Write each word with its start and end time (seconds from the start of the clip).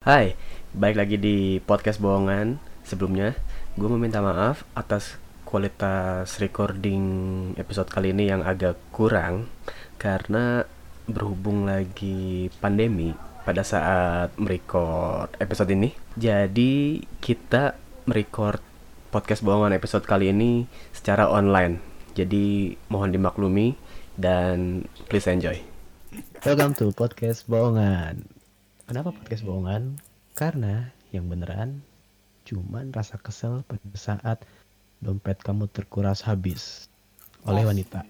Hai, 0.00 0.32
balik 0.72 0.96
lagi 0.96 1.16
di 1.20 1.60
podcast 1.60 2.00
bohongan. 2.00 2.56
Sebelumnya, 2.88 3.36
gue 3.76 3.84
meminta 3.84 4.24
maaf 4.24 4.64
atas 4.72 5.20
kualitas 5.44 6.40
recording 6.40 7.04
episode 7.60 7.92
kali 7.92 8.16
ini 8.16 8.32
yang 8.32 8.40
agak 8.40 8.80
kurang 8.96 9.52
karena 10.00 10.64
berhubung 11.04 11.68
lagi 11.68 12.48
pandemi 12.64 13.12
pada 13.44 13.60
saat 13.60 14.32
merecord 14.40 15.36
episode 15.36 15.68
ini. 15.68 15.92
Jadi 16.16 17.04
kita 17.20 17.76
merecord 18.08 18.64
podcast 19.12 19.44
bohongan 19.44 19.76
episode 19.76 20.08
kali 20.08 20.32
ini 20.32 20.64
secara 20.96 21.28
online. 21.28 21.76
Jadi 22.16 22.72
mohon 22.88 23.12
dimaklumi 23.12 23.76
dan 24.16 24.88
please 25.12 25.28
enjoy. 25.28 25.60
Welcome 26.40 26.72
to 26.80 26.88
podcast 26.96 27.44
bohongan. 27.44 28.39
Kenapa 28.90 29.14
podcast 29.14 29.46
bohongan? 29.46 30.02
Karena 30.34 30.90
yang 31.14 31.30
beneran 31.30 31.78
cuman 32.42 32.90
rasa 32.90 33.22
kesel 33.22 33.62
pada 33.62 33.86
saat 33.94 34.42
dompet 34.98 35.38
kamu 35.46 35.70
terkuras 35.70 36.26
habis 36.26 36.90
oleh 37.46 37.62
wanita. 37.62 38.02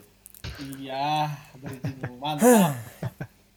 Iya, 0.81 1.37
mantap. 2.25 2.81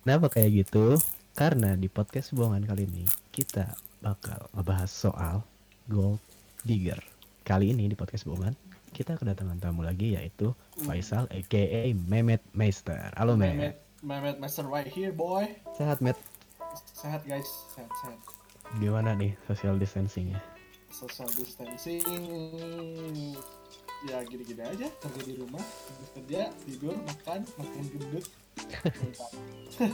Kenapa 0.04 0.36
kayak 0.36 0.68
gitu? 0.68 1.00
Karena 1.32 1.80
di 1.80 1.88
podcast 1.88 2.36
bohongan 2.36 2.68
kali 2.68 2.92
ini 2.92 3.08
kita 3.32 3.72
bakal 4.04 4.52
ngebahas 4.52 4.92
soal 4.92 5.48
gold 5.88 6.20
digger. 6.68 7.00
Kali 7.48 7.72
ini 7.72 7.88
di 7.88 7.96
podcast 7.96 8.28
bohongan 8.28 8.52
kita 8.92 9.16
kedatangan 9.16 9.64
tamu 9.64 9.88
lagi 9.88 10.20
yaitu 10.20 10.52
Faisal 10.84 11.32
aka 11.32 11.88
Mehmet 12.04 12.44
Meister. 12.52 13.16
Halo 13.16 13.40
Mehmet. 13.40 13.80
Mehmet, 14.04 14.36
Mehmet 14.36 14.38
Master 14.44 14.68
right 14.68 14.92
here, 14.92 15.16
boy. 15.16 15.48
Sehat 15.80 16.04
Met? 16.04 16.20
Sehat 16.74 17.22
guys, 17.30 17.46
sehat 17.74 17.92
sehat. 18.02 18.18
Gimana 18.82 19.14
nih 19.14 19.38
social 19.46 19.78
distancingnya? 19.78 20.42
Social 20.90 21.30
distancing, 21.38 22.02
ya 24.10 24.18
gini-gini 24.26 24.62
aja. 24.62 24.88
Kerja 24.90 25.22
di 25.22 25.38
rumah, 25.38 25.62
kerja, 26.18 26.50
tidur, 26.66 26.98
makan, 27.06 27.46
makan 27.62 27.84
gendut. 27.94 28.26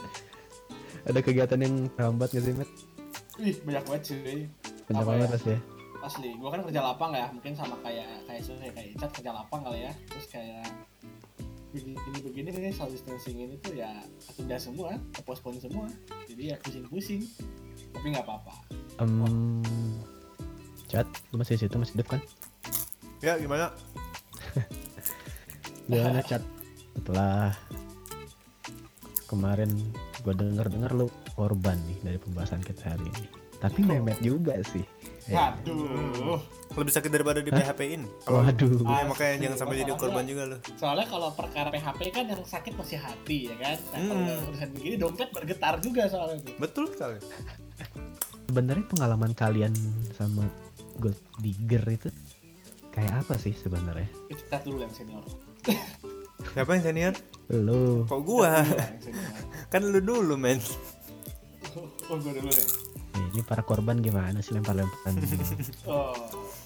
Ada 1.08 1.20
kegiatan 1.24 1.60
yang 1.60 1.76
terhambat 1.96 2.36
gak 2.36 2.44
sih 2.44 2.54
Met? 2.56 2.70
Ih, 3.40 3.56
banyak 3.64 3.84
banget 3.88 4.04
sih. 4.12 4.20
Banyak 4.92 5.04
Apa 5.04 5.08
banget 5.08 5.28
ya? 5.28 5.34
pasti 5.36 5.50
ya? 5.56 5.60
Asli, 6.00 6.30
gua 6.40 6.50
kan 6.56 6.64
kerja 6.64 6.80
lapang 6.80 7.12
ya, 7.12 7.28
mungkin 7.32 7.54
sama 7.56 7.76
kayak 7.84 8.08
kayak 8.24 8.42
ya, 8.44 8.72
kayak 8.72 8.88
Icat 8.96 9.12
kerja 9.20 9.32
lapang 9.36 9.62
kali 9.68 9.84
ya. 9.84 9.92
Terus 10.08 10.26
kayak 10.32 10.68
begini-begini 11.70 12.50
nih 12.50 12.74
social 12.74 12.90
distancing 12.90 13.38
ini 13.46 13.56
tuh 13.62 13.78
ya 13.78 14.02
tunda 14.34 14.58
semua, 14.58 14.98
postpone 15.22 15.62
semua. 15.62 15.86
Jadi 16.26 16.54
ya 16.54 16.56
pusing-pusing. 16.62 17.22
Tapi 17.94 18.06
nggak 18.14 18.26
apa-apa. 18.26 18.54
Em, 19.02 19.62
Cat, 20.90 21.06
lu 21.30 21.38
masih 21.38 21.58
di 21.58 21.70
situ 21.70 21.76
masih 21.78 21.94
hidup 22.02 22.18
kan? 22.18 22.22
Ya 23.22 23.38
gimana? 23.38 23.70
Gimana 25.90 26.22
Cat? 26.26 26.42
Setelah 26.98 27.54
kemarin 29.30 29.70
gua 30.26 30.34
denger-denger 30.34 30.92
lu 30.98 31.08
korban 31.38 31.78
nih 31.86 31.98
dari 32.02 32.18
pembahasan 32.18 32.66
kita 32.66 32.98
hari 32.98 33.06
ini. 33.06 33.30
Tapi 33.60 33.80
Mehmet 33.86 34.18
juga 34.24 34.58
sih. 34.66 34.84
Ya. 35.30 35.54
Aduh. 35.54 36.42
Lebih 36.80 36.94
sakit 36.94 37.12
daripada 37.12 37.40
di 37.40 37.52
PHP-in. 37.52 38.02
Kalau 38.24 38.40
Waduh. 38.42 38.72
Ya, 38.82 39.04
makanya 39.04 39.36
jangan 39.42 39.58
sampai 39.58 39.76
jadi 39.78 39.94
korban 39.94 40.24
juga 40.24 40.44
lo. 40.46 40.58
Soalnya 40.74 41.06
kalau 41.06 41.30
perkara 41.32 41.68
PHP 41.68 42.00
kan 42.10 42.26
yang 42.26 42.42
sakit 42.42 42.74
masih 42.74 42.98
hati 42.98 43.38
ya 43.48 43.56
kan. 43.58 43.78
Nah, 43.86 44.00
kalau 44.00 44.16
Hmm. 44.16 44.26
udah 44.26 44.38
urusan 44.48 44.70
begini 44.74 44.96
dompet 44.96 45.30
bergetar 45.30 45.74
juga 45.78 46.04
soalnya 46.08 46.40
tuh. 46.42 46.56
Betul 46.58 46.86
sekali. 46.90 47.20
Sebenarnya 48.46 48.86
pengalaman 48.88 49.32
kalian 49.34 49.74
sama 50.14 50.48
gold 50.98 51.14
digger 51.38 51.84
itu 51.86 52.10
kayak 52.90 53.22
apa 53.22 53.36
sih 53.36 53.54
sebenarnya? 53.54 54.08
Kita 54.28 54.58
dulu 54.60 54.82
yang 54.82 54.92
senior. 54.92 55.24
Siapa 56.50 56.72
yang 56.74 56.84
senior? 56.84 57.14
Lu 57.52 58.04
Kok 58.06 58.22
gua? 58.22 58.64
Kan 59.72 59.86
lu 59.86 60.00
dulu 60.00 60.34
men. 60.34 60.58
Oh, 62.10 62.18
gue 62.18 62.34
dulu 62.34 62.50
deh. 62.50 62.68
nih, 63.12 63.26
ini 63.32 63.42
para 63.44 63.62
korban 63.62 64.00
gimana 64.00 64.40
sih 64.40 64.52
lempar-lemparan? 64.52 65.14
Oh, 65.86 66.18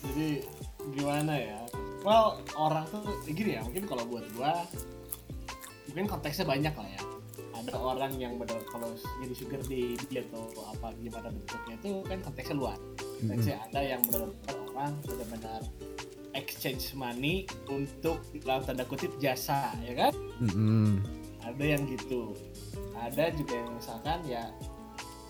jadi 0.04 0.44
gimana 0.92 1.34
ya? 1.36 1.60
Well, 2.04 2.44
orang 2.60 2.84
tuh 2.92 3.04
gini 3.32 3.56
ya, 3.56 3.62
mungkin 3.64 3.88
kalau 3.88 4.04
buat 4.08 4.28
gua 4.36 4.68
mungkin 5.92 6.06
konteksnya 6.10 6.44
banyak 6.44 6.74
lah 6.76 6.90
ya. 6.90 7.02
Ada 7.64 7.80
orang 7.80 8.20
yang 8.20 8.36
benar 8.36 8.60
kalau 8.68 8.92
jadi 9.24 9.34
sugar 9.40 9.64
daddy 9.64 9.96
atau 10.20 10.52
apa 10.68 10.92
gimana 11.00 11.32
bentuknya 11.32 11.76
itu 11.80 11.90
kan 12.04 12.20
konteksnya 12.20 12.56
luas. 12.60 12.80
Konteksnya 13.24 13.56
ada 13.72 13.80
yang 13.80 14.02
benar-benar 14.04 14.56
orang 14.68 14.92
benar-benar 15.08 15.62
exchange 16.36 16.92
money 16.98 17.48
untuk 17.72 18.20
dalam 18.44 18.66
tanda 18.68 18.84
kutip 18.84 19.16
jasa, 19.22 19.72
ya 19.86 19.94
kan? 19.96 20.14
Mm-mm. 20.44 21.00
Ada 21.46 21.64
yang 21.78 21.88
gitu. 21.88 22.36
Ada 23.00 23.32
juga 23.38 23.54
yang 23.64 23.70
misalkan 23.80 24.20
ya 24.28 24.50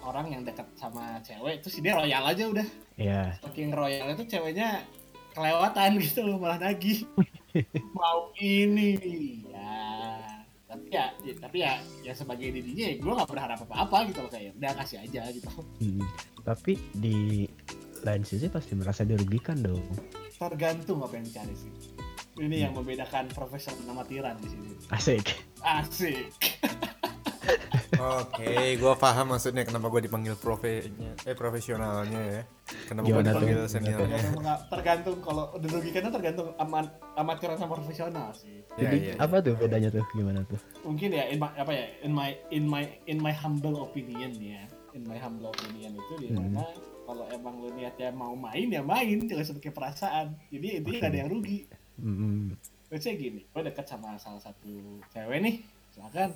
orang 0.03 0.29
yang 0.29 0.41
dekat 0.43 0.67
sama 0.75 1.17
cewek 1.21 1.59
itu 1.59 1.67
sih 1.69 1.79
dia 1.79 1.95
royal 1.95 2.23
aja 2.23 2.43
udah. 2.45 2.67
Ya, 2.95 3.33
saking 3.41 3.71
royal 3.71 4.07
itu 4.11 4.23
ceweknya 4.27 4.83
kelewatan 5.33 5.97
gitu 6.03 6.21
loh 6.23 6.37
malah 6.37 6.59
nagih. 6.59 7.07
Mau 7.97 8.29
ini. 8.37 8.99
Ya 9.47 9.81
tapi 10.65 10.89
ya, 10.89 11.05
ya- 11.21 11.37
tapi 11.37 11.57
ya 11.61 11.73
ya 12.01 12.13
sebagai 12.17 12.49
dirinya 12.49 12.89
ya 12.89 12.95
gue 12.97 13.13
nggak 13.13 13.29
berharap 13.29 13.61
apa 13.61 13.75
apa 13.77 13.97
gitu 14.09 14.25
loh 14.25 14.31
kayak 14.33 14.57
udah 14.57 14.73
kasih 14.81 14.97
aja 15.05 15.21
gitu. 15.29 15.45
Mm. 15.77 16.01
tapi 16.41 16.81
di 16.91 17.45
lain 18.01 18.25
sisi 18.25 18.49
pasti 18.49 18.73
merasa 18.73 19.05
dirugikan 19.05 19.61
dong. 19.61 19.85
tergantung 20.33 20.99
apa 20.99 21.15
yang 21.15 21.23
dicari 21.23 21.55
sih. 21.55 21.71
Ini 22.35 22.67
yang 22.67 22.73
membedakan 22.73 23.29
profesional 23.31 23.79
dan 23.79 23.93
amatiran 23.93 24.35
di 24.41 24.49
sini. 24.49 24.69
Asik. 24.89 25.23
asik 25.61 26.27
Oke, 27.93 28.53
gua 28.77 28.93
paham 28.95 29.31
maksudnya 29.31 29.63
kenapa 29.63 29.87
gua 29.87 29.99
dipanggil 29.99 30.33
profenya, 30.33 31.13
eh 31.23 31.33
profesionalnya 31.33 32.21
ya. 32.21 32.41
Kenapa 32.87 33.05
tuh? 33.05 33.21
dipanggil 33.21 33.59
seniornya? 33.65 34.17
tergantung, 34.17 34.59
tergantung 34.67 35.17
kalau 35.19 35.45
dirugikannya 35.55 36.09
tergantung 36.09 36.47
aman 36.57 36.85
amatiran 37.13 37.55
sama 37.55 37.75
profesional 37.75 38.31
sih 38.33 38.63
Ya, 38.73 38.89
Jadi 38.89 38.97
iya, 39.05 39.13
apa 39.21 39.37
tuh 39.37 39.53
bedanya 39.53 39.89
tuh? 39.89 40.01
Gimana 40.11 40.41
tuh? 40.43 40.57
mungkin 40.81 41.13
ya 41.13 41.29
in 41.29 41.37
my, 41.37 41.51
apa 41.53 41.71
ya 41.71 41.85
in 42.01 42.11
my 42.11 42.29
in 42.49 42.63
my 42.65 42.83
in 43.05 43.17
my 43.19 43.29
humble 43.29 43.77
opinion 43.79 44.33
ya 44.33 44.65
in 44.91 45.05
my 45.05 45.15
humble 45.15 45.47
opinion 45.47 45.93
itu 45.93 46.13
di 46.17 46.27
Hmm. 46.27 46.49
mana 46.49 46.65
kalau 47.03 47.29
emang 47.29 47.61
lu 47.61 47.69
niatnya 47.69 48.09
mau 48.09 48.33
main 48.33 48.65
ya 48.65 48.81
main 48.81 49.21
jangan 49.21 49.45
sebagai 49.45 49.69
perasaan 49.69 50.33
jadi 50.49 50.81
intinya 50.81 50.99
gak 50.99 51.11
ada 51.11 51.19
yang 51.21 51.29
rugi. 51.29 51.59
Let's 52.89 53.03
say 53.03 53.13
gini 53.13 53.45
gue 53.45 53.61
deket 53.61 53.85
sama 53.85 54.17
salah 54.17 54.41
satu 54.41 54.73
cewek 55.09 55.37
nih 55.39 55.55
misalkan 55.91 56.33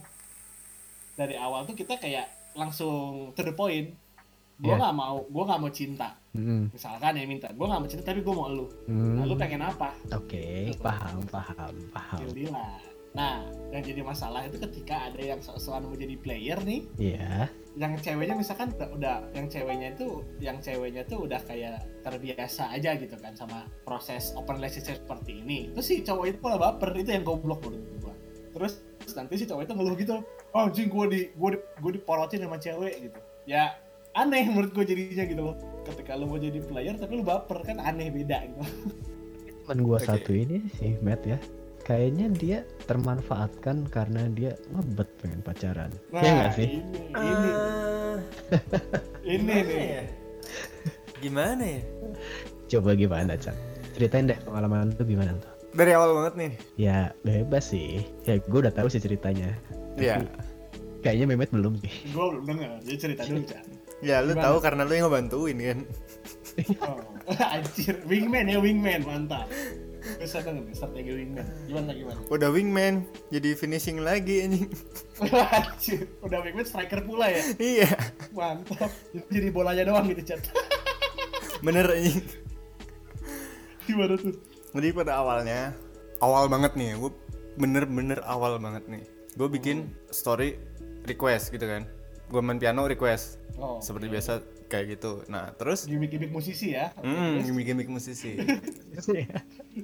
dari 1.17 1.35
awal 1.35 1.65
tuh 1.65 1.73
kita 1.73 1.97
kayak 1.97 2.29
langsung 2.53 3.33
to 3.33 3.41
the 3.41 3.51
point 3.51 3.89
gue 4.55 4.65
Iya. 4.67 4.77
nggak 4.79 4.95
mau 4.95 5.21
gue 5.23 5.43
nggak 5.43 5.59
mau 5.59 5.71
cinta 5.71 6.09
Mm-mm. 6.31 6.69
misalkan 6.71 7.13
ya 7.13 7.25
minta 7.25 7.47
gue 7.47 7.61
nggak 7.61 7.77
mau 7.79 7.85
cinta 7.87 8.03
tapi 8.03 8.21
gue 8.21 8.31
mau 8.31 8.47
lu 8.47 8.65
Mm. 8.85 9.13
nah 9.13 9.23
lu 9.23 9.35
pengen 9.35 9.61
apa 9.61 9.93
Oke, 10.11 10.73
paham, 10.79 11.21
paham, 11.27 11.73
paham. 11.91 12.17
deal-dealan 12.23 12.81
nah 13.13 13.41
yang 13.67 13.81
jadi 13.81 14.01
masalah 14.03 14.45
itu 14.45 14.57
ketika 14.59 15.09
ada 15.09 15.17
yang 15.19 15.37
sok-sokan 15.39 15.85
mau 15.85 15.93
jadi 15.93 16.13
player 16.15 16.57
nih 16.59 16.81
Iya. 16.97 17.49
yang 17.75 17.93
ceweknya 17.95 18.33
misalkan 18.33 18.73
udah, 18.73 19.29
yang 19.31 19.45
ceweknya 19.45 19.93
itu 19.93 20.07
yang 20.39 20.57
ceweknya 20.57 21.01
tuh 21.03 21.25
udah 21.25 21.41
kayak 21.43 21.77
terbiasa 22.01 22.69
aja 22.71 22.93
gitu 22.93 23.13
kan 23.15 23.33
sama 23.33 23.65
proses 23.83 24.33
open 24.33 24.57
relationship 24.57 24.97
seperti 24.99 25.37
ini 25.39 25.69
terus 25.71 25.85
si 25.85 26.01
cowok 26.01 26.25
itu 26.27 26.37
malah 26.39 26.59
baper 26.67 26.93
itu 26.95 27.09
yang 27.11 27.21
goblok 27.21 27.61
menurut 27.61 27.85
gua 27.99 28.13
terus 28.51 28.73
nanti 29.13 29.33
si 29.35 29.45
cowok 29.45 29.63
itu 29.63 29.73
ngeluh 29.73 29.95
gitu 29.95 30.15
oh 30.53 30.67
anjing 30.67 30.87
gua 30.87 31.05
di 31.09 31.31
gua 31.35 31.55
di 31.55 31.59
gua 31.81 31.91
diporotin 31.91 32.43
sama 32.43 32.57
cewek 32.59 32.93
gitu 33.09 33.19
ya 33.47 33.75
aneh 34.13 34.47
menurut 34.47 34.71
gua 34.71 34.85
jadinya 34.85 35.23
gitu 35.27 35.41
loh 35.41 35.55
ketika 35.87 36.15
lu 36.15 36.27
mau 36.27 36.39
jadi 36.39 36.59
player 36.63 36.95
tapi 36.95 37.19
lu 37.19 37.23
baper 37.23 37.59
kan 37.63 37.77
aneh 37.79 38.07
beda 38.11 38.37
gitu 38.47 38.63
Temen 39.67 39.83
gua 39.83 39.99
Oke. 39.99 40.07
satu 40.07 40.31
ini 40.31 40.63
sih, 40.79 40.95
Matt 41.03 41.27
ya. 41.27 41.35
Kayaknya 41.83 42.27
dia 42.31 42.57
termanfaatkan 42.87 43.91
karena 43.91 44.31
dia 44.31 44.55
ngebet 44.71 45.11
pengen 45.19 45.43
pacaran. 45.43 45.91
nah 46.07 46.23
ya 46.23 46.31
nggak 46.31 46.51
sih? 46.55 46.69
ini 46.79 46.99
ini 47.19 47.49
Ah, 47.51 48.15
ini 49.27 49.43
gimana 49.43 49.67
nih 49.67 49.83
ya? 49.91 50.03
Gimana 51.19 51.63
ya? 51.67 51.81
Coba 52.71 52.89
gimana, 52.95 53.31
Cak? 53.35 53.55
Ceritain 53.91 54.23
deh 54.31 54.39
pengalaman 54.47 54.95
lu 54.95 55.03
gimana 55.03 55.35
tuh? 55.35 55.51
Dari 55.73 55.91
awal 55.93 56.15
banget 56.15 56.33
nih. 56.35 56.51
Ya 56.79 56.99
bebas 57.21 57.69
sih. 57.69 58.01
Ya 58.23 58.39
gue 58.39 58.59
udah 58.59 58.73
tahu 58.73 58.87
sih 58.87 59.01
ceritanya. 59.01 59.51
Iya. 59.97 60.23
Kayaknya 61.01 61.25
Mehmet 61.29 61.51
belum 61.51 61.77
sih. 61.79 61.91
gua 62.15 62.33
belum 62.33 62.43
dengar 62.47 62.69
jadi 62.83 62.97
cerita 62.97 63.21
dulu 63.23 63.43
Chan 63.45 63.65
Ya 63.97 64.21
lu 64.21 64.37
Gimana? 64.37 64.45
tahu 64.45 64.57
karena 64.61 64.81
lu 64.85 64.93
yang 64.93 65.05
ngebantuin 65.09 65.57
kan. 65.57 65.79
Oh, 66.85 67.01
anjir, 67.53 67.97
wingman 68.05 68.45
ya 68.45 68.61
wingman, 68.61 69.01
mantap. 69.01 69.49
Bisa 70.21 70.41
dong 70.45 70.61
nih 70.63 70.73
strategi 70.73 71.11
wingman. 71.17 71.45
Gimana 71.65 71.91
gimana? 71.97 72.19
Udah 72.29 72.49
wingman, 72.53 73.09
jadi 73.33 73.57
finishing 73.57 73.97
lagi 74.01 74.45
anjing. 74.45 74.69
Anjir, 75.57 76.05
udah 76.21 76.45
wingman 76.45 76.65
striker 76.65 77.01
pula 77.01 77.25
ya. 77.29 77.41
iya, 77.57 77.89
Mantap. 78.37 78.89
Jadi 79.33 79.49
bolanya 79.49 79.81
doang 79.89 80.05
gitu 80.13 80.21
chat. 80.33 80.45
bener 81.65 81.89
anjing. 81.89 82.21
Gimana 83.89 84.13
tuh? 84.13 84.33
Jadi 84.75 84.87
pada 84.91 85.19
awalnya, 85.19 85.71
awal 86.19 86.51
banget 86.51 86.75
nih, 86.75 86.97
gue 86.99 87.11
bener-bener 87.57 88.19
awal 88.27 88.59
banget 88.59 88.83
nih. 88.89 89.03
Gue 89.37 89.47
bikin 89.47 89.91
story 90.11 90.57
request 91.07 91.53
gitu 91.53 91.65
kan. 91.65 91.87
Gue 92.27 92.41
main 92.43 92.59
piano 92.59 92.83
request, 92.85 93.39
Oh, 93.57 93.81
seperti 93.81 94.05
biasa 94.11 94.45
kayak 94.69 94.99
gitu. 94.99 95.25
Nah 95.33 95.49
terus, 95.57 95.89
gimmick-gimmick 95.89 96.29
musisi 96.29 96.77
ya. 96.77 96.93
hmm, 97.01 97.41
gimmick-gimmick 97.41 97.89
musisi. 97.89 98.37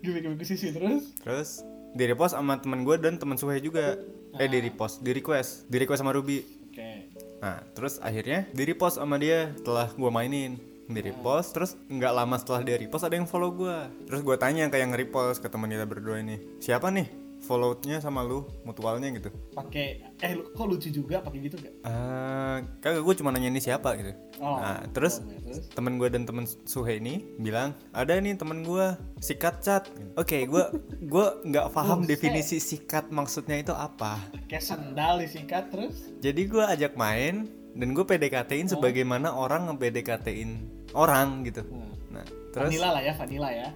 Gimmick-gimmick 0.03 0.37
musisi 0.37 0.69
terus. 0.69 1.09
Terus 1.25 1.49
di 1.93 2.03
repost 2.05 2.37
sama 2.37 2.61
teman 2.61 2.85
gue 2.85 2.97
dan 3.01 3.17
teman 3.17 3.37
Suhe 3.37 3.57
juga. 3.63 3.97
Eh 4.37 4.49
di 4.49 4.61
repost, 4.61 5.01
di 5.05 5.13
request, 5.13 5.69
di 5.69 5.77
request 5.81 6.01
sama 6.01 6.13
Ruby. 6.13 6.41
Oke. 6.69 6.89
Nah, 7.37 7.61
terus 7.77 8.01
akhirnya 8.01 8.49
di 8.49 8.63
repost 8.65 8.97
sama 8.97 9.21
dia 9.21 9.53
setelah 9.57 9.93
gua 9.93 10.09
mainin. 10.09 10.57
Di 10.93 11.01
repost, 11.01 11.51
terus 11.51 11.73
nggak 11.89 12.13
lama 12.13 12.35
setelah 12.37 12.61
dia 12.61 12.77
repost 12.77 13.03
ada 13.03 13.17
yang 13.17 13.25
follow 13.25 13.49
gua. 13.49 13.89
Terus 14.05 14.21
gua 14.21 14.37
tanya 14.37 14.69
ke 14.69 14.77
yang 14.77 14.93
repost 14.93 15.41
ke 15.41 15.49
teman 15.49 15.67
kita 15.67 15.83
berdua 15.83 16.21
ini, 16.21 16.37
siapa 16.61 16.87
nih 16.87 17.09
follow-nya 17.43 17.99
sama 17.99 18.23
lu 18.23 18.47
mutualnya 18.63 19.11
gitu? 19.11 19.27
Pakai 19.51 20.15
eh 20.15 20.31
lu- 20.31 20.47
kok 20.47 20.63
lucu 20.63 20.87
juga 20.87 21.19
pakai 21.19 21.39
gitu 21.43 21.59
gak? 21.59 21.75
Eh, 21.83 22.57
kagak 22.79 23.03
gue 23.03 23.15
cuma 23.19 23.35
nanya 23.35 23.51
ini 23.51 23.59
siapa 23.59 23.99
gitu. 23.99 24.15
Oh. 24.39 24.55
Nah, 24.55 24.79
terus 24.95 25.19
Oh, 25.19 25.27
ya, 25.27 25.39
terus? 25.43 25.67
temen 25.75 25.99
gue 25.99 26.07
dan 26.07 26.23
temen 26.23 26.47
Suhe 26.63 27.03
ini 27.03 27.35
bilang 27.35 27.75
ada 27.91 28.15
nih 28.15 28.39
temen 28.39 28.63
gue 28.63 28.95
sikat 29.19 29.59
cat. 29.59 29.91
Oke, 30.15 30.47
gua 30.47 30.71
gua 31.03 31.35
nggak 31.43 31.75
paham 31.75 32.07
definisi 32.07 32.63
sikat 32.63 33.11
maksudnya 33.11 33.59
itu 33.59 33.75
apa. 33.75 34.23
Kayak 34.47 34.63
sendal 34.63 35.19
disingkat 35.19 35.67
terus. 35.67 36.15
Jadi 36.23 36.47
gue 36.47 36.63
ajak 36.63 36.95
main 36.95 37.51
dan 37.75 37.91
gue 37.91 38.05
PDKT-in 38.07 38.71
sebagaimana 38.71 39.35
orang 39.35 39.67
nge-PDKT-in 39.67 40.51
orang 40.93 41.43
gitu. 41.43 41.61
Nah, 41.65 41.91
Nah, 42.13 42.25
terus 42.51 42.69
vanilla 42.69 42.89
lah 42.91 43.01
ya, 43.01 43.13
vanilla 43.13 43.49
ya. 43.49 43.69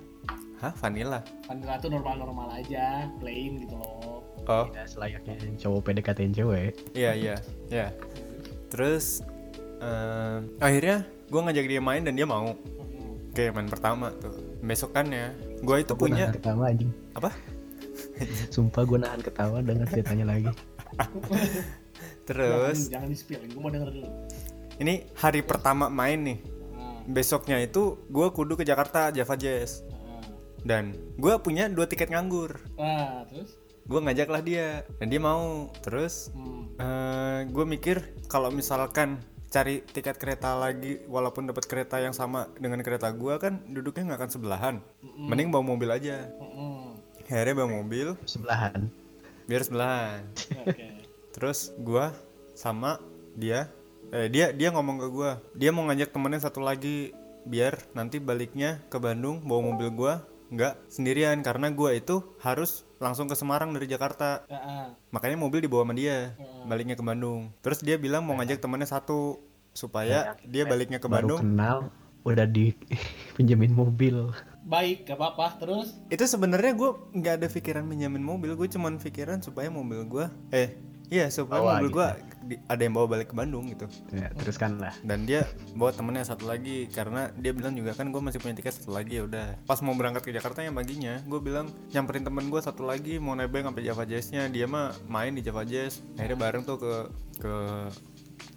hah 0.57 0.73
vanilla. 0.75 1.19
Vanilla 1.43 1.73
tuh 1.77 1.89
normal-normal 1.89 2.47
aja, 2.55 3.09
plain 3.17 3.61
gitu 3.61 3.75
loh. 3.75 4.21
Oh, 4.43 4.65
Ya, 4.71 4.85
selayaknya 4.85 5.35
cowok 5.57 5.81
PDKT 5.83 6.19
cewek. 6.31 6.71
iya 6.93 7.11
iya, 7.11 7.35
iya. 7.67 7.87
Terus 8.67 9.21
eh, 9.77 10.37
akhirnya 10.57 11.01
gue 11.27 11.41
ngajak 11.41 11.65
dia 11.67 11.77
main 11.79 12.01
dan 12.01 12.13
dia 12.13 12.23
mau. 12.23 12.53
Hmm. 12.53 13.27
Oke, 13.27 13.49
main 13.49 13.67
pertama 13.67 14.13
tuh. 14.15 14.33
Besokannya 14.59 15.33
gue 15.59 15.77
itu 15.79 15.93
Gua 15.93 15.99
punya 15.99 16.25
nahan 16.25 16.35
ketawa 16.35 16.63
anjing. 16.67 16.91
apa? 17.13 17.29
Sumpah 18.53 18.81
gue 18.83 18.97
nahan 18.99 19.21
ketawa 19.21 19.57
dengan 19.59 19.85
ceritanya 19.85 20.25
lagi. 20.27 20.53
Terus 22.23 22.87
jangan, 22.87 22.91
jangan 22.93 23.07
di 23.09 23.17
spill, 23.17 23.41
gue 23.41 23.57
mau 23.57 23.69
denger 23.69 23.89
dulu. 23.89 24.09
ini 24.77 25.09
hari 25.13 25.41
pertama 25.41 25.87
main 25.87 26.19
nih. 26.23 26.37
Besoknya 27.07 27.57
itu 27.57 28.03
gue 28.05 28.27
kudu 28.29 28.53
ke 28.53 28.63
Jakarta 28.63 29.09
Java 29.09 29.33
Jazz 29.33 29.81
dan 30.61 30.91
gue 31.15 31.31
punya 31.39 31.65
dua 31.67 31.87
tiket 31.87 32.11
nganggur. 32.11 32.59
Nah, 32.75 33.23
terus? 33.25 33.55
Gue 33.87 33.99
ngajaklah 33.99 34.43
dia 34.43 34.67
dan 34.99 35.07
dia 35.07 35.17
mau. 35.17 35.71
Terus 35.79 36.29
Hmm. 36.35 36.67
gue 37.47 37.65
mikir 37.65 37.97
kalau 38.27 38.51
misalkan 38.51 39.17
cari 39.47 39.79
tiket 39.81 40.19
kereta 40.19 40.53
lagi 40.53 40.99
walaupun 41.07 41.47
dapat 41.47 41.63
kereta 41.63 41.97
yang 41.97 42.11
sama 42.11 42.51
dengan 42.53 42.83
kereta 42.83 43.07
gue 43.09 43.39
kan 43.39 43.63
duduknya 43.65 44.11
nggak 44.11 44.19
akan 44.19 44.29
sebelahan 44.29 44.75
mending 45.17 45.49
bawa 45.49 45.63
mobil 45.65 45.87
aja 45.87 46.27
Mm-mm. 46.35 46.99
akhirnya 47.23 47.55
bawa 47.55 47.69
mobil 47.79 48.19
Sebelahan. 48.27 48.91
biar 49.47 49.61
sebelahan 49.63 50.21
Oke. 50.67 50.99
terus 51.31 51.71
gue 51.79 52.05
sama 52.53 52.99
dia 53.33 53.71
eh 54.11 54.27
dia 54.31 54.55
dia 54.55 54.71
ngomong 54.71 54.97
ke 55.03 55.07
gue 55.11 55.31
dia 55.59 55.69
mau 55.75 55.83
ngajak 55.87 56.15
temennya 56.15 56.41
satu 56.47 56.63
lagi 56.63 57.11
biar 57.43 57.91
nanti 57.91 58.19
baliknya 58.19 58.83
ke 58.87 58.99
Bandung 58.99 59.43
bawa 59.43 59.71
mobil 59.73 59.91
gue 59.91 60.13
nggak 60.47 60.87
sendirian 60.87 61.43
karena 61.43 61.67
gue 61.75 61.99
itu 61.99 62.23
harus 62.39 62.87
langsung 63.03 63.27
ke 63.27 63.35
Semarang 63.35 63.75
dari 63.75 63.83
Jakarta 63.83 64.47
Ah, 64.47 64.55
ah. 64.55 64.85
makanya 65.11 65.35
mobil 65.35 65.59
dibawa 65.59 65.83
sama 65.83 65.95
dia 65.95 66.39
baliknya 66.63 66.95
ke 66.95 67.03
Bandung 67.03 67.51
terus 67.59 67.83
dia 67.83 67.99
bilang 67.99 68.23
mau 68.23 68.39
ngajak 68.39 68.63
temennya 68.63 68.87
satu 68.87 69.43
supaya 69.75 70.39
dia 70.47 70.63
baliknya 70.63 71.03
ke 71.03 71.11
Baru 71.11 71.35
Bandung 71.35 71.39
kenal 71.43 71.91
udah 72.27 72.43
di 72.43 72.75
pinjemin 73.39 73.71
mobil. 73.71 74.35
Baik, 74.67 75.07
gak 75.07 75.15
apa-apa. 75.15 75.63
Terus? 75.63 75.95
itu 76.11 76.27
sebenarnya 76.27 76.75
gue 76.75 76.91
nggak 77.15 77.33
ada 77.39 77.47
pikiran 77.47 77.87
minjamin 77.87 78.19
mobil 78.19 78.51
gue 78.51 78.67
cuman 78.67 78.99
pikiran 78.99 79.39
supaya 79.39 79.71
mobil 79.71 80.03
gue 80.03 80.25
eh 80.51 80.75
iya 81.07 81.31
supaya 81.31 81.63
mobil 81.63 81.89
gitu. 81.89 81.95
gue 81.99 82.07
ada 82.71 82.81
yang 82.81 82.95
bawa 82.95 83.07
balik 83.11 83.31
ke 83.31 83.35
Bandung 83.35 83.67
gitu. 83.67 83.87
Ya, 84.15 84.31
teruskan 84.31 84.79
lah. 84.79 84.95
dan 85.03 85.27
dia 85.27 85.43
bawa 85.75 85.91
temennya 85.91 86.23
satu 86.23 86.47
lagi 86.47 86.87
karena 86.87 87.27
dia 87.35 87.51
bilang 87.51 87.75
juga 87.75 87.91
kan 87.91 88.07
gue 88.07 88.21
masih 88.23 88.39
punya 88.39 88.55
tiket 88.55 88.79
satu 88.79 88.95
lagi 88.95 89.19
ya 89.19 89.27
udah. 89.27 89.59
Pas 89.67 89.79
mau 89.83 89.95
berangkat 89.95 90.23
ke 90.27 90.31
Jakarta 90.31 90.63
yang 90.63 90.75
paginya 90.75 91.19
gue 91.27 91.39
bilang 91.43 91.67
nyamperin 91.91 92.23
temen 92.23 92.47
gue 92.47 92.61
satu 92.63 92.87
lagi 92.87 93.19
mau 93.19 93.35
nebeng 93.35 93.67
sampai 93.67 93.83
Java 93.83 94.03
Jazznya. 94.07 94.47
Dia 94.47 94.65
mah 94.69 94.95
main 95.11 95.35
di 95.35 95.43
Java 95.43 95.67
Jazz. 95.67 95.99
Akhirnya 96.15 96.39
bareng 96.39 96.63
tuh 96.63 96.77
ke 96.79 96.93
ke 97.43 97.53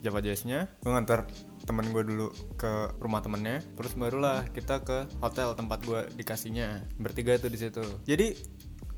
Java 0.00 0.20
Jazznya. 0.22 0.70
Gue 0.80 0.90
nganter 0.94 1.26
temen 1.66 1.86
gue 1.92 2.02
dulu 2.02 2.26
ke 2.56 2.94
rumah 3.02 3.20
temennya. 3.20 3.60
Terus 3.76 3.92
barulah 3.94 4.46
kita 4.50 4.80
ke 4.86 5.06
hotel 5.20 5.52
tempat 5.58 5.82
gue 5.84 6.00
dikasihnya. 6.14 6.86
Bertiga 6.96 7.36
tuh 7.36 7.50
di 7.52 7.58
situ. 7.58 7.84
Jadi 8.06 8.34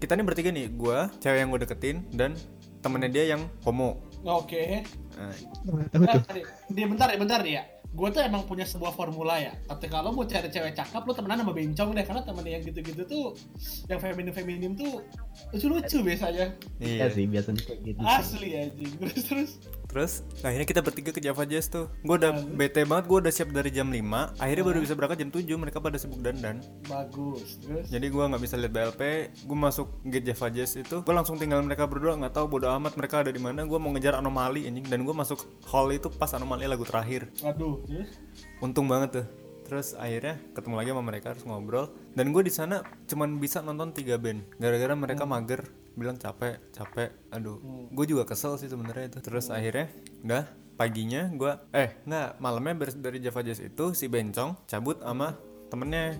kita 0.02 0.18
nih 0.18 0.26
bertiga 0.26 0.50
nih 0.50 0.66
gue 0.74 0.98
cewek 1.22 1.38
yang 1.38 1.50
gue 1.54 1.60
deketin 1.62 1.96
dan 2.10 2.34
temennya 2.82 3.10
dia 3.10 3.24
yang 3.38 3.46
homo 3.62 4.12
Oke. 4.22 4.86
Nah, 5.18 5.34
Bentar, 5.90 6.22
dia 6.70 6.86
bentar 6.86 7.08
ya, 7.10 7.18
bentar 7.18 7.40
ya. 7.42 7.62
Gue 7.92 8.08
tuh 8.08 8.24
emang 8.24 8.48
punya 8.48 8.64
sebuah 8.64 8.96
formula 8.96 9.36
ya. 9.36 9.52
Ketika 9.68 10.00
lo 10.00 10.16
mau 10.16 10.24
cari 10.24 10.48
cewek 10.48 10.72
cakep, 10.72 11.02
lo 11.04 11.12
temenan 11.12 11.44
sama 11.44 11.52
bencong 11.52 11.92
deh. 11.92 12.04
Karena 12.06 12.22
temen 12.24 12.44
yang 12.48 12.62
gitu-gitu 12.64 13.02
tuh, 13.04 13.36
yang 13.90 14.00
feminim-feminim 14.00 14.72
tuh 14.78 15.04
lucu-lucu 15.52 16.00
biasanya. 16.00 16.56
Iya 16.80 17.12
sih 17.12 17.28
biasanya 17.28 17.60
kayak 17.68 17.80
gitu. 17.84 18.00
Asli 18.00 18.50
aja. 18.56 18.86
Terus 18.96 19.22
terus. 19.28 19.50
Terus 19.92 20.24
akhirnya 20.40 20.64
kita 20.64 20.80
bertiga 20.80 21.12
ke 21.12 21.20
Java 21.20 21.44
Jazz 21.44 21.68
tuh. 21.68 21.92
Gue 22.00 22.16
udah 22.16 22.32
bete 22.32 22.88
banget, 22.88 23.04
gue 23.12 23.18
udah 23.28 23.32
siap 23.32 23.52
dari 23.52 23.68
jam 23.68 23.92
5 23.92 24.40
Akhirnya 24.40 24.64
baru 24.64 24.78
bisa 24.80 24.96
berangkat 24.96 25.20
jam 25.20 25.30
7, 25.30 25.44
mereka 25.60 25.78
pada 25.84 26.00
sibuk 26.00 26.24
dandan. 26.24 26.64
Bagus. 26.88 27.60
Terus. 27.60 27.92
Jadi 27.92 28.06
gue 28.08 28.24
nggak 28.24 28.42
bisa 28.42 28.56
lihat 28.56 28.72
BLP, 28.72 29.02
gue 29.44 29.58
masuk 29.58 29.86
gate 30.08 30.32
Java 30.32 30.48
Jazz 30.48 30.80
itu. 30.80 31.04
Gue 31.04 31.14
langsung 31.14 31.36
tinggal 31.36 31.60
mereka 31.60 31.84
berdua, 31.84 32.16
nggak 32.16 32.32
tahu 32.32 32.56
bodo 32.56 32.72
amat 32.72 32.96
mereka 32.96 33.20
ada 33.20 33.28
di 33.28 33.38
mana. 33.38 33.68
Gue 33.68 33.76
mau 33.76 33.92
ngejar 33.92 34.16
anomali 34.16 34.64
anjing. 34.64 34.88
Dan 34.88 35.04
gue 35.04 35.12
masuk 35.12 35.44
hall 35.68 35.92
itu 35.92 36.08
pas 36.08 36.32
anomali 36.32 36.64
lagu 36.64 36.88
terakhir. 36.88 37.28
Aduh. 37.44 37.84
Terus. 37.84 38.16
Untung 38.64 38.88
banget 38.88 39.20
tuh. 39.20 39.26
Terus 39.68 39.96
akhirnya 39.96 40.36
ketemu 40.52 40.74
lagi 40.80 40.88
sama 40.92 41.04
mereka 41.04 41.26
harus 41.36 41.44
ngobrol. 41.44 41.92
Dan 42.16 42.32
gue 42.32 42.42
di 42.44 42.52
sana 42.52 42.80
cuman 43.08 43.40
bisa 43.40 43.64
nonton 43.64 43.96
tiga 43.96 44.20
band 44.20 44.44
Gara-gara 44.60 44.92
mereka 44.92 45.24
mager 45.24 45.64
bilang 45.96 46.16
capek 46.16 46.58
capek 46.72 47.10
aduh 47.30 47.60
gue 47.92 48.06
juga 48.08 48.24
kesel 48.24 48.56
sih 48.56 48.68
sebenarnya 48.68 49.12
itu 49.12 49.18
terus 49.20 49.52
akhirnya 49.52 49.92
udah 50.24 50.44
paginya 50.74 51.28
gue 51.30 51.52
eh 51.76 52.00
nggak 52.08 52.40
malamnya 52.40 52.74
beres 52.74 52.96
dari 52.96 53.20
Java 53.20 53.44
Jazz 53.44 53.60
itu 53.60 53.92
si 53.92 54.08
Bencong 54.08 54.66
cabut 54.66 54.98
sama 55.04 55.36
temennya 55.68 56.16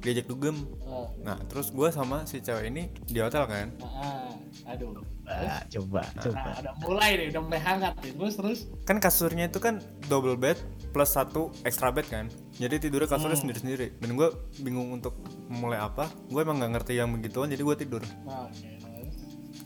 diajak 0.00 0.26
dugem 0.26 0.56
Ah, 0.90 1.06
nah 1.22 1.38
terus 1.46 1.70
gue 1.70 1.88
sama 1.92 2.24
si 2.24 2.40
cewek 2.40 2.72
ini 2.72 2.90
di 3.06 3.20
hotel 3.20 3.44
kan 3.46 3.68
ah, 3.84 3.86
ah. 3.86 4.72
aduh. 4.74 4.96
Ah, 5.30 5.62
coba, 5.70 6.02
coba. 6.18 6.42
Nah, 6.42 6.58
udah 6.58 6.74
mulai 6.82 7.10
deh, 7.14 7.30
udah 7.30 7.42
mulai 7.46 7.62
hangat 7.62 7.94
nih. 8.02 8.18
Terus 8.18 8.34
terus. 8.34 8.58
kan 8.82 8.98
kasurnya 8.98 9.46
itu 9.46 9.62
kan 9.62 9.78
double 10.10 10.34
bed 10.34 10.58
plus 10.90 11.14
satu 11.14 11.54
extra 11.62 11.94
bed 11.94 12.06
kan 12.10 12.26
jadi 12.58 12.82
tidurnya 12.82 13.06
kasurnya 13.06 13.38
sendiri-sendiri 13.38 14.02
dan 14.02 14.18
gue 14.18 14.28
bingung 14.58 14.90
untuk 14.90 15.14
mulai 15.46 15.78
apa 15.78 16.10
gue 16.26 16.40
emang 16.42 16.58
nggak 16.58 16.82
ngerti 16.82 16.98
yang 16.98 17.14
begituan 17.14 17.46
jadi 17.46 17.62
gue 17.62 17.76
tidur 17.78 18.02
Nah, 18.26 18.50
oke. 18.50 18.79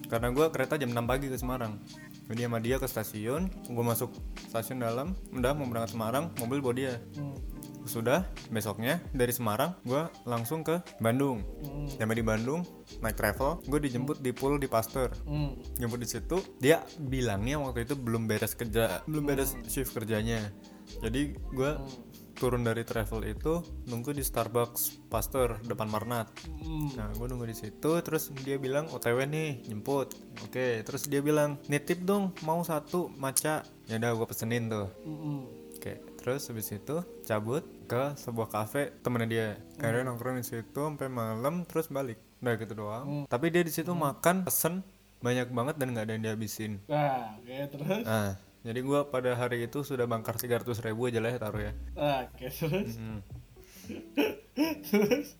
Karena 0.08 0.28
gue 0.30 0.46
kereta 0.52 0.76
jam 0.76 0.92
6 0.92 1.04
pagi 1.04 1.26
ke 1.32 1.36
Semarang. 1.36 1.80
Jadi 2.24 2.40
sama 2.48 2.58
dia 2.60 2.76
ke 2.80 2.88
stasiun 2.88 3.52
gue 3.68 3.84
masuk 3.84 4.08
stasiun 4.48 4.80
dalam 4.80 5.12
udah 5.36 5.52
mau 5.52 5.68
berangkat 5.68 5.92
Semarang 5.92 6.32
mobil 6.40 6.60
bawa 6.64 6.74
dia. 6.74 6.94
Hmm. 7.16 7.36
sudah 7.84 8.24
besoknya 8.48 8.96
dari 9.12 9.28
Semarang 9.28 9.76
gue 9.84 10.08
langsung 10.24 10.64
ke 10.64 10.80
Bandung. 11.04 11.44
Hmm. 11.60 11.84
sampai 11.92 12.16
di 12.16 12.24
Bandung 12.24 12.64
naik 13.04 13.12
travel 13.12 13.60
gue 13.68 13.76
dijemput 13.76 14.24
di 14.24 14.32
pool 14.32 14.56
di 14.56 14.64
Pasteur. 14.64 15.12
Hmm. 15.28 15.52
jemput 15.76 16.00
di 16.00 16.08
situ 16.08 16.40
dia 16.56 16.80
bilangnya 16.96 17.60
waktu 17.60 17.84
itu 17.84 17.92
belum 17.92 18.24
beres 18.24 18.56
kerja 18.56 19.04
belum 19.04 19.28
beres 19.28 19.52
shift 19.68 19.92
kerjanya. 19.92 20.40
Jadi 21.04 21.36
gue 21.36 21.70
turun 22.44 22.60
dari 22.60 22.84
travel 22.84 23.24
itu 23.24 23.64
nunggu 23.88 24.12
di 24.12 24.20
Starbucks 24.20 25.08
Pasteur 25.08 25.56
depan 25.64 25.88
Marnat 25.88 26.28
Hmm. 26.60 26.92
Nah, 26.92 27.08
gue 27.12 27.24
nunggu 27.24 27.44
di 27.44 27.56
situ, 27.56 27.90
terus 28.00 28.28
dia 28.40 28.56
bilang 28.56 28.88
OTW 28.88 29.24
nih, 29.24 29.64
jemput. 29.64 30.12
Oke, 30.40 30.80
terus 30.80 31.04
dia 31.04 31.20
bilang 31.20 31.60
nitip 31.68 32.00
dong, 32.02 32.32
mau 32.40 32.60
satu 32.60 33.12
maca. 33.16 33.64
Ya 33.84 33.96
udah 33.96 34.10
gue 34.12 34.26
pesenin 34.26 34.68
tuh. 34.68 34.88
Hmm. 35.04 35.44
Oke, 35.76 35.92
terus 36.16 36.48
habis 36.48 36.68
itu 36.68 37.04
cabut 37.22 37.64
ke 37.84 38.16
sebuah 38.16 38.48
kafe 38.48 38.96
temennya 39.00 39.28
dia 39.28 39.46
akhirnya 39.76 40.08
nongkrong 40.08 40.40
di 40.40 40.46
situ 40.46 40.80
sampai 40.80 41.08
malam 41.08 41.68
terus 41.68 41.92
balik 41.92 42.16
udah 42.40 42.54
gitu 42.56 42.72
doang 42.72 43.28
tapi 43.28 43.52
dia 43.52 43.60
di 43.60 43.68
situ 43.68 43.92
makan 43.92 44.40
pesen 44.40 44.80
banyak 45.20 45.52
banget 45.52 45.76
dan 45.76 45.92
nggak 45.92 46.04
ada 46.08 46.12
yang 46.16 46.24
dihabisin 46.24 46.80
Nah, 46.88 47.36
oke 47.36 47.56
terus. 47.76 48.04
nah 48.08 48.40
jadi 48.64 48.80
gua 48.80 49.06
pada 49.06 49.36
hari 49.36 49.62
itu 49.62 49.80
sudah 49.80 50.04
bangkar 50.04 50.34
300 50.34 50.64
ribu 50.82 51.06
aja 51.06 51.20
lah 51.20 51.30
ya 51.30 51.38
taruh 51.38 51.62
ya 51.62 51.72
oke 51.94 52.46
terus. 52.48 52.96
Hmm. 52.96 53.20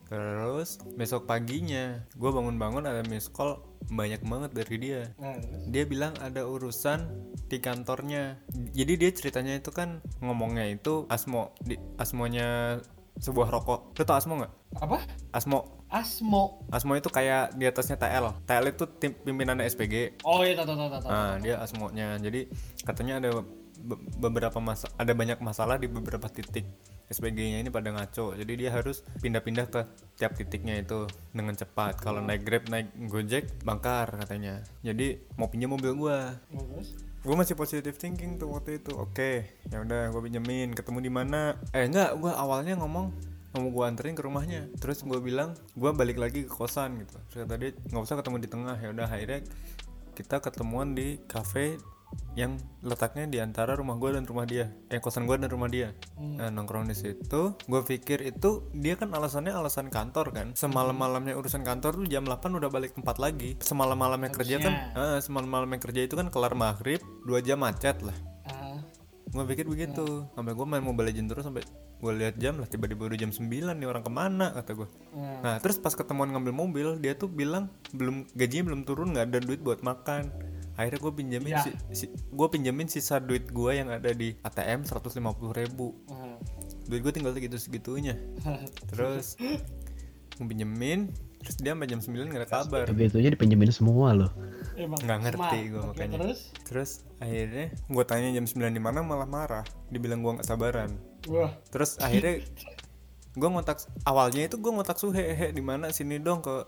terus 0.04 0.68
besok 0.94 1.24
paginya 1.24 2.04
gua 2.14 2.30
bangun-bangun 2.32 2.84
ada 2.84 3.02
miss 3.02 3.26
call 3.26 3.60
banyak 3.86 4.20
banget 4.22 4.50
dari 4.52 4.76
dia 4.76 5.00
Nah, 5.16 5.36
terus. 5.36 5.64
dia 5.66 5.84
bilang 5.84 6.12
ada 6.18 6.44
urusan 6.44 7.08
di 7.46 7.58
kantornya 7.58 8.40
jadi 8.72 8.92
dia 8.96 9.10
ceritanya 9.10 9.56
itu 9.56 9.70
kan 9.70 10.00
ngomongnya 10.18 10.64
itu 10.66 11.04
asmo 11.08 11.52
di 11.60 11.76
asmonya 11.96 12.80
sebuah 13.14 13.48
rokok 13.48 13.94
lu 13.94 14.02
tau 14.02 14.18
asmo 14.18 14.34
nggak 14.36 14.52
Apa? 14.76 14.98
asmo 15.30 15.83
Asmo. 15.94 16.66
asmo 16.74 16.98
itu 16.98 17.06
kayak 17.06 17.54
di 17.54 17.70
atasnya 17.70 17.94
TL 17.94 18.42
TL 18.42 18.64
itu 18.66 18.84
tim 18.98 19.14
pimpinannya 19.14 19.62
SPG 19.62 20.26
Oh 20.26 20.42
iya, 20.42 20.58
tahu 20.58 20.74
tahu 20.74 20.90
tahu 20.90 21.06
nah 21.06 21.38
dia 21.38 21.62
asmonya. 21.62 22.18
Jadi 22.18 22.50
katanya 22.82 23.22
ada 23.22 23.30
be- 23.78 24.02
beberapa 24.18 24.58
masa 24.58 24.90
ada 24.98 25.14
banyak 25.14 25.38
masalah 25.38 25.78
di 25.78 25.86
beberapa 25.86 26.26
titik 26.26 26.66
SPG-nya 27.06 27.60
ini 27.60 27.68
pada 27.68 27.92
ngaco. 27.92 28.34
Jadi 28.34 28.52
dia 28.56 28.72
harus 28.72 29.04
pindah-pindah 29.20 29.68
ke 29.68 29.80
tiap 30.16 30.34
titiknya 30.34 30.80
itu 30.80 31.04
dengan 31.30 31.52
cepat. 31.52 32.00
Kalau 32.00 32.18
naik 32.18 32.42
Grab 32.42 32.66
naik 32.66 32.90
Gojek 33.06 33.60
bangkar 33.62 34.18
katanya. 34.18 34.64
Jadi 34.80 35.20
mau 35.36 35.46
pinjam 35.46 35.70
mobil 35.70 35.94
gua. 35.94 36.34
Nah, 36.50 36.64
terus. 36.64 36.96
gue 37.24 37.32
masih 37.32 37.56
positive 37.56 37.96
thinking 37.96 38.36
tuh 38.36 38.52
waktu 38.52 38.80
itu. 38.80 38.92
Oke 38.96 39.46
ya 39.68 39.78
udah 39.80 40.10
gue 40.10 40.20
pinjemin. 40.26 40.72
Ketemu 40.72 40.98
di 41.00 41.12
mana? 41.12 41.54
Eh 41.70 41.86
enggak 41.86 42.16
gue 42.18 42.32
awalnya 42.32 42.74
ngomong 42.80 43.12
mau 43.60 43.70
gue 43.70 43.84
anterin 43.86 44.14
ke 44.18 44.22
rumahnya. 44.24 44.70
Terus 44.78 45.06
gue 45.06 45.20
bilang 45.22 45.54
gue 45.78 45.90
balik 45.94 46.18
lagi 46.18 46.46
ke 46.46 46.52
kosan 46.52 46.98
gitu. 47.02 47.16
Terus 47.30 47.38
kata 47.46 47.54
dia 47.60 47.70
nggak 47.74 48.02
usah 48.02 48.16
ketemu 48.18 48.36
di 48.42 48.48
tengah. 48.50 48.76
Ya 48.78 48.88
udah 48.90 49.06
akhirnya 49.06 49.40
kita 50.14 50.38
ketemuan 50.42 50.94
di 50.94 51.18
cafe 51.26 51.78
yang 52.34 52.58
letaknya 52.82 53.30
di 53.30 53.38
antara 53.38 53.78
rumah 53.78 53.94
gue 53.98 54.14
dan 54.14 54.26
rumah 54.26 54.46
dia. 54.46 54.70
Eh 54.90 54.98
kosan 54.98 55.26
gue 55.26 55.38
dan 55.38 55.50
rumah 55.50 55.70
dia. 55.70 55.94
Nah, 56.18 56.50
nongkrong 56.50 56.90
di 56.90 56.94
situ 56.94 57.54
gue 57.54 57.80
pikir 57.86 58.26
itu 58.26 58.66
dia 58.74 58.98
kan 58.98 59.10
alasannya 59.14 59.54
alasan 59.54 59.90
kantor 59.90 60.34
kan. 60.34 60.46
Semalam 60.58 60.94
malamnya 60.94 61.38
urusan 61.38 61.62
kantor 61.62 62.02
tuh 62.02 62.06
jam 62.10 62.26
8 62.26 62.58
udah 62.58 62.70
balik 62.70 62.98
tempat 62.98 63.22
lagi. 63.22 63.54
Semalam 63.62 63.94
malamnya 63.94 64.30
kerja 64.34 64.58
kan 64.58 64.74
Ah, 64.94 65.18
semalam 65.22 65.46
malamnya 65.46 65.78
kerja 65.78 66.06
itu 66.06 66.14
kan 66.18 66.30
kelar 66.30 66.54
maghrib 66.58 66.98
dua 67.22 67.38
jam 67.38 67.62
macet 67.62 68.02
lah. 68.02 68.14
Ah, 68.50 68.82
gue 69.30 69.44
pikir 69.54 69.66
begitu. 69.70 70.26
Sampai 70.34 70.54
gue 70.54 70.66
main 70.66 70.82
mobile 70.82 71.10
legend 71.10 71.30
terus 71.30 71.46
sampai 71.46 71.62
gue 71.96 72.12
lihat 72.12 72.36
jam 72.36 72.56
lah 72.56 72.66
tiba-tiba 72.66 73.06
udah 73.06 73.16
jam 73.16 73.30
9 73.30 73.48
nih 73.48 73.86
orang 73.86 74.00
ke 74.00 74.08
mana 74.08 74.52
kata 74.52 74.74
gue 74.74 74.88
nah. 75.12 75.40
nah 75.40 75.56
terus 75.56 75.76
pas 75.76 75.90
ketemuan 75.90 76.28
ngambil 76.28 76.52
mobil 76.52 76.88
dia 76.96 77.12
tuh 77.12 77.26
bilang 77.26 77.66
belum 77.90 78.28
gajinya 78.30 78.64
belum 78.68 78.80
turun 78.82 79.12
nggak 79.12 79.24
ada 79.26 79.38
duit 79.38 79.58
buat 79.58 79.80
makan 79.80 80.28
akhirnya 80.74 81.00
gue 81.00 81.12
pinjemin 81.14 81.52
Ya. 81.52 81.62
si, 81.62 81.70
si 81.92 82.04
gue 82.10 82.48
pinjemin 82.50 82.86
sisa 82.86 83.18
duit 83.18 83.46
gue 83.46 83.70
yang 83.72 83.88
ada 83.88 84.10
di 84.10 84.34
ATM 84.38 84.82
150 84.82 85.16
ribu 85.54 85.94
Ah. 86.06 86.36
duit 86.84 87.00
gue 87.00 87.12
tinggal 87.12 87.32
segitu 87.32 87.56
segitunya 87.56 88.18
terus 88.90 89.38
gue 90.30 90.44
pinjemin 90.44 91.08
terus 91.38 91.56
dia 91.56 91.72
sampai 91.72 91.86
jam 91.86 92.00
9 92.00 92.10
gak 92.26 92.40
ada 92.40 92.50
kabar 92.50 92.84
Tapi 92.84 93.02
itu 93.04 93.16
aja 93.18 93.30
dipinjemin 93.30 93.68
semua 93.68 94.16
loh. 94.16 94.32
Emang 94.74 94.96
nggak 94.98 95.20
ngerti 95.22 95.58
gue 95.70 95.82
makanya 95.84 96.16
Terus? 96.18 96.40
terus 96.64 96.90
akhirnya 97.16 97.68
gue 97.70 98.04
tanya 98.04 98.28
jam 98.32 98.44
9 98.44 98.64
di 98.66 98.82
mana 98.82 98.98
malah 99.00 99.28
marah 99.28 99.62
dibilang 99.86 100.18
gue 100.18 100.32
nggak 100.34 100.48
sabaran 100.48 100.90
Wah. 101.30 101.52
terus 101.72 101.96
akhirnya 102.00 102.44
gue 103.34 103.48
ngotak 103.50 103.82
awalnya 104.06 104.46
itu 104.46 104.56
gue 104.62 104.70
ngotak 104.70 104.94
suhe 104.94 105.34
he 105.34 105.50
di 105.50 105.58
mana? 105.58 105.90
Sini 105.90 106.22
dong 106.22 106.38
ke 106.38 106.62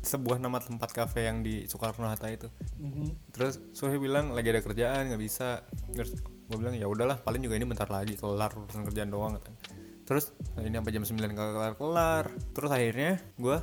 sebuah 0.00 0.40
nama 0.40 0.56
tempat 0.64 0.88
kafe 0.96 1.28
yang 1.28 1.44
di 1.44 1.68
Soekarno 1.68 2.08
Hatta 2.08 2.32
itu. 2.32 2.48
Mhm. 2.80 3.34
terus 3.36 3.60
suhe 3.76 4.00
bilang 4.00 4.32
lagi 4.32 4.48
ada 4.48 4.64
kerjaan 4.64 5.12
nggak 5.12 5.20
bisa. 5.20 5.60
Terus 5.92 6.16
gue 6.22 6.56
bilang 6.56 6.72
ya 6.72 6.88
udahlah 6.88 7.20
paling 7.20 7.44
juga 7.44 7.60
ini 7.60 7.68
bentar 7.68 7.90
lagi 7.92 8.16
kelar 8.16 8.48
urusan 8.48 8.88
kerjaan 8.88 9.12
doang 9.12 9.36
katanya. 9.36 9.60
Terus 10.06 10.32
ini 10.62 10.72
sampai 10.78 10.92
jam 10.94 11.04
9 11.04 11.36
kagak 11.36 11.52
kelar 11.52 11.74
kelar 11.76 12.24
terus 12.56 12.70
akhirnya 12.72 13.20
gue 13.36 13.58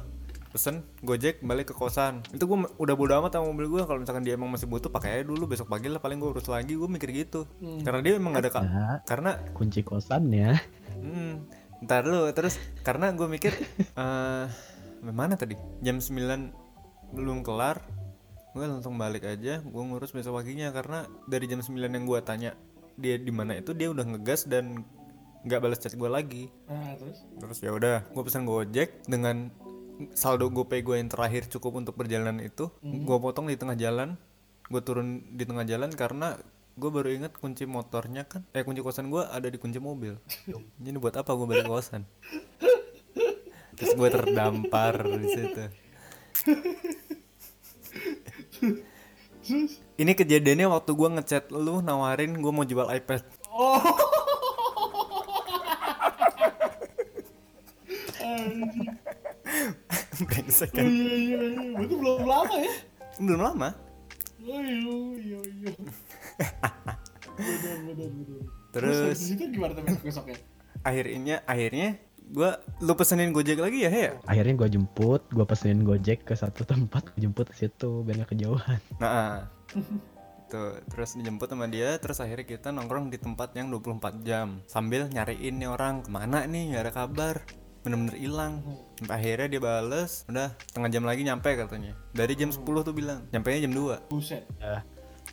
pesen 0.53 0.85
gojek 1.01 1.41
balik 1.41 1.67
ke 1.67 1.75
kosan. 1.75 2.21
Itu 2.29 2.45
gue 2.45 2.57
udah 2.77 2.93
bodo 2.93 3.17
amat 3.17 3.33
sama 3.33 3.49
mobil 3.49 3.65
gue 3.67 3.81
kalau 3.81 3.97
misalkan 3.97 4.21
dia 4.21 4.37
emang 4.37 4.47
masih 4.47 4.69
butuh 4.69 4.87
pakai 4.87 5.19
aja 5.19 5.23
dulu. 5.25 5.49
Besok 5.49 5.65
pagi 5.65 5.89
lah 5.89 5.97
paling 5.97 6.15
gue 6.15 6.29
urus 6.29 6.45
lagi. 6.45 6.77
Gue 6.77 6.85
mikir 6.85 7.09
gitu. 7.09 7.49
Karena 7.81 7.99
dia 7.99 8.13
emang 8.15 8.31
gak 8.31 8.43
ada 8.43 8.51
ka- 8.53 8.63
Ya, 8.63 8.87
karena 9.03 9.31
kunci 9.51 9.81
kosannya. 9.81 10.61
Hmm, 10.93 11.49
ntar 11.81 12.05
lu 12.05 12.29
terus 12.31 12.55
karena 12.79 13.09
gue 13.11 13.25
mikir 13.25 13.49
eh 13.97 14.45
mana 15.03 15.33
tadi? 15.33 15.57
Jam 15.81 15.97
9 15.97 16.13
belum 17.11 17.41
kelar 17.41 17.81
gue 18.53 18.61
langsung 18.61 18.93
balik 18.95 19.25
aja. 19.25 19.57
Gue 19.59 19.83
ngurus 19.83 20.13
besok 20.13 20.37
paginya. 20.37 20.69
Karena 20.69 21.09
dari 21.25 21.49
jam 21.49 21.59
9 21.59 21.73
yang 21.81 22.05
gue 22.05 22.19
tanya 22.21 22.53
dia 22.93 23.17
di 23.17 23.33
mana 23.33 23.57
itu 23.57 23.73
dia 23.73 23.89
udah 23.89 24.05
ngegas 24.05 24.45
dan 24.45 24.85
nggak 25.43 25.59
balas 25.59 25.75
chat 25.75 25.91
gue 25.91 26.07
lagi. 26.07 26.47
Nah, 26.69 26.93
terus? 26.95 27.19
terus 27.35 27.57
ya 27.59 27.73
udah 27.73 28.05
gue 28.05 28.23
pesan 28.23 28.45
gojek 28.45 29.01
dengan 29.03 29.49
saldo 30.17 30.49
gopay 30.49 30.81
gue 30.81 30.97
yang 30.97 31.09
terakhir 31.09 31.45
cukup 31.47 31.79
untuk 31.81 31.93
perjalanan 31.93 32.41
itu 32.41 32.69
gue 32.81 33.17
potong 33.21 33.49
di 33.49 33.57
tengah 33.57 33.77
jalan 33.77 34.17
gue 34.71 34.81
turun 34.81 35.21
di 35.35 35.43
tengah 35.43 35.67
jalan 35.67 35.91
karena 35.93 36.39
gue 36.73 36.89
baru 36.89 37.13
inget 37.13 37.37
kunci 37.37 37.69
motornya 37.69 38.25
kan 38.25 38.41
eh 38.57 38.65
kunci 38.65 38.81
kosan 38.81 39.13
gue 39.13 39.21
ada 39.21 39.45
di 39.45 39.61
kunci 39.61 39.77
mobil. 39.77 40.17
Ini 40.81 40.97
buat 40.97 41.13
apa 41.13 41.29
gue 41.37 41.45
balik 41.45 41.69
kosan? 41.69 42.09
Terus 43.77 43.93
gue 43.93 44.09
terdampar 44.09 45.05
di 45.05 45.27
situ. 45.29 45.63
Ini 50.01 50.11
kejadiannya 50.17 50.67
waktu 50.73 50.91
gue 50.97 51.09
ngechat 51.19 51.53
lu 51.53 51.85
nawarin 51.85 52.41
gue 52.41 52.51
mau 52.53 52.65
jual 52.65 52.89
iPad. 52.89 53.21
Oh. 53.53 53.77
brengsek 60.27 60.69
Iya 60.71 60.79
kan 60.79 60.87
iya 60.87 61.39
iya. 61.47 61.77
Itu 61.81 61.95
belum 61.95 62.23
lama 62.23 62.55
ya? 62.57 62.73
belum 63.17 63.41
lama 63.41 63.69
Oh 64.43 64.59
iya 64.59 65.39
iya 65.39 65.39
iya. 65.39 65.71
Benar 67.33 67.77
benar 67.87 68.09
benar. 68.11 68.41
Terus- 68.73 68.99
habis 69.07 69.31
itu 69.31 69.43
gimana 69.49 69.71
besok 69.77 70.03
besoknya? 70.03 70.37
akhirnya 70.83 71.35
akhirnya 71.45 71.87
gua 72.27 72.59
lu 72.79 72.93
pesenin 72.93 73.31
gojek 73.31 73.55
lagi 73.55 73.83
ya 73.83 73.89
He, 73.89 74.01
ya 74.03 74.11
Akhirnya 74.25 74.53
gue 74.57 74.69
jemput, 74.69 75.23
gue 75.29 75.45
pesenin 75.45 75.83
gojek 75.83 76.23
ke 76.23 76.35
satu 76.35 76.63
tempat, 76.63 77.07
gue 77.13 77.23
jemput 77.23 77.47
ke 77.47 77.55
situ 77.55 78.03
biar 78.03 78.19
gak 78.19 78.35
kejauhan. 78.35 78.79
nah 78.97 79.47
tuh 80.45 80.77
terus 80.85 81.15
dijemput 81.15 81.49
sama 81.49 81.65
dia 81.65 81.97
terus 81.97 82.19
akhirnya 82.19 82.45
kita 82.45 82.69
nongkrong 82.69 83.09
di 83.09 83.17
tempat 83.17 83.57
yang 83.57 83.71
24 83.71 84.21
jam 84.21 84.61
sambil 84.67 85.07
nyariin 85.07 85.57
nih 85.57 85.65
orang 85.65 86.05
ke 86.05 86.09
mana 86.09 86.45
nih 86.45 86.75
gak 86.75 86.83
ada 86.83 86.93
kabar 86.93 87.35
bener-bener 87.83 88.15
hilang 88.15 88.63
Sampai 88.97 89.15
akhirnya 89.19 89.47
dia 89.51 89.61
bales 89.61 90.23
udah 90.31 90.55
setengah 90.71 90.89
jam 90.89 91.03
lagi 91.03 91.21
nyampe 91.27 91.51
katanya 91.51 91.93
dari 92.15 92.33
jam 92.39 92.49
10 92.49 92.63
tuh 92.63 92.95
bilang 92.95 93.27
nyampe 93.35 93.51
jam 93.51 93.75
2 93.75 94.07
Buset. 94.07 94.47
Ya, 94.63 94.81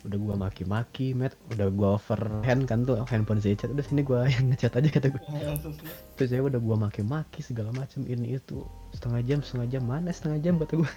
udah 0.01 0.17
gue 0.17 0.35
maki-maki, 0.35 1.13
met, 1.13 1.37
udah 1.53 1.69
gue 1.69 1.89
overhand 1.93 2.65
kan 2.65 2.81
tuh 2.83 3.05
handphone 3.05 3.37
si 3.37 3.53
chat, 3.53 3.69
udah 3.69 3.85
sini 3.85 4.01
gue 4.01 4.19
yang 4.33 4.45
ngechat 4.49 4.73
aja 4.73 4.89
kata 4.89 5.07
gue. 5.13 5.21
Nah, 5.29 5.55
terus, 5.61 5.77
terus. 5.77 5.93
Terus 6.17 6.29
ya 6.33 6.41
udah 6.41 6.59
gue 6.59 6.75
maki-maki 6.75 7.39
segala 7.45 7.69
macam 7.71 8.01
ini 8.09 8.35
itu 8.35 8.65
setengah 8.97 9.21
jam 9.23 9.39
setengah 9.45 9.67
jam 9.77 9.83
mana 9.85 10.09
setengah 10.09 10.39
jam 10.41 10.53
kata 10.57 10.73
gue. 10.81 10.91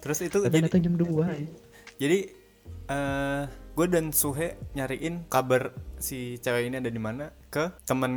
terus 0.00 0.18
itu 0.24 0.38
Tapi 0.40 0.48
jadi 0.48 0.64
datang 0.64 0.82
jam 0.86 0.94
2 0.96 2.00
jadi 2.00 2.18
eh 2.90 3.42
gue 3.74 3.86
dan 3.86 4.10
Suhe 4.10 4.58
nyariin 4.76 5.26
kabar 5.28 5.74
si 6.00 6.40
cewek 6.40 6.70
ini 6.72 6.80
ada 6.80 6.90
di 6.90 7.00
mana 7.00 7.30
ke 7.50 7.74
teman 7.82 8.12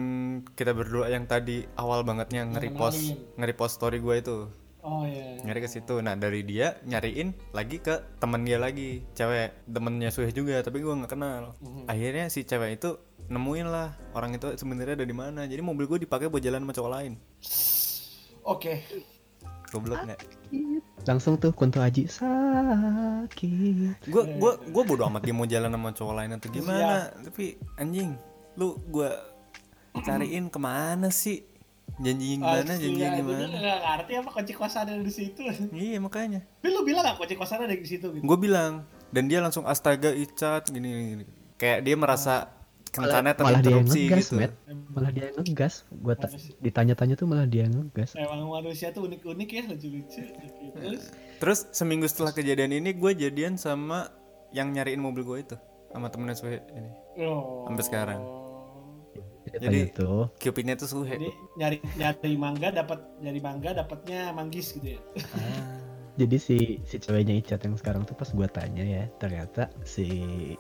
kita 0.54 0.78
berdua 0.78 1.10
yang 1.10 1.26
tadi 1.26 1.66
awal 1.76 2.06
bangetnya 2.06 2.46
nge-repost 2.54 3.18
nge-repost 3.36 3.74
story 3.82 3.98
gue 3.98 4.16
itu. 4.22 4.38
Oh 4.84 5.08
iya. 5.08 5.40
nyari 5.48 5.64
ke 5.64 5.70
situ. 5.72 6.04
Nah 6.04 6.20
dari 6.20 6.44
dia 6.44 6.76
nyariin 6.84 7.32
lagi 7.56 7.80
ke 7.80 8.20
temen 8.20 8.44
dia 8.44 8.60
lagi. 8.60 9.00
Cewek 9.16 9.64
temennya 9.64 10.12
Suhe 10.12 10.30
juga 10.36 10.60
tapi 10.60 10.84
gue 10.84 10.92
nggak 10.92 11.12
kenal. 11.16 11.56
Akhirnya 11.88 12.28
si 12.28 12.44
cewek 12.44 12.84
itu 12.84 13.00
nemuin 13.32 13.72
lah 13.72 13.96
orang 14.12 14.36
itu 14.36 14.52
sebenarnya 14.60 15.00
ada 15.00 15.08
di 15.08 15.16
mana. 15.16 15.48
Jadi 15.48 15.64
mobil 15.64 15.88
gue 15.88 16.04
dipakai 16.04 16.28
buat 16.28 16.44
jalan 16.44 16.68
sama 16.68 16.76
cowok 16.76 16.92
lain. 17.00 17.14
Oke. 18.44 18.84
goblok 19.74 20.06
nggak 20.06 20.22
Langsung 21.10 21.40
tuh 21.42 21.50
kunto 21.56 21.82
aji. 21.82 22.06
Sakit. 22.06 24.04
gue 24.04 24.24
gue 24.36 24.52
gue 24.68 24.84
bodo 24.84 25.08
amat 25.08 25.24
dia 25.26 25.34
mau 25.34 25.48
jalan 25.48 25.72
sama 25.72 25.90
cowok 25.96 26.14
lain 26.20 26.36
atau 26.36 26.52
gimana. 26.52 27.08
Tapi 27.24 27.56
anjing 27.80 28.20
lu 28.54 28.78
gue 28.86 29.10
cariin 30.00 30.46
ke 30.48 30.58
mana 30.58 31.10
sih 31.10 31.46
janjiin 31.96 32.40
gimana 32.40 32.74
janjiin 32.74 32.98
Astaga, 32.98 33.18
gimana 33.20 33.46
Gue 33.46 33.62
gak 33.62 33.80
ngerti 33.84 34.14
apa 34.16 34.30
kunci 34.32 34.54
kosan 34.54 34.86
ada 34.88 34.98
di 35.00 35.14
situ. 35.14 35.42
iya 35.72 35.98
makanya 35.98 36.42
Tapi 36.42 36.70
lu 36.70 36.82
bilang 36.82 37.04
gak 37.04 37.18
kunci 37.18 37.36
kosan 37.36 37.60
ada 37.62 37.72
di 37.72 37.86
situ 37.86 38.08
gitu? 38.10 38.24
gue 38.24 38.38
bilang 38.40 38.82
dan 39.10 39.24
dia 39.26 39.40
langsung 39.40 39.64
astaga 39.64 40.10
icat 40.10 40.66
gini, 40.68 40.90
gini, 40.90 41.04
gini. 41.14 41.26
kayak 41.56 41.80
dia 41.82 41.94
merasa 41.94 42.50
kencannya 42.90 43.34
malah 43.36 43.58
dia 43.58 43.74
yang 43.74 43.86
terinterupsi 43.86 44.00
ngegas, 44.06 44.22
gitu 44.22 44.34
Matt. 44.38 44.54
Malah 44.90 45.12
dia 45.12 45.28
ngegas. 45.34 45.74
Gua 45.90 46.14
ta- 46.14 46.30
ditanya-tanya 46.60 47.14
tuh 47.14 47.26
malah 47.26 47.46
dia 47.46 47.66
ngegas. 47.66 48.14
Emang 48.14 48.46
manusia 48.48 48.94
tuh 48.94 49.10
unik-unik 49.10 49.50
ya, 49.50 49.62
lucu-lucu. 49.66 50.22
Terus, 50.72 51.04
terus 51.40 51.60
seminggu 51.74 52.06
setelah 52.06 52.30
kejadian 52.32 52.70
ini 52.72 52.94
gue 52.94 53.12
jadian 53.12 53.58
sama 53.58 54.14
yang 54.50 54.70
nyariin 54.70 55.02
mobil 55.02 55.26
gue 55.26 55.38
itu 55.44 55.58
sama 55.94 56.10
temennya 56.10 56.36
Suhe 56.36 56.60
ini. 56.74 56.92
Oh. 57.24 57.70
Sampai 57.70 57.86
sekarang. 57.86 58.22
Ceritanya 59.46 59.70
Jadi 59.70 59.80
tuh 59.94 60.22
Cupidnya 60.42 60.76
tuh 60.76 60.90
Suhe. 60.90 61.14
Jadi 61.14 61.30
nyari 61.56 61.78
nyari 61.96 62.36
mangga 62.36 62.74
dapat 62.74 63.00
nyari 63.22 63.40
mangga 63.40 63.78
dapatnya 63.78 64.34
manggis 64.34 64.74
gitu 64.74 64.98
ya. 64.98 65.02
jadi 66.20 66.38
si 66.38 66.78
si 66.86 67.02
ceweknya 67.02 67.38
Icat 67.42 67.66
yang 67.66 67.74
sekarang 67.74 68.06
tuh 68.06 68.14
pas 68.14 68.30
gua 68.38 68.46
tanya 68.46 68.86
ya 68.86 69.10
ternyata 69.18 69.74
si 69.82 70.06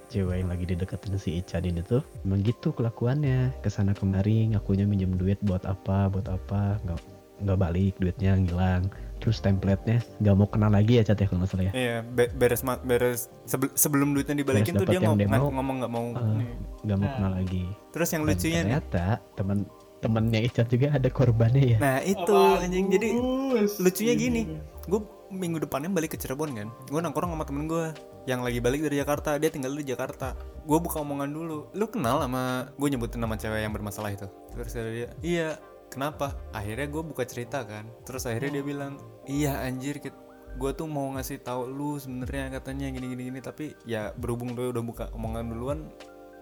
cewek 0.10 0.42
yang 0.42 0.50
lagi 0.50 0.66
dideketin 0.66 1.18
si 1.18 1.42
Icat 1.42 1.66
ini 1.66 1.82
tuh 1.82 2.06
emang 2.22 2.46
gitu 2.46 2.70
kelakuannya. 2.70 3.50
Ke 3.66 3.70
sana 3.74 3.98
kemari 3.98 4.54
ngakunya 4.54 4.86
minjem 4.86 5.18
duit 5.18 5.42
buat 5.42 5.66
apa 5.66 6.14
buat 6.14 6.30
apa. 6.30 6.78
Nggak 6.86 7.02
nggak 7.44 7.60
balik 7.60 7.94
duitnya 7.98 8.38
ngilang 8.38 8.88
terus 9.24 9.40
template-nya 9.40 10.04
nggak 10.20 10.36
mau 10.36 10.46
kenal 10.46 10.68
lagi 10.68 11.00
ya 11.00 11.04
Cat 11.04 11.16
ya 11.16 11.26
kalau 11.26 11.40
nggak 11.40 11.50
salah 11.50 11.66
ya 11.66 11.74
Iya, 11.74 11.96
be- 12.04 12.28
beres 12.30 12.60
beres 12.84 13.20
sebel- 13.44 13.72
sebelum 13.74 14.12
duitnya 14.12 14.36
dibalikin 14.36 14.76
Beres 14.76 14.84
tuh 14.84 14.88
dia 14.92 15.00
ngom- 15.00 15.16
mau. 15.24 15.48
ngomong 15.50 15.76
nggak 15.80 15.92
mau. 15.92 16.06
Nih. 16.12 16.52
nggak 16.84 16.98
mau 16.98 17.08
Nah. 17.08 17.16
kenal 17.16 17.32
lagi 17.34 17.64
Terus 17.90 18.10
yang 18.10 18.22
Dan 18.22 18.30
lucunya 18.30 18.52
nih. 18.52 18.64
ternyata 18.68 19.06
teman 19.34 19.58
temennya 19.98 20.40
Icat 20.44 20.68
juga 20.68 20.88
ada 20.92 21.08
korbannya 21.08 21.64
ya 21.64 21.78
Nah, 21.80 21.98
itu 22.04 22.28
Bagus. 22.28 22.60
anjing. 22.60 22.86
Jadi 22.92 23.08
lucunya 23.80 24.14
gini. 24.14 24.42
gue 24.84 25.00
minggu 25.32 25.58
depannya 25.58 25.88
balik 25.88 26.12
ke 26.12 26.18
Cirebon 26.20 26.52
kan. 26.52 26.68
Gue 26.86 27.00
nongkrong 27.00 27.32
sama 27.32 27.42
temen 27.42 27.66
gue 27.66 27.96
yang 28.26 28.44
lagi 28.44 28.60
balik 28.60 28.84
dari 28.84 29.00
Jakarta. 29.00 29.40
Dia 29.40 29.48
tinggal 29.48 29.72
di 29.72 29.88
Jakarta. 29.88 30.36
Gue 30.62 30.78
buka 30.78 31.00
omongan 31.00 31.32
dulu. 31.32 31.72
Lu 31.72 31.86
kenal 31.88 32.20
sama 32.20 32.68
gue 32.70 32.88
nyebutin 32.88 33.18
nama 33.18 33.34
cewek 33.34 33.64
yang 33.64 33.72
bermasalah 33.72 34.12
itu. 34.12 34.28
Terus 34.52 34.76
dia, 34.76 35.08
iya. 35.22 35.50
Kenapa? 35.94 36.34
Akhirnya 36.58 36.90
gue 36.90 37.04
buka 37.06 37.22
cerita 37.30 37.62
kan. 37.62 37.86
Terus 38.02 38.26
akhirnya 38.26 38.58
dia 38.60 38.66
bilang, 38.66 38.98
iya 39.30 39.62
anjir. 39.62 40.02
Gue 40.58 40.74
tuh 40.74 40.90
mau 40.90 41.14
ngasih 41.14 41.46
tahu 41.46 41.70
lu 41.70 42.02
sebenarnya 42.02 42.58
katanya 42.58 42.90
gini 42.90 43.14
gini 43.14 43.24
gini. 43.30 43.40
Tapi 43.46 43.78
ya 43.86 44.10
berhubung 44.18 44.58
lu 44.58 44.74
udah 44.74 44.82
buka 44.82 45.06
omongan 45.14 45.54
duluan, 45.54 45.80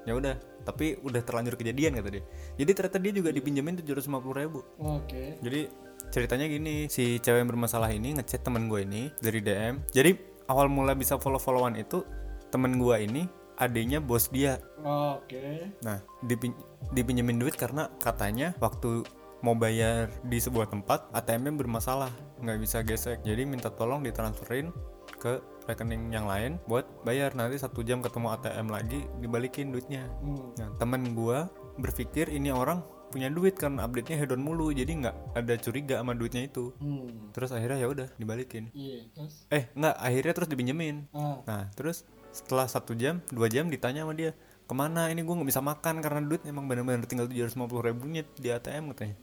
ya 0.06 0.18
udah 0.18 0.34
tapi 0.66 0.98
udah 1.02 1.22
terlanjur 1.22 1.58
kejadian 1.58 1.98
kata 1.98 2.10
dia 2.10 2.24
jadi 2.58 2.72
ternyata 2.74 2.98
dia 3.02 3.14
juga 3.14 3.30
dipinjemin 3.34 3.82
tujuh 3.82 4.02
ribu 4.34 4.66
Oke. 4.82 5.38
jadi 5.42 5.70
ceritanya 6.10 6.46
gini 6.50 6.90
si 6.90 7.22
cewek 7.22 7.46
yang 7.46 7.50
bermasalah 7.50 7.94
ini 7.94 8.18
ngechat 8.18 8.42
temen 8.42 8.66
gue 8.66 8.82
ini 8.82 9.14
dari 9.22 9.40
DM 9.42 9.86
jadi 9.94 10.18
awal 10.50 10.70
mula 10.70 10.98
bisa 10.98 11.22
follow 11.22 11.38
followan 11.38 11.78
itu 11.78 12.02
temen 12.50 12.82
gue 12.82 12.96
ini 12.98 13.24
adanya 13.62 14.02
bos 14.02 14.34
dia 14.34 14.58
Oke. 14.82 15.70
nah 15.86 16.02
dipin 16.26 16.58
dipinjemin 16.90 17.38
duit 17.38 17.54
karena 17.54 17.86
katanya 18.02 18.58
waktu 18.58 19.06
mau 19.42 19.58
bayar 19.58 20.10
di 20.22 20.38
sebuah 20.38 20.70
tempat 20.70 21.10
ATM-nya 21.12 21.54
bermasalah 21.58 22.14
nggak 22.42 22.58
bisa 22.62 22.82
gesek 22.82 23.22
jadi 23.22 23.46
minta 23.46 23.74
tolong 23.74 24.02
ditransferin 24.02 24.70
ke 25.18 25.38
rekening 25.66 26.10
yang 26.10 26.26
lain 26.26 26.58
buat 26.66 26.86
bayar 27.06 27.34
nanti 27.38 27.58
satu 27.58 27.82
jam 27.82 28.02
ketemu 28.02 28.34
ATM 28.34 28.68
lagi 28.70 29.06
dibalikin 29.22 29.70
duitnya 29.70 30.10
Hmm. 30.22 30.54
Nah, 30.58 30.70
temen 30.78 31.14
gua 31.14 31.50
berpikir 31.78 32.30
ini 32.30 32.50
orang 32.54 32.82
punya 33.12 33.28
duit 33.28 33.60
karena 33.60 33.84
update-nya 33.84 34.24
hedon 34.24 34.40
mulu, 34.40 34.72
jadi 34.72 34.88
nggak 34.88 35.36
ada 35.36 35.54
curiga 35.60 36.00
sama 36.00 36.16
duitnya 36.16 36.48
itu. 36.48 36.72
Hmm. 36.80 37.30
Terus 37.36 37.52
akhirnya 37.52 37.84
ya 37.84 37.88
udah 37.92 38.08
dibalikin. 38.16 38.72
Iya, 38.72 39.04
terus 39.12 39.34
Eh, 39.52 39.68
nggak, 39.76 39.96
akhirnya 40.00 40.34
terus 40.34 40.48
dipinjemin. 40.48 41.12
ah. 41.12 41.44
Nah, 41.44 41.64
terus 41.76 42.08
setelah 42.32 42.72
satu 42.72 42.96
jam, 42.96 43.20
dua 43.28 43.52
jam 43.52 43.68
ditanya 43.68 44.08
sama 44.08 44.16
dia, 44.16 44.32
ke 44.64 44.72
mana 44.74 45.12
ini 45.12 45.28
gua 45.28 45.44
nggak 45.44 45.50
bisa 45.52 45.60
makan 45.60 46.00
karena 46.00 46.24
duit 46.24 46.42
emang 46.48 46.72
bener-bener 46.72 47.04
tinggal 47.04 47.28
750 47.28 47.84
ribunya 47.84 48.24
di 48.40 48.48
ATM 48.48 48.96
katanya. 48.96 49.16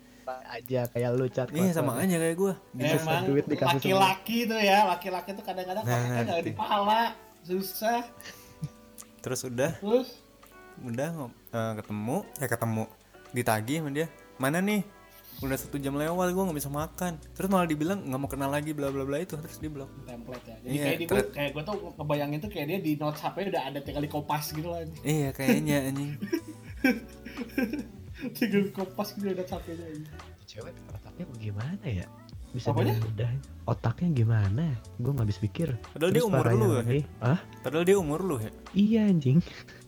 Aja 0.44 0.80
kayak 0.86 1.08
lu 1.12 1.26
Cat 1.26 1.48
Iya 1.48 1.72
sama 1.72 1.96
aja 1.96 2.16
kayak 2.16 2.36
gua. 2.36 2.54
Dikasih 2.70 3.00
Emang 3.00 3.22
duit, 3.24 3.44
dikasih 3.44 3.78
laki-laki 3.78 4.38
tuh 4.44 4.58
ya, 4.58 4.78
laki-laki 4.84 5.30
tuh 5.32 5.42
kadang-kadang 5.42 5.82
Nah, 5.82 5.94
otaknya 5.94 6.22
nggak 6.24 6.42
di 6.42 6.52
pala, 6.52 7.02
susah. 7.42 8.00
Terus 9.18 9.40
udah, 9.44 9.72
Terus 9.76 10.08
udah 10.80 11.08
ngom- 11.12 11.36
eh, 11.48 11.72
ketemu, 11.76 12.16
ya 12.34 12.46
ketemu, 12.46 12.84
ditagih 13.30 13.76
sama 13.78 13.90
dia, 13.90 14.06
mana 14.36 14.58
nih? 14.58 14.82
Udah 15.38 15.54
satu 15.54 15.78
jam 15.78 15.94
lewat 15.94 16.34
gua 16.34 16.44
nggak 16.44 16.58
bisa 16.58 16.66
makan. 16.68 17.14
Terus 17.30 17.46
malah 17.46 17.62
dibilang 17.64 18.02
nggak 18.02 18.18
mau 18.18 18.26
kenal 18.26 18.48
lagi 18.48 18.74
bla 18.74 18.90
bla 18.90 19.02
bla 19.02 19.18
itu, 19.18 19.34
terus 19.34 19.56
di 19.56 19.66
blok. 19.66 19.86
template 20.02 20.42
ya. 20.44 20.56
Jadi 20.58 20.66
Iya, 20.68 20.82
kayak 20.84 20.98
ter- 21.06 21.30
kayak 21.30 21.50
gua 21.52 21.62
tuh 21.62 21.74
ngebayangin 21.94 22.38
tuh 22.40 22.50
kayak 22.50 22.66
dia 22.66 22.78
di 22.80 22.92
notes 22.94 23.20
HP 23.20 23.46
udah 23.46 23.62
ada 23.64 23.78
tinggal 23.78 24.02
di 24.02 24.10
kopas 24.10 24.50
gitu 24.50 24.66
lah. 24.66 24.82
Iya 25.00 25.30
kayaknya 25.30 25.76
anjing. 25.86 26.10
tinggal 28.38 28.62
di 28.62 28.70
kopas 28.70 29.08
gitu 29.12 29.26
ada 29.26 29.42
HP-nya. 29.42 29.86
cewek 30.44 30.72
otaknya 30.88 31.24
bagaimana 31.28 31.84
ya 31.84 32.06
bisa 32.48 32.72
Apanya? 32.72 32.96
mudah 32.96 33.30
otaknya 33.66 34.08
gimana 34.14 34.64
gue 34.96 35.10
nggak 35.10 35.22
habis 35.22 35.36
pikir 35.38 35.68
Padahal 35.90 36.08
dia 36.08 36.16
Terus 36.16 36.28
umur 36.28 36.40
parahnya 36.40 36.58
lu 36.58 36.66
ya? 36.66 36.78
lagi, 36.78 37.00
ah 37.20 37.38
Padahal 37.60 37.84
dia 37.84 37.96
umur 37.96 38.20
lu 38.22 38.36
ya. 38.38 38.50
iya 38.72 39.00
anjing 39.04 39.38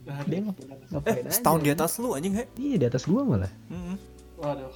Nah, 0.01 0.17
dia 0.23 0.39
aduh, 0.39 0.45
ngap- 0.47 0.59
bener. 0.59 0.79
ngapain 0.91 1.15
Eh, 1.15 1.23
aja 1.23 1.31
setahun 1.31 1.61
di 1.61 1.71
atas 1.71 1.93
lu 1.97 2.09
anjing 2.13 2.35
he. 2.35 2.45
iya 2.59 2.77
di 2.77 2.87
atas 2.87 3.03
gua 3.05 3.23
malah 3.23 3.53
Mm-mm. 3.67 3.97
Waduh. 4.37 4.73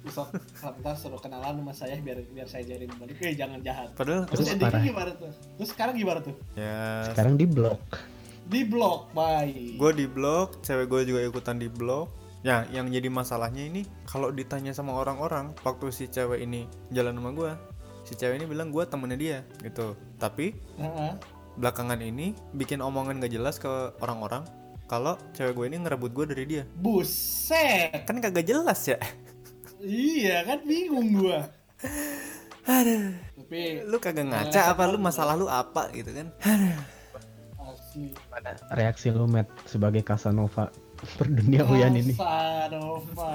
Besok 0.00 0.32
ntar 0.80 0.96
suruh 0.96 1.18
kenalan 1.18 1.60
sama 1.60 1.72
saya 1.74 1.94
biar 1.98 2.24
biar 2.26 2.46
saya 2.46 2.64
jadi 2.66 2.88
balik. 2.90 3.20
Eh 3.20 3.32
jangan 3.34 3.60
jahat. 3.60 3.92
Padahal 3.92 4.24
Terus 4.26 4.38
Terus 4.38 4.48
endingnya 4.50 4.72
parah. 4.72 4.82
gimana 4.82 5.10
tuh? 5.14 5.32
Terus 5.54 5.68
sekarang 5.70 5.94
gimana 5.94 6.20
tuh? 6.20 6.34
ya 6.54 7.04
sekarang 7.06 7.34
di 7.34 7.44
blok 7.44 7.80
Di 8.42 8.60
blok, 8.62 9.12
bye. 9.12 9.76
gue 9.76 9.90
di 9.94 10.06
blok, 10.06 10.58
cewek 10.60 10.86
gue 10.86 11.00
juga 11.06 11.20
ikutan 11.22 11.54
di 11.54 11.68
blok. 11.68 12.08
Ya, 12.40 12.64
yang 12.72 12.88
jadi 12.88 13.12
masalahnya 13.12 13.68
ini 13.68 13.84
kalau 14.08 14.32
ditanya 14.32 14.72
sama 14.72 14.96
orang-orang 14.96 15.52
waktu 15.60 15.92
si 15.92 16.08
cewek 16.08 16.40
ini 16.40 16.64
jalan 16.88 17.20
sama 17.20 17.30
gue, 17.36 17.52
si 18.08 18.16
cewek 18.16 18.40
ini 18.40 18.46
bilang 18.48 18.72
gue 18.72 18.80
temennya 18.88 19.18
dia 19.20 19.38
gitu. 19.60 19.92
Tapi 20.16 20.56
Heeh. 20.80 21.12
belakangan 21.60 22.00
ini 22.00 22.32
bikin 22.56 22.80
omongan 22.80 23.20
gak 23.20 23.32
jelas 23.36 23.60
ke 23.60 23.68
orang-orang 24.00 24.48
kalau 24.88 25.20
cewek 25.36 25.52
gue 25.52 25.66
ini 25.68 25.76
ngerebut 25.84 26.10
gue 26.16 26.24
dari 26.32 26.44
dia. 26.48 26.64
Buset. 26.80 28.08
Kan 28.08 28.24
kagak 28.24 28.48
jelas 28.48 28.88
ya. 28.88 28.96
Iya 29.80 30.44
kan 30.44 30.60
bingung 30.68 31.16
gua. 31.16 31.48
Aduh, 32.68 33.16
Tapi 33.40 33.80
lu 33.88 33.96
kagak 33.96 34.28
ngaca 34.28 34.60
apa 34.68 34.82
lu 34.84 35.00
masalah 35.00 35.32
lu 35.32 35.48
apa 35.48 35.88
gitu 35.96 36.12
kan? 36.12 36.28
mana 38.30 38.54
reaksi 38.78 39.10
lu 39.10 39.26
Matt 39.26 39.50
sebagai 39.66 40.06
Casanova 40.06 40.70
perduniawian 41.16 41.96
ini 41.96 42.12
Casanova. 42.16 43.32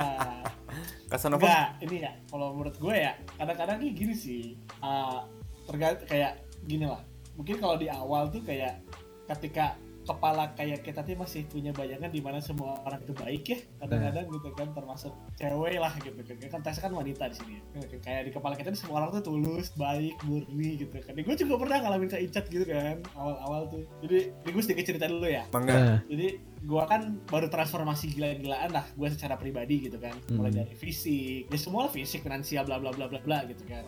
Casanova 1.10 1.46
Enggak, 1.46 1.70
ini 1.86 1.96
ya. 2.04 2.12
Kalau 2.30 2.54
menurut 2.54 2.76
gue 2.78 2.96
ya, 2.98 3.14
kadang-kadang 3.38 3.78
kayak 3.82 3.96
gini 3.96 4.14
sih. 4.18 4.44
Uh, 4.82 5.26
tergantung 5.66 6.08
kayak 6.10 6.46
gini 6.66 6.86
lah. 6.86 7.02
Mungkin 7.38 7.56
kalau 7.62 7.76
di 7.78 7.88
awal 7.90 8.30
tuh 8.30 8.42
kayak 8.42 8.82
ketika 9.30 9.78
kepala 10.06 10.54
kayak 10.54 10.86
kita 10.86 11.02
tuh 11.02 11.18
masih 11.18 11.42
punya 11.50 11.74
bayangan 11.74 12.08
di 12.08 12.22
mana 12.22 12.40
semua 12.40 12.78
orang 12.86 13.02
itu 13.02 13.14
baik 13.14 13.44
ya. 13.46 13.58
Kadang-kadang 13.82 14.26
gitu 14.30 14.50
kan 14.54 14.68
termasuk 14.72 15.12
cewek 15.36 15.76
lah 15.76 15.94
gitu 16.00 16.22
kan. 16.22 16.36
Kan 16.48 16.62
tesnya 16.62 16.82
kan 16.86 16.94
wanita 16.94 17.24
di 17.28 17.36
sini 17.36 17.54
ya. 17.58 17.62
kayak 18.00 18.22
di 18.26 18.32
kepala 18.32 18.54
kita 18.54 18.70
tuh 18.72 18.80
semua 18.80 18.96
orang 19.02 19.18
tuh 19.18 19.24
tulus 19.26 19.74
baik 19.74 20.14
murni 20.24 20.78
gitu 20.78 20.96
kan. 21.02 21.18
Gue 21.18 21.36
juga 21.36 21.54
pernah 21.58 21.78
ngalamin 21.82 22.08
kayak 22.08 22.24
Icat 22.30 22.46
gitu 22.48 22.66
kan 22.66 23.02
awal-awal 23.18 23.68
tuh. 23.68 23.84
Jadi 24.06 24.30
ini 24.32 24.50
gue 24.54 24.64
sedikit 24.64 24.86
cerita 24.86 25.06
dulu 25.10 25.26
ya. 25.26 25.44
Bangga. 25.50 25.74
Nah, 25.74 26.00
jadi 26.06 26.28
gua 26.66 26.90
kan 26.90 27.22
baru 27.30 27.46
transformasi 27.46 28.18
gila-gilaan 28.18 28.74
lah 28.74 28.86
gua 28.98 29.10
secara 29.10 29.38
pribadi 29.38 29.86
gitu 29.86 30.02
kan. 30.02 30.18
Mulai 30.34 30.50
Hmm. 30.50 30.60
dari 30.62 30.74
fisik. 30.74 31.46
Ya 31.50 31.58
semua 31.58 31.90
fisik 31.90 32.26
finansial 32.26 32.66
bla 32.66 32.82
bla 32.82 32.90
bla 32.90 33.06
bla 33.06 33.22
bla 33.22 33.46
gitu 33.46 33.62
kan. 33.66 33.86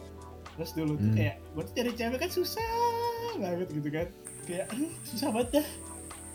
Terus 0.57 0.73
dulu 0.73 0.93
tuh 0.93 1.09
Hmm. 1.09 1.17
kayak 1.17 1.35
gua 1.53 1.63
tuh 1.65 1.73
cari 1.73 1.91
cewek 1.93 2.17
kan 2.17 2.29
susah 2.29 2.65
banget 3.37 3.69
gitu 3.69 3.89
kan. 3.89 4.07
Kayak 4.45 4.65
aduh 4.71 4.93
susah 5.03 5.27
banget 5.29 5.49
dah 5.57 5.67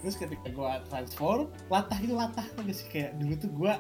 terus 0.02 0.18
ketika 0.18 0.50
gua 0.50 0.82
transform 0.90 1.46
latah 1.70 1.98
gitu 2.02 2.18
latah 2.18 2.44
gak 2.58 2.74
sih. 2.74 2.86
Kayak 2.90 3.16
dulu 3.22 3.34
tuh 3.38 3.50
gua 3.54 3.78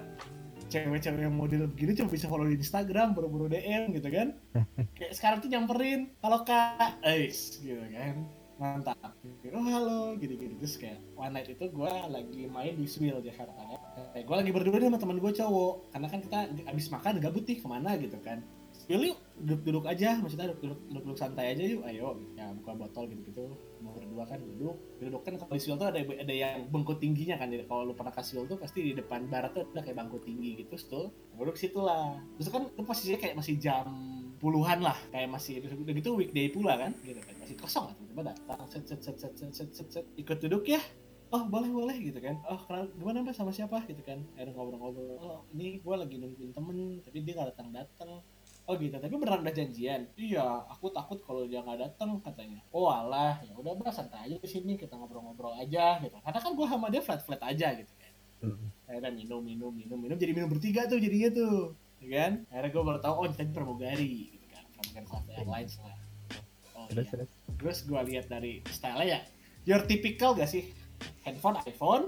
cewek-cewek 0.72 1.20
yang 1.28 1.36
model 1.36 1.68
begini 1.68 1.92
cuma 1.92 2.08
bisa 2.08 2.26
follow 2.32 2.48
di 2.48 2.56
Instagram 2.56 3.12
buru-buru 3.12 3.52
DM 3.52 3.92
gitu 3.92 4.08
kan. 4.08 4.32
Kayak 4.96 5.12
sekarang 5.20 5.38
tuh 5.44 5.50
nyamperin 5.52 6.00
halo 6.24 6.40
kak. 6.48 6.96
Ais 7.04 7.60
gitu 7.60 7.84
kan. 7.92 8.24
Mantap. 8.56 9.12
Oh 9.52 9.64
halo 9.68 10.16
gini 10.16 10.38
gini 10.38 10.54
terus 10.54 10.78
kayak 10.78 11.02
one 11.18 11.34
night 11.34 11.50
itu 11.50 11.66
gue 11.66 11.92
lagi 12.06 12.46
main 12.46 12.78
di 12.78 12.86
Swil 12.86 13.18
Jakarta 13.18 13.58
ya 13.58 13.80
kayak 14.14 14.24
gue 14.28 14.36
lagi 14.38 14.50
berdua 14.54 14.78
sama 14.78 14.98
teman 15.02 15.18
gue 15.18 15.32
cowok. 15.34 15.74
Karena 15.92 16.06
kan 16.08 16.20
kita 16.22 16.38
abis 16.70 16.86
makan 16.88 17.20
gabut 17.20 17.44
nih 17.44 17.58
ke 17.58 17.66
mana 17.66 17.90
gitu 17.98 18.16
kan. 18.22 18.38
Swil 18.72 19.12
yuk 19.12 19.18
duduk-duduk 19.42 19.84
aja. 19.90 20.16
Maksudnya 20.22 20.54
duduk, 20.54 20.78
duduk, 20.88 21.02
duduk 21.04 21.18
santai 21.18 21.58
aja 21.58 21.64
yuk. 21.66 21.82
Ayo 21.84 22.16
ya 22.38 22.48
buka 22.54 22.72
botol 22.86 23.10
gitu 23.10 23.22
gitu 23.34 23.44
mau 23.82 23.92
berdua 23.92 24.24
kan 24.24 24.38
duduk 24.38 24.78
duduk. 25.02 25.20
Kan 25.26 25.34
kalau 25.36 25.52
di 25.52 25.60
Swil 25.60 25.76
tuh 25.76 25.88
ada 25.90 25.98
ada 25.98 26.34
yang 26.34 26.70
bengkok 26.70 27.02
tingginya 27.02 27.36
kan. 27.36 27.50
Jadi 27.50 27.66
kalau 27.66 27.90
lu 27.90 27.94
pernah 27.98 28.14
ke 28.14 28.22
Swil 28.22 28.46
tuh 28.46 28.56
pasti 28.56 28.80
di 28.80 28.92
depan 28.94 29.26
barat 29.26 29.50
tuh 29.52 29.66
ada 29.74 29.82
kayak 29.82 29.98
bangku 29.98 30.22
tinggi 30.22 30.62
gitu 30.62 30.78
tuh 30.86 31.06
duduk 31.34 31.58
situ 31.58 31.82
lah. 31.82 32.14
Terus 32.38 32.48
kan 32.48 32.62
itu 32.70 32.82
posisinya 32.86 33.18
kayak 33.18 33.34
masih 33.34 33.54
jam 33.58 33.86
puluhan 34.38 34.78
lah. 34.80 34.96
Kayak 35.10 35.28
masih 35.34 35.60
udah 35.66 35.94
gitu 35.98 36.10
weekday 36.14 36.46
pula 36.48 36.78
kan. 36.78 36.94
Gitu 37.02 37.18
kan 37.18 37.34
masih 37.42 37.54
kosong 37.58 37.84
lah 37.90 37.94
tiba-tiba 37.98 38.22
datang. 38.30 38.62
Set 38.70 38.84
set 38.86 39.00
set 39.02 39.16
set 39.18 39.34
set 39.34 39.50
set 39.50 39.68
set, 39.74 39.88
set. 39.90 40.04
ikut 40.14 40.38
duduk 40.38 40.64
ya. 40.70 40.80
Oh 41.32 41.48
boleh 41.48 41.72
boleh 41.72 41.96
gitu 41.98 42.20
kan. 42.22 42.36
Oh 42.44 42.60
kenal 42.68 42.86
gimana 42.94 43.24
mbak 43.24 43.34
sama 43.34 43.50
siapa? 43.50 43.82
Gitu 43.90 44.04
kan. 44.06 44.22
Akhirnya 44.38 44.54
ngobrol-ngobrol. 44.54 45.18
Oh 45.18 45.40
ini 45.56 45.80
gue 45.82 45.94
lagi 45.96 46.16
nungguin 46.20 46.52
temen 46.54 47.00
tapi 47.02 47.24
dia 47.24 47.32
nggak 47.34 47.56
datang 47.56 47.68
datang 47.74 48.22
oh 48.66 48.74
gitu 48.78 48.94
tapi 48.94 49.14
beneran 49.18 49.42
udah 49.42 49.54
janjian? 49.54 50.06
Iya 50.14 50.66
aku 50.70 50.90
takut 50.94 51.18
kalau 51.22 51.46
dia 51.46 51.60
nggak 51.62 51.80
datang 51.82 52.18
katanya. 52.22 52.62
Oh 52.70 52.86
alah 52.86 53.42
ya 53.42 53.52
udah 53.58 53.74
mbak 53.74 53.90
santai 53.90 54.30
aja 54.30 54.36
di 54.38 54.48
sini 54.48 54.78
kita 54.78 54.94
ngobrol-ngobrol 54.94 55.54
aja 55.58 55.98
gitu. 56.00 56.14
Karena 56.22 56.38
kan 56.38 56.52
gue 56.54 56.66
sama 56.66 56.86
dia 56.88 57.02
flat 57.02 57.20
flat 57.26 57.42
aja 57.42 57.74
gitu 57.74 57.92
kan. 57.98 58.12
Hmm. 58.42 58.74
akhirnya 58.90 59.14
minum 59.14 59.38
minum 59.38 59.70
minum 59.70 59.94
minum 59.94 60.18
jadi 60.18 60.34
minum 60.34 60.50
bertiga 60.50 60.90
tuh 60.90 60.98
jadinya 60.98 61.30
tuh 61.30 61.78
ya 62.02 62.08
kan? 62.26 62.32
Akhirnya 62.50 62.70
gue 62.74 62.82
baru 62.82 62.98
tahu 62.98 63.14
oh 63.22 63.26
tadi 63.30 63.50
pramugari 63.54 64.34
gitu 64.34 64.46
kan. 64.50 64.64
Pramugari 64.74 65.06
kelas 65.06 65.24
airlines 65.38 65.74
lah. 65.78 65.96
Oh, 66.74 66.86
terus 66.90 67.06
iya. 67.06 67.12
terus? 67.14 67.30
Terus 67.58 67.78
gue 67.86 68.00
lihat 68.14 68.26
dari 68.26 68.52
style 68.70 69.06
ya. 69.06 69.20
Your 69.62 69.86
typical 69.86 70.34
gak 70.34 70.50
sih 70.50 70.81
handphone 71.22 71.56
iPhone 71.66 72.04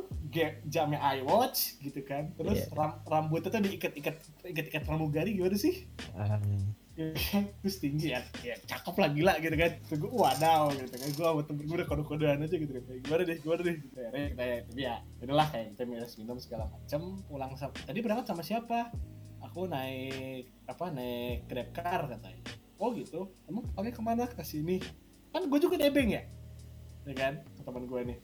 jamnya 0.67 0.99
iWatch 1.21 1.79
gitu 1.81 2.01
kan. 2.03 2.35
Terus 2.35 2.67
Iya. 2.67 2.75
ram- 2.75 3.01
rambutnya 3.07 3.51
tuh 3.55 3.63
diikat-ikat 3.63 4.17
ikat-ikat 4.51 4.83
pramugari 4.83 5.37
gimana 5.39 5.55
sih? 5.55 5.87
Kan? 6.15 6.43
terus 7.59 7.83
tinggi 7.83 8.15
ya, 8.15 8.23
ya 8.47 8.55
cakep 8.71 8.95
lah 9.03 9.11
gila 9.11 9.35
gitu 9.43 9.55
kan. 9.59 9.73
Terus 9.83 9.99
gue 9.99 10.13
wadaw 10.15 10.71
gitu 10.79 10.95
kan. 10.95 11.09
Gue 11.11 11.27
sama 11.27 11.43
temen 11.43 11.63
gue 11.67 11.77
udah 11.83 11.89
kode-kodean 11.91 12.39
aja 12.39 12.55
gitu 12.55 12.71
kan. 12.71 12.83
Gimana 13.03 13.23
deh 13.27 13.37
gimana 13.43 13.61
deh? 13.67 13.77
Gitu 13.83 13.99
ya 13.99 14.09
kita 14.15 14.43
ya 14.47 14.59
tapi 14.63 14.81
ya 14.87 14.95
udahlah 15.27 15.47
kayak 15.51 15.67
kita 15.75 15.83
minum 15.91 16.07
minum 16.23 16.37
segala 16.39 16.65
macem 16.71 17.01
pulang 17.27 17.51
sama 17.59 17.75
tadi 17.83 17.99
berangkat 17.99 18.27
sama 18.31 18.43
siapa? 18.47 18.95
Aku 19.43 19.67
naik 19.67 20.47
apa 20.71 20.85
naik 20.95 21.51
grab 21.51 21.69
car 21.75 22.01
katanya. 22.07 22.43
Oh 22.79 22.95
gitu. 22.95 23.27
Emang 23.51 23.67
pakai 23.75 23.91
ke 23.91 24.03
mana? 24.03 24.31
Ke 24.31 24.47
sini. 24.47 24.79
Kan 25.35 25.51
gue 25.51 25.59
juga 25.59 25.75
nebeng 25.75 26.15
ya? 26.15 26.23
Ya 27.11 27.15
kan? 27.19 27.43
Ke 27.59 27.63
teman 27.67 27.91
gue 27.91 28.01
nih 28.07 28.19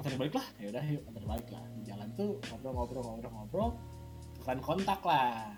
antar 0.00 0.16
balik 0.16 0.34
lah. 0.40 0.46
Ya 0.56 0.66
udah 0.72 0.84
yuk 0.88 1.02
antar 1.12 1.24
balik 1.28 1.48
lah. 1.52 1.64
Di 1.76 1.82
jalan 1.84 2.08
tuh 2.16 2.30
ngobrol-ngobrol 2.48 3.02
ngobrol-ngobrol. 3.04 3.70
Tekan 4.40 4.58
kontak 4.64 5.00
lah. 5.04 5.52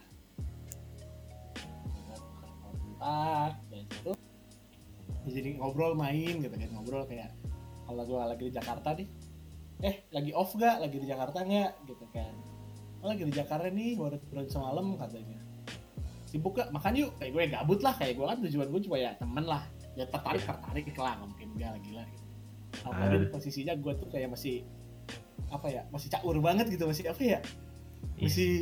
Kontak 2.59 3.53
dan 3.71 3.87
itu 3.87 4.13
jadi 5.23 5.55
ngobrol 5.55 5.95
main 5.95 6.43
gitu 6.43 6.51
kan 6.51 6.71
ngobrol 6.75 7.07
kayak 7.07 7.31
kalau 7.87 8.03
gue 8.03 8.19
lagi 8.19 8.43
di 8.51 8.55
Jakarta 8.59 8.91
nih 8.99 9.07
eh 9.83 10.07
lagi 10.15 10.31
off 10.35 10.55
gak 10.55 10.79
lagi 10.79 10.97
di 10.99 11.07
Jakarta 11.11 11.43
nggak? 11.43 11.71
Gitu 11.91 12.07
kan. 12.15 12.35
Oh 13.03 13.11
lagi 13.11 13.27
di 13.27 13.35
Jakarta 13.35 13.67
nih 13.67 13.99
baru 13.99 14.19
turun 14.31 14.47
semalam 14.47 14.95
katanya. 14.95 15.39
Sibuk 16.31 16.55
gak 16.55 16.71
makan 16.71 16.95
yuk. 16.95 17.11
Kayak 17.19 17.31
gue 17.35 17.43
gabut 17.51 17.81
lah. 17.83 17.95
Kayak 17.99 18.15
gue 18.15 18.27
kan 18.31 18.39
tujuan 18.47 18.69
gue 18.71 18.81
cuma 18.87 18.97
ya 19.03 19.11
temen 19.19 19.43
lah. 19.43 19.67
Ya 19.99 20.07
tertarik 20.07 20.47
tertarik 20.47 20.87
lah 20.95 21.19
mungkin. 21.19 21.47
Enggak 21.59 21.71
lagi 21.75 21.91
lah 21.99 22.07
gitu. 22.07 22.22
Apalagi 22.83 23.17
di 23.19 23.29
posisinya 23.29 23.75
gue 23.75 23.93
tuh 23.95 24.09
kayak 24.09 24.29
masih 24.29 24.67
apa 25.49 25.67
ya 25.69 25.83
masih 25.89 26.09
caur 26.09 26.37
banget 26.39 26.67
gitu 26.69 26.85
masih 26.85 27.07
apa 27.07 27.23
ya 27.23 27.39
Iya. 28.13 28.29
masih 28.29 28.53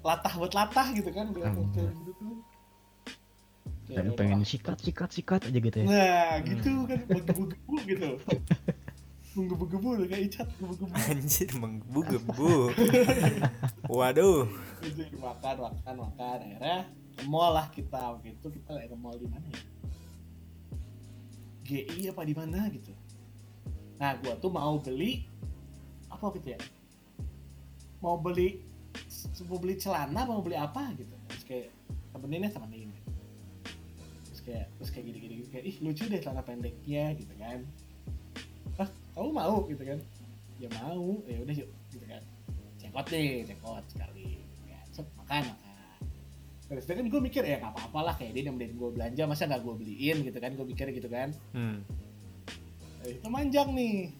latah 0.00 0.32
buat 0.36 0.52
latah 0.52 0.86
gitu 0.92 1.10
kan 1.10 1.30
gue 1.30 1.42
Hmm. 1.42 1.70
kayak 1.72 1.92
gitu 1.92 2.10
tuh 2.14 2.36
dan 3.84 4.04
udah, 4.08 4.16
pengen 4.16 4.40
sikat 4.42 4.78
sikat 4.80 5.10
sikat 5.12 5.40
aja 5.44 5.58
gitu 5.58 5.76
ya 5.76 5.86
Nah, 5.86 6.32
gitu 6.40 6.72
kan 6.88 6.98
menggebu-gebu 7.04 7.74
gitu. 7.84 8.10
Menggebu-gebu 9.34 9.88
udah 9.98 10.06
kayak 10.06 10.24
icat 10.30 10.48
gebu-gebu. 10.56 10.94
Anjir 10.94 11.50
menggebu-gebu. 11.58 12.70
Waduh. 13.90 14.46
Jadi 14.78 15.10
makan, 15.18 15.54
makan, 15.58 15.94
makan. 16.00 16.36
Akhirnya 16.38 16.76
ke 17.18 17.24
mall 17.26 17.50
lah 17.50 17.66
kita 17.68 18.14
waktu 18.14 18.30
itu 18.32 18.46
kita 18.46 18.70
lagi 18.72 18.88
ke 18.88 18.96
mall 18.96 19.18
di 19.18 19.26
mana 19.26 19.42
ya? 19.50 19.60
GI 21.64 22.14
apa 22.14 22.22
di 22.22 22.34
mana 22.36 22.70
gitu. 22.70 22.94
Nah, 24.00 24.18
gua 24.20 24.34
tuh 24.38 24.50
mau 24.50 24.76
beli 24.78 25.26
apa 26.10 26.30
gitu 26.38 26.54
ya? 26.54 26.60
Mau 28.02 28.18
beli 28.20 28.60
mau 29.48 29.58
beli 29.58 29.74
celana, 29.80 30.20
mau 30.26 30.40
beli 30.44 30.56
apa 30.58 30.94
gitu. 30.94 31.14
Terus 31.30 31.44
kayak 31.46 31.68
temenin 32.14 32.46
ya 32.46 32.50
temenin. 32.52 32.90
Terus 34.30 34.40
kayak 34.44 34.66
terus 34.78 34.90
kayak 34.94 35.04
gini-gini 35.10 35.34
kayak 35.50 35.64
ih 35.66 35.76
lucu 35.82 36.06
deh 36.06 36.20
celana 36.20 36.42
pendeknya 36.44 37.14
gitu 37.18 37.34
kan. 37.38 37.62
Hah, 38.78 38.88
kamu 39.14 39.30
mau 39.30 39.56
gitu 39.70 39.82
kan? 39.82 39.98
Ya 40.58 40.68
mau, 40.82 41.18
ya 41.26 41.38
udah 41.42 41.54
yuk 41.54 41.70
gitu 41.90 42.04
kan. 42.06 42.22
Cekot 42.78 43.06
deh, 43.10 43.42
cekot 43.46 43.84
sekali. 43.90 44.38
Ya, 44.66 44.78
set, 44.90 45.06
makan 45.18 45.42
makan. 45.50 45.98
Terus 46.64 46.84
kan 46.86 47.06
gue 47.06 47.20
mikir 47.22 47.42
ya 47.44 47.60
nggak 47.60 47.72
apa-apa 47.76 48.00
lah 48.10 48.14
kayak 48.18 48.32
dia 48.34 48.42
nemenin 48.50 48.74
gue 48.74 48.90
belanja 48.94 49.22
masa 49.28 49.46
nggak 49.46 49.62
gue 49.62 49.74
beliin 49.78 50.16
gitu 50.26 50.38
kan 50.40 50.50
gue 50.56 50.66
mikir 50.66 50.86
gitu 50.96 51.08
kan 51.12 51.30
Hmm. 51.52 51.84
Eh, 53.04 53.20
itu 53.20 53.28
manjang 53.28 53.68
nih. 53.76 54.16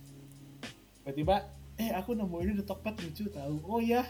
Tiba-tiba 1.00 1.48
eh 1.80 1.90
aku 1.96 2.12
nemu 2.12 2.36
ini 2.44 2.52
di 2.60 2.64
Tokped 2.64 3.00
lucu 3.00 3.24
tahu. 3.32 3.56
Oh 3.64 3.80
ya 3.80 4.04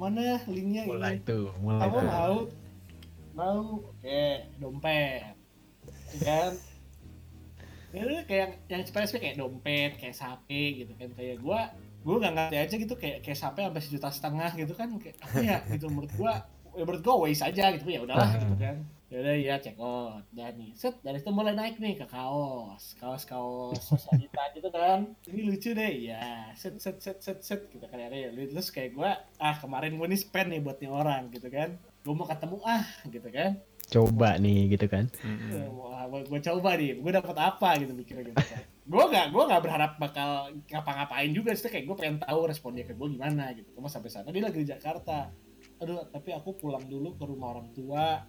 mana 0.00 0.40
linknya 0.48 0.88
mulai 0.88 1.20
ini 1.20 1.28
tuh 1.28 1.52
mulai 1.60 1.84
kamu 1.84 2.00
mau? 2.08 2.36
Mau. 3.36 3.64
Oke 3.92 4.48
dompet. 4.56 5.36
Ya 6.16 6.20
kan. 6.24 6.52
Ya 7.92 8.00
udah 8.06 8.22
kayak 8.24 8.48
yang 8.72 8.82
spesifik 8.88 9.20
kayak 9.20 9.36
dompet 9.36 9.92
kayak 10.00 10.16
sape 10.16 10.80
gitu 10.80 10.92
kan. 10.96 11.12
Kayak 11.12 11.44
gua 11.44 11.68
gua 12.00 12.16
nggak 12.24 12.32
ngerti 12.32 12.56
aja 12.56 12.74
gitu 12.80 12.94
kayak 12.96 13.20
kayak 13.20 13.36
sape 13.36 13.60
sampai 13.60 13.82
sejuta 13.84 14.08
setengah 14.08 14.50
gitu 14.56 14.72
kan. 14.72 14.88
Kayak 14.96 15.16
apa 15.20 15.36
ya? 15.44 15.58
Gitu 15.68 15.86
menurut 15.92 16.12
gua 16.16 16.48
ya 16.72 16.82
menurut 16.88 17.02
gua 17.04 17.16
waste 17.28 17.44
aja 17.44 17.76
gitu. 17.76 17.84
Ya 17.92 18.00
udahlah 18.00 18.32
gitu 18.40 18.56
kan 18.56 18.80
ya 19.10 19.16
udah 19.26 19.34
ya 19.36 19.54
check 19.58 19.74
out 19.82 20.22
dan 20.30 20.54
nih. 20.54 20.70
Set 20.78 21.02
dari 21.02 21.18
situ 21.18 21.34
mulai 21.34 21.58
naik 21.58 21.82
nih 21.82 21.98
ke 21.98 22.06
kaos. 22.06 22.94
Kaos 22.96 23.26
kaos. 23.26 23.82
Sosialita 23.82 24.54
gitu 24.54 24.70
kan 24.70 25.18
ini 25.26 25.50
lucu 25.50 25.74
deh. 25.74 26.14
Ya 26.14 26.54
set 26.54 26.78
set 26.78 27.02
set 27.02 27.18
set 27.18 27.42
set 27.42 27.60
gitu 27.74 27.82
kan. 27.90 27.98
Ya 27.98 28.30
terus 28.30 28.70
kayak 28.70 28.94
gua 28.94 29.18
ah 29.42 29.58
kemarin 29.58 29.98
gua 29.98 30.06
nih 30.06 30.20
spend 30.22 30.54
nih 30.54 30.62
buat 30.62 30.78
nih 30.78 30.90
orang 30.94 31.28
gitu 31.34 31.50
kan. 31.50 31.74
Gua 32.06 32.14
mau 32.14 32.30
ketemu 32.30 32.56
ah 32.62 32.86
gitu 33.10 33.28
kan. 33.28 33.58
Coba 33.90 34.38
nih 34.38 34.70
gitu 34.70 34.86
kan. 34.86 35.10
Wah, 35.74 36.06
gua, 36.06 36.22
gua 36.22 36.38
coba 36.38 36.78
nih, 36.78 37.02
gua 37.02 37.18
dapat 37.18 37.36
apa? 37.42 37.68
gitu 37.82 37.90
mikirnya 37.90 38.30
gitu. 38.30 38.38
kan. 38.38 38.62
gua 38.86 39.04
gak, 39.10 39.26
gua 39.34 39.42
gak 39.50 39.62
berharap 39.66 39.92
bakal 39.98 40.54
ngapa-ngapain 40.70 41.34
juga. 41.34 41.50
Sih, 41.58 41.66
kayak 41.66 41.90
gua 41.90 41.98
pengen 41.98 42.22
tahu 42.22 42.46
respon 42.46 42.78
dia 42.78 42.86
ke 42.86 42.94
gua 42.94 43.10
gimana 43.10 43.50
gitu. 43.50 43.66
Cuma 43.74 43.90
sampai 43.90 44.14
sana. 44.14 44.30
Dia 44.30 44.46
lagi 44.46 44.62
di 44.62 44.70
Jakarta. 44.70 45.34
Aduh, 45.82 46.06
tapi 46.06 46.30
aku 46.30 46.54
pulang 46.54 46.86
dulu 46.86 47.18
ke 47.18 47.24
rumah 47.26 47.58
orang 47.58 47.74
tua. 47.74 48.22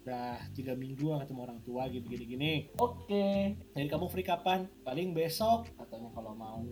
Udah 0.00 0.40
tiga 0.56 0.72
minggu 0.72 1.12
gak 1.12 1.28
ketemu 1.28 1.40
orang 1.44 1.58
tua 1.60 1.82
gitu 1.92 2.06
gini 2.08 2.24
gini. 2.24 2.52
Oke, 2.80 3.56
jadi 3.76 3.88
kamu 3.88 4.08
free 4.08 4.24
kapan? 4.24 4.64
Paling 4.80 5.12
besok 5.12 5.68
katanya 5.76 6.08
kalau 6.16 6.32
mau. 6.32 6.64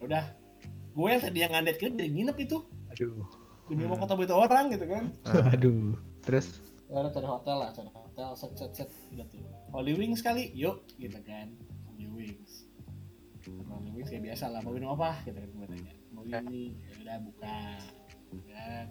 Udah, 0.00 0.32
gue 0.96 1.08
yang 1.08 1.22
tadi 1.22 1.38
yang 1.44 1.52
ngandet 1.52 1.76
kan 1.76 1.92
jadi 1.92 2.08
nginep 2.08 2.36
itu. 2.40 2.58
aduh 2.94 3.26
Demi 3.64 3.88
mau 3.88 3.96
ketemu 3.96 4.22
itu 4.28 4.34
orang 4.36 4.64
gitu 4.72 4.86
kan. 4.88 5.04
aduh 5.52 5.96
terus 6.20 6.60
Ya 6.84 7.00
udah 7.00 7.12
cari 7.16 7.26
hotel 7.26 7.56
lah, 7.58 7.70
cari 7.72 7.90
hotel, 7.90 8.30
set 8.36 8.52
set 8.60 8.72
set 8.76 8.90
gitu. 9.16 9.40
Holy 9.72 9.96
Wings 9.96 10.20
kali, 10.20 10.52
yuk 10.52 10.84
gitu 11.00 11.16
kan. 11.24 11.48
Holy 11.88 12.06
Wings. 12.12 12.68
Holy 13.44 13.90
Wings 13.92 14.12
kayak 14.12 14.24
biasa 14.30 14.52
lah, 14.52 14.60
mau 14.60 14.76
minum 14.76 14.92
apa 14.92 15.16
gitu 15.24 15.36
kan 15.36 15.48
gue 15.48 15.66
tanya. 15.68 15.92
Mau 16.12 16.22
ini, 16.28 16.76
ya 16.76 16.94
udah 17.02 17.16
buka. 17.24 17.58
Ya, 18.46 18.88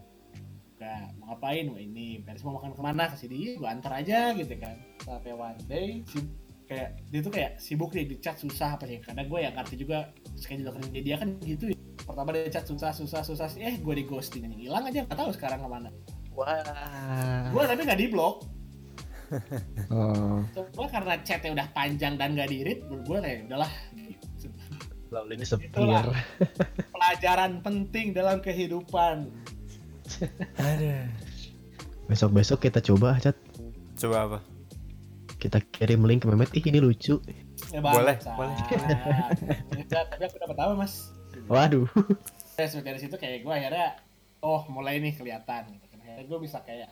buka. 0.84 1.16
Mau 1.20 1.26
ngapain? 1.32 1.64
Mau 1.72 1.80
ini. 1.80 2.20
Beres 2.22 2.44
mau 2.44 2.60
makan 2.60 2.76
ke 2.76 2.82
mana? 2.84 3.04
Ke 3.08 3.16
sini, 3.16 3.56
gue 3.56 3.68
antar 3.68 3.94
aja 4.04 4.36
gitu 4.36 4.54
kan. 4.60 4.76
Sampai 5.00 5.32
one 5.32 5.60
day, 5.72 6.04
si 6.12 6.20
kayak 6.64 6.90
dia 7.12 7.20
tuh 7.20 7.32
kayak 7.32 7.52
sibuk 7.60 7.92
nih 7.92 8.08
di 8.08 8.16
chat 8.24 8.40
susah 8.40 8.80
apa 8.80 8.88
sih 8.88 9.04
karena 9.04 9.28
gue 9.28 9.36
yang 9.36 9.52
ngerti 9.52 9.76
juga 9.84 10.16
schedule 10.40 10.72
kerja 10.72 11.00
dia 11.04 11.16
kan 11.20 11.36
gitu 11.44 11.76
ya 11.76 11.78
pertama 12.08 12.32
dia 12.32 12.48
chat 12.48 12.64
susah 12.64 12.96
susah 12.96 13.20
susah 13.20 13.52
eh 13.60 13.84
gue 13.84 13.94
di 14.00 14.08
ghosting 14.08 14.48
aja 14.48 14.56
hilang 14.56 14.88
aja 14.88 15.04
nggak 15.04 15.12
tahu 15.12 15.36
sekarang 15.36 15.60
ke 15.60 15.68
mana 15.68 15.92
wah 16.32 17.52
gue 17.52 17.64
tapi 17.68 17.82
nggak 17.84 18.00
di 18.00 18.08
blok 18.08 18.48
oh 19.92 20.40
Cuma 20.72 20.88
karena 20.88 21.20
chatnya 21.20 21.52
udah 21.52 21.68
panjang 21.76 22.16
dan 22.16 22.32
gak 22.38 22.48
dirit, 22.54 22.86
menurut 22.86 23.02
gue 23.02 23.18
kayak 23.18 23.40
udahlah. 23.50 23.72
gitu. 23.98 24.48
lalu 25.10 25.30
ini 25.38 25.46
Itulah. 25.46 26.06
sepiar 26.06 26.06
Pelajaran 26.94 27.52
penting 27.66 28.14
dalam 28.14 28.38
kehidupan. 28.46 29.34
Aduh. 30.58 31.06
besok 32.06 32.32
besok 32.32 32.60
kita 32.60 32.80
coba 32.80 33.16
cat 33.18 33.38
Coba 33.96 34.18
apa? 34.26 34.40
kita 35.38 35.60
kirim 35.70 36.04
link 36.04 36.22
ke 36.22 36.28
Mehmet 36.28 36.52
ih 36.52 36.64
ini 36.64 36.80
lucu 36.80 37.20
Ya, 37.70 37.80
Boleh, 37.80 38.16
bangsat. 38.16 38.36
boleh. 38.36 38.56
Ya, 39.84 40.02
tapi 40.06 40.24
aku 40.24 40.38
dapat 40.38 40.58
apa 40.58 40.74
mas? 40.76 41.10
waduh 41.46 41.88
Terus 42.54 42.78
dari 42.78 42.98
situ 42.98 43.14
kayak 43.14 43.42
gue 43.42 43.50
akhirnya, 43.52 43.98
oh 44.40 44.62
mulai 44.68 45.00
nih 45.00 45.12
kelihatan. 45.12 45.66
Gitu. 45.72 45.86
kan. 45.88 45.98
Akhirnya 46.00 46.24
gue 46.24 46.40
bisa 46.40 46.62
kayak 46.62 46.92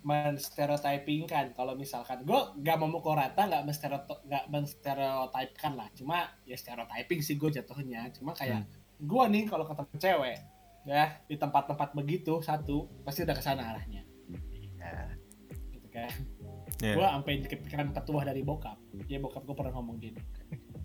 menstereotyping 0.00 1.26
kan 1.26 1.50
kalau 1.52 1.74
misalkan 1.74 2.22
gue 2.22 2.40
gak 2.58 2.78
memukul 2.78 3.12
rata 3.12 3.44
nggak 3.44 3.64
menstereoto- 3.64 4.22
nggak 4.22 4.44
menstereotipkan 4.48 5.72
lah 5.74 5.90
cuma 5.92 6.16
ya 6.44 6.54
stereotyping 6.54 7.18
sih 7.18 7.34
gue 7.34 7.50
jatuhnya 7.52 8.06
cuma 8.12 8.30
kayak 8.32 8.62
gue 8.96 9.24
nih 9.28 9.44
kalau 9.44 9.66
ketemu 9.66 9.94
cewek 9.98 10.38
ya 10.88 11.20
di 11.28 11.36
tempat-tempat 11.36 11.92
begitu 11.92 12.40
satu 12.40 12.88
pasti 13.04 13.28
udah 13.28 13.36
ke 13.36 13.44
sana 13.44 13.76
arahnya. 13.76 14.02
Gitu 15.72 15.88
kan. 15.92 16.12
Iya. 16.78 16.94
gue 16.94 17.06
sampai 17.10 17.34
kepikiran 17.42 17.90
petuah 17.90 18.22
dari 18.22 18.46
bokap. 18.46 18.78
Ya 19.10 19.18
bokap 19.18 19.42
gue 19.42 19.56
pernah 19.58 19.74
ngomong 19.74 19.98
gini. 19.98 20.22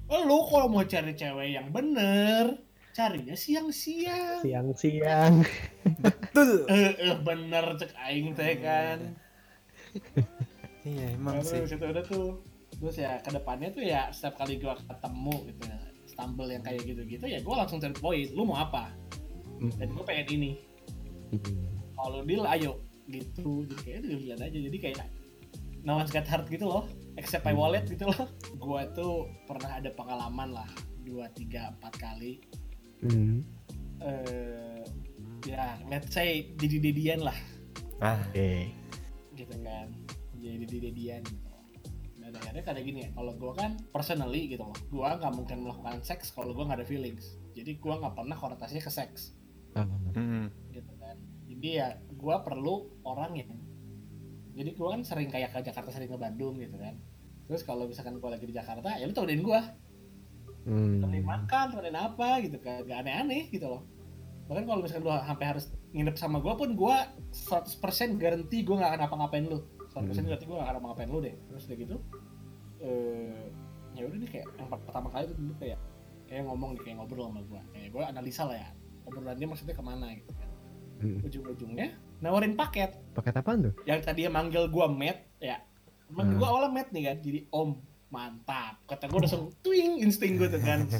Lu 0.09 0.41
kalau 0.49 0.67
mau 0.67 0.83
cari 0.83 1.13
cewek 1.13 1.53
yang 1.53 1.69
bener 1.69 2.57
carinya 2.93 3.33
siang-siang. 3.33 4.41
Siang-siang. 4.45 5.41
betul. 6.01 6.65
Eh 6.69 6.93
eh, 6.97 7.15
bener 7.21 7.65
cek 7.77 7.93
aing 7.97 8.37
teh 8.37 8.53
kan. 8.61 8.99
iya. 10.85 11.13
Emang 11.17 11.41
Terus 11.41 11.69
sih. 11.69 11.77
itu 11.77 11.85
udah 11.85 12.05
tuh. 12.05 12.41
Terus 12.73 12.95
ya 12.97 13.21
ke 13.21 13.29
depannya 13.33 13.69
tuh 13.73 13.83
ya 13.85 14.09
setiap 14.13 14.41
kali 14.41 14.57
gua 14.61 14.77
ketemu 14.77 15.35
gitu 15.49 15.61
ya 15.69 15.79
stumble 16.09 16.49
yang 16.49 16.61
kayak 16.61 16.81
gitu-gitu 16.85 17.25
ya 17.25 17.39
gua 17.41 17.65
langsung 17.65 17.81
cari 17.81 17.93
poin. 17.97 18.27
Lu 18.33 18.45
mau 18.45 18.61
apa 18.61 18.93
dan 19.79 19.87
gua 19.95 20.03
pengen 20.03 20.27
ini. 20.31 20.51
Hmm. 21.33 21.73
kalau 21.97 22.19
deal 22.27 22.45
ayo. 22.45 22.77
Gitu. 23.07 23.67
Jadi 23.67 23.75
kayak 23.83 23.99
dilihat 24.05 24.39
aja. 24.43 24.59
Jadi 24.59 24.77
kayak 24.77 25.07
no 25.83 25.99
one's 25.99 26.11
got 26.11 26.27
heart 26.27 26.45
gitu 26.51 26.67
loh. 26.67 26.85
Except 27.15 27.47
my 27.47 27.55
wallet 27.55 27.87
gitu 27.87 28.09
loh. 28.09 28.27
Gua 28.59 28.87
tuh 28.91 29.31
pernah 29.47 29.79
ada 29.79 29.89
pengalaman 29.93 30.53
lah. 30.53 30.69
Dua 31.03 31.31
tiga 31.33 31.73
empat 31.73 31.93
kali. 31.99 32.43
Hmm. 33.03 33.43
eh 34.03 34.83
ya 35.43 35.75
let's 35.91 36.11
say 36.11 36.55
jadi 36.59 36.79
dedian 36.79 37.19
lah. 37.23 37.35
Ah 37.99 38.19
Oke. 38.31 38.71
gitu 39.35 39.55
kan. 39.63 39.91
Jadi 40.39 40.77
dedian 40.91 41.23
gitu. 41.23 41.49
Dan 42.23 42.39
akhirnya 42.39 42.63
kayak 42.63 42.83
gini 42.87 42.99
ya 43.03 43.09
kalau 43.11 43.35
gue 43.35 43.51
kan 43.59 43.75
personally 43.91 44.47
gitu 44.47 44.63
loh. 44.63 44.77
Gue 44.87 45.03
nggak 45.03 45.33
mungkin 45.35 45.67
melakukan 45.67 45.99
seks 46.03 46.31
kalau 46.31 46.55
gue 46.55 46.63
nggak 46.63 46.79
ada 46.83 46.87
feelings. 46.87 47.35
Jadi 47.51 47.75
gue 47.75 47.93
nggak 47.93 48.15
pernah 48.15 48.35
konotasinya 48.39 48.83
ke 48.87 48.91
seks 48.91 49.42
Hmm. 49.75 50.47
gitu 50.69 50.93
kan. 51.01 51.15
Jadi 51.49 51.69
ya 51.81 51.97
gue 51.97 52.35
perlu 52.45 52.93
orang 53.03 53.31
yang 53.33 53.51
jadi 54.53 54.69
gue 54.77 54.87
kan 54.87 55.01
sering 55.01 55.33
kayak 55.33 55.49
ke 55.49 55.65
Jakarta 55.65 55.89
sering 55.89 56.09
ke 56.09 56.17
Bandung 56.17 56.61
gitu 56.61 56.77
kan. 56.77 56.97
Terus 57.49 57.65
kalau 57.65 57.89
misalkan 57.89 58.21
gue 58.21 58.29
lagi 58.29 58.45
di 58.45 58.53
Jakarta 58.53 58.95
ya 58.95 59.09
lu 59.09 59.13
temenin 59.13 59.41
gue 59.41 59.61
hmm. 60.69 61.01
temenin 61.01 61.25
makan 61.25 61.65
temenin 61.73 61.97
apa 61.97 62.29
gitu 62.45 62.57
kan. 62.61 62.85
Gak 62.85 63.03
aneh-aneh 63.05 63.49
gitu 63.49 63.65
loh. 63.65 63.81
Bahkan 64.47 64.63
kalau 64.69 64.79
misalkan 64.85 65.03
lu 65.07 65.11
sampai 65.11 65.45
harus 65.49 65.65
nginep 65.93 66.15
sama 66.17 66.37
gue 66.41 66.53
pun 66.53 66.69
gue 66.77 66.95
100% 67.49 68.21
garanti 68.21 68.61
gue 68.61 68.75
gak 68.77 68.93
akan 68.93 69.01
apa-ngapain 69.09 69.45
lu. 69.49 69.65
100% 69.93 69.97
Hmm. 69.97 70.25
garanti 70.29 70.45
gue 70.45 70.55
gak 70.57 70.67
akan 70.69 70.77
apa-ngapain 70.81 71.09
lu 71.09 71.19
deh. 71.21 71.33
Terus 71.49 71.65
udah 71.69 71.77
gitu 71.77 71.97
eh 72.83 73.47
ya 73.95 74.03
udah 74.03 74.17
nih 74.19 74.29
kayak 74.29 74.47
yang 74.59 74.67
pertama 74.67 75.07
kali 75.13 75.23
itu 75.29 75.35
dulu 75.39 75.53
kayak 75.61 75.79
kayak 76.27 76.43
ngomong 76.43 76.75
kayak 76.81 76.99
ngobrol 76.99 77.31
sama 77.31 77.41
gue 77.45 77.61
kayak 77.71 77.89
gue 77.93 78.03
analisa 78.03 78.43
lah 78.43 78.57
ya 78.59 78.69
obrolannya 79.05 79.47
maksudnya 79.47 79.75
ke 79.75 79.83
mana 79.83 80.07
gitu 80.15 80.31
kan. 80.33 80.49
Hmm. 81.03 81.19
ujung-ujungnya 81.19 81.99
nawarin 82.23 82.55
paket. 82.55 82.95
Paket 83.11 83.35
apaan 83.35 83.59
tuh? 83.67 83.73
yang 83.83 83.99
tadinya 83.99 84.39
manggil 84.39 84.71
gua 84.71 84.87
Matt 84.87 85.19
ya. 85.43 85.59
Manggil 86.07 86.37
Hmm. 86.37 86.41
gua 86.41 86.47
awalnya 86.55 86.71
Matt 86.71 86.89
nih 86.95 87.03
kan 87.11 87.17
jadi 87.19 87.39
Om. 87.51 87.71
Mantap. 88.13 88.77
Kata 88.85 89.09
gua 89.09 89.25
langsung 89.25 89.49
twing 89.65 89.99
insting 89.99 90.37
gua 90.37 90.47
tuh 90.47 90.61
kan. 90.61 90.85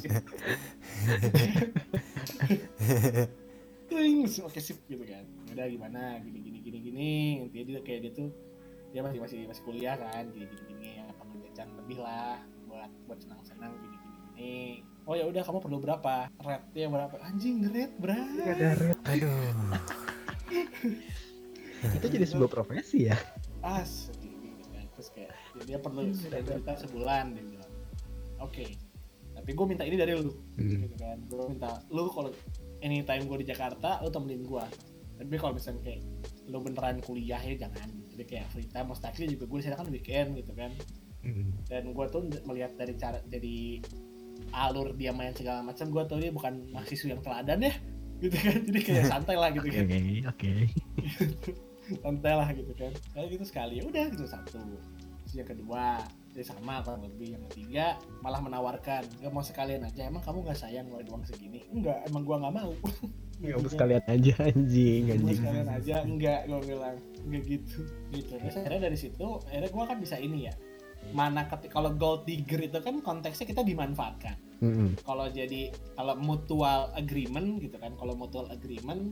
Twing 3.93 4.25
oke 4.25 4.59
sip 4.59 4.81
gitu 4.89 5.05
kan. 5.05 5.21
Udah 5.53 5.69
gimana? 5.69 6.17
Gini 6.25 6.39
gini 6.41 6.59
gini 6.65 6.77
gini. 6.81 7.11
Intinya 7.45 7.63
dia 7.69 7.79
kayak 7.85 7.99
dia 8.09 8.11
tuh 8.17 8.27
dia 8.89 9.05
masih 9.05 9.19
masih 9.21 9.39
masih 9.45 9.63
kuliah 9.63 9.93
kan. 9.93 10.25
Gini 10.33 10.49
gini 10.49 10.63
gini. 10.73 10.89
Yang 10.97 11.07
perlu 11.21 11.35
jajan 11.45 11.69
lebih 11.77 11.97
lah 12.01 12.41
buat 12.65 12.89
buat 13.05 13.19
senang 13.21 13.39
senang 13.45 13.71
gini 13.77 13.95
gini 13.95 14.17
gini 14.17 14.57
oh 15.03 15.15
ya 15.15 15.25
udah 15.27 15.41
kamu 15.43 15.59
perlu 15.59 15.77
berapa? 15.83 16.27
Rate 16.39 16.83
berapa? 16.87 17.15
Anjing 17.23 17.67
rate 17.67 17.95
berapa 17.99 18.41
Ada 18.43 18.69
red. 18.79 18.97
aduh. 19.03 19.53
Itu 21.99 22.07
jadi 22.07 22.25
sebuah 22.27 22.51
profesi 22.51 23.11
ya? 23.11 23.17
as 23.63 24.11
gitu 24.19 24.63
kan. 24.71 24.83
Terus 24.95 25.09
kayak 25.15 25.31
dia, 25.55 25.63
dia 25.63 25.77
perlu 25.79 26.11
juta 26.11 26.73
sebulan 26.79 27.35
dia 27.35 27.43
bilang. 27.47 27.71
Oke 28.39 28.67
tapi 29.33 29.49
gue 29.59 29.65
minta 29.65 29.83
ini 29.83 29.97
dari 29.99 30.13
lu 30.15 30.31
Hmm. 30.55 30.87
gitu 30.87 30.95
kan. 30.95 31.17
Gue 31.27 31.43
minta 31.51 31.81
lu 31.91 32.07
kalau 32.07 32.31
anytime 32.79 33.23
gue 33.27 33.37
di 33.43 33.47
Jakarta 33.49 33.99
lu 33.99 34.09
temenin 34.13 34.45
gue 34.45 34.65
tapi 35.13 35.35
kalau 35.37 35.53
misalnya 35.55 35.81
kayak 35.85 36.01
lu 36.47 36.57
beneran 36.63 36.97
kuliah 37.03 37.41
ya 37.43 37.67
jangan. 37.67 37.89
Jadi 38.13 38.23
kayak 38.23 38.45
free 38.53 38.69
time 38.69 38.87
mustahil 38.93 39.25
juga 39.27 39.43
gue 39.49 39.57
di 39.59 39.65
sana 39.65 39.75
kan 39.75 39.87
weekend 39.91 40.37
gitu 40.39 40.53
kan. 40.55 40.71
Hmm. 41.23 41.55
dan 41.71 41.95
gue 41.95 42.05
tuh 42.11 42.19
melihat 42.43 42.75
dari 42.75 42.99
cara 42.99 43.23
jadi 43.31 43.79
alur 44.54 44.93
dia 44.93 45.10
main 45.10 45.34
segala 45.34 45.65
macam 45.65 45.89
gue 45.89 46.04
tuh 46.06 46.17
dia 46.22 46.30
bukan 46.30 46.54
mahasiswa 46.69 47.10
yang 47.17 47.22
teladan 47.26 47.60
ya 47.65 47.74
gitu 48.24 48.38
kan. 48.39 48.58
Jadi 48.63 48.80
kayak 48.80 49.06
santai 49.10 49.36
lah 49.36 49.50
gitu 49.52 49.67
Oke, 49.67 49.76
kan. 49.76 49.86
Oke. 50.32 50.52
santai 52.00 52.34
lah 52.39 52.50
gitu 52.56 52.72
kan. 52.78 52.91
Kalau 53.12 53.28
gitu 53.28 53.43
sekali 53.43 53.74
ya 53.82 53.84
udah 53.84 54.06
gitu 54.13 54.26
satu. 54.30 54.56
Terus 54.56 55.34
yang 55.36 55.50
kedua 55.50 56.00
dia 56.34 56.43
sama 56.46 56.80
kurang 56.86 57.04
lebih. 57.04 57.36
Yang 57.36 57.43
ketiga 57.52 57.86
malah 58.24 58.39
menawarkan 58.39 59.04
gak 59.19 59.32
mau 59.34 59.43
sekalian 59.43 59.84
aja 59.84 60.08
emang 60.08 60.24
kamu 60.24 60.46
nggak 60.48 60.60
sayang 60.60 60.86
ngeluarin 60.88 61.10
uang 61.12 61.24
segini? 61.28 61.60
Enggak 61.74 61.98
emang 62.08 62.24
gua 62.24 62.38
nggak 62.48 62.56
mau. 62.56 62.72
Nggak 63.43 63.60
mau 63.60 63.72
sekalian 63.76 64.04
aja 64.08 64.34
anjing, 64.39 65.02
Gua 65.04 65.15
anjing. 65.19 65.38
sekalian 65.41 65.67
aja 65.67 65.96
enggak 66.06 66.39
gua 66.48 66.60
bilang. 66.63 66.96
Enggak 67.28 67.43
gitu 67.50 67.80
gitu. 68.15 68.34
Terus 68.39 68.56
akhirnya 68.56 68.82
dari 68.88 68.98
situ 68.98 69.28
akhirnya 69.50 69.69
gua 69.74 69.84
kan 69.89 69.98
bisa 70.00 70.15
ini 70.15 70.48
ya 70.48 70.54
mana 71.11 71.45
ketika 71.51 71.77
kalau 71.81 71.91
gold 71.91 72.23
digger 72.23 72.63
itu 72.63 72.79
kan 72.79 73.03
konteksnya 73.03 73.45
kita 73.49 73.61
dimanfaatkan. 73.61 74.39
Hmm. 74.63 74.95
kalau 75.03 75.27
jadi 75.27 75.75
kalau 75.99 76.15
mutual 76.23 76.87
agreement 76.95 77.59
gitu 77.59 77.75
kan 77.75 77.91
kalau 77.99 78.15
mutual 78.15 78.47
agreement 78.47 79.11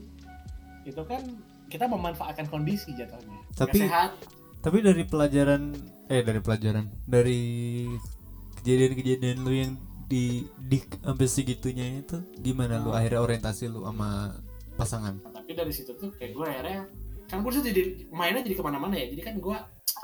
itu 0.88 1.02
kan 1.04 1.20
kita 1.68 1.84
memanfaatkan 1.84 2.48
kondisi 2.48 2.96
jatuhnya. 2.96 3.36
Tapi- 3.52 3.84
sehat. 3.84 4.16
tapi 4.64 4.80
dari 4.80 5.04
pelajaran 5.04 5.76
eh 6.08 6.24
dari 6.24 6.40
pelajaran 6.40 6.88
dari 7.04 7.40
kejadian-kejadian 8.62 9.36
lu 9.44 9.52
yang 9.52 9.72
di 10.08 10.48
di 10.56 10.80
sampai 11.04 11.28
segitunya 11.28 12.00
itu 12.00 12.16
gimana 12.40 12.80
lu 12.80 12.96
akhirnya 12.96 13.20
orientasi 13.20 13.68
lu 13.68 13.84
sama 13.84 14.32
pasangan? 14.80 15.20
Tapi 15.36 15.52
dari 15.52 15.72
situ 15.74 15.92
tuh 16.00 16.16
kayak 16.16 16.32
gue 16.32 16.46
akhirnya 16.48 16.80
kan 17.28 17.44
gue 17.44 17.52
tuh 17.52 17.64
jadi 17.64 17.82
mainnya 18.08 18.40
jadi 18.40 18.56
ke 18.56 18.64
mana-mana 18.64 18.96
ya. 18.96 19.12
Jadi 19.12 19.20
kan 19.20 19.36
gue 19.36 19.56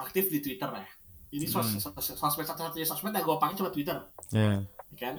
aktif 0.05 0.29
di 0.29 0.45
Twitter 0.45 0.69
ya 0.69 0.98
jadi 1.29 1.47
sos, 1.47 1.69
Hmm. 1.69 1.81
sos- 1.93 2.15
sosmed 2.15 2.45
satu-satunya 2.45 2.85
sosmed 2.85 3.13
yang 3.13 3.23
gue 3.23 3.37
pakai 3.37 3.55
cuma 3.55 3.69
Twitter. 3.69 3.97
Ya. 4.31 4.65
Ya 4.89 4.97
kan? 4.97 5.15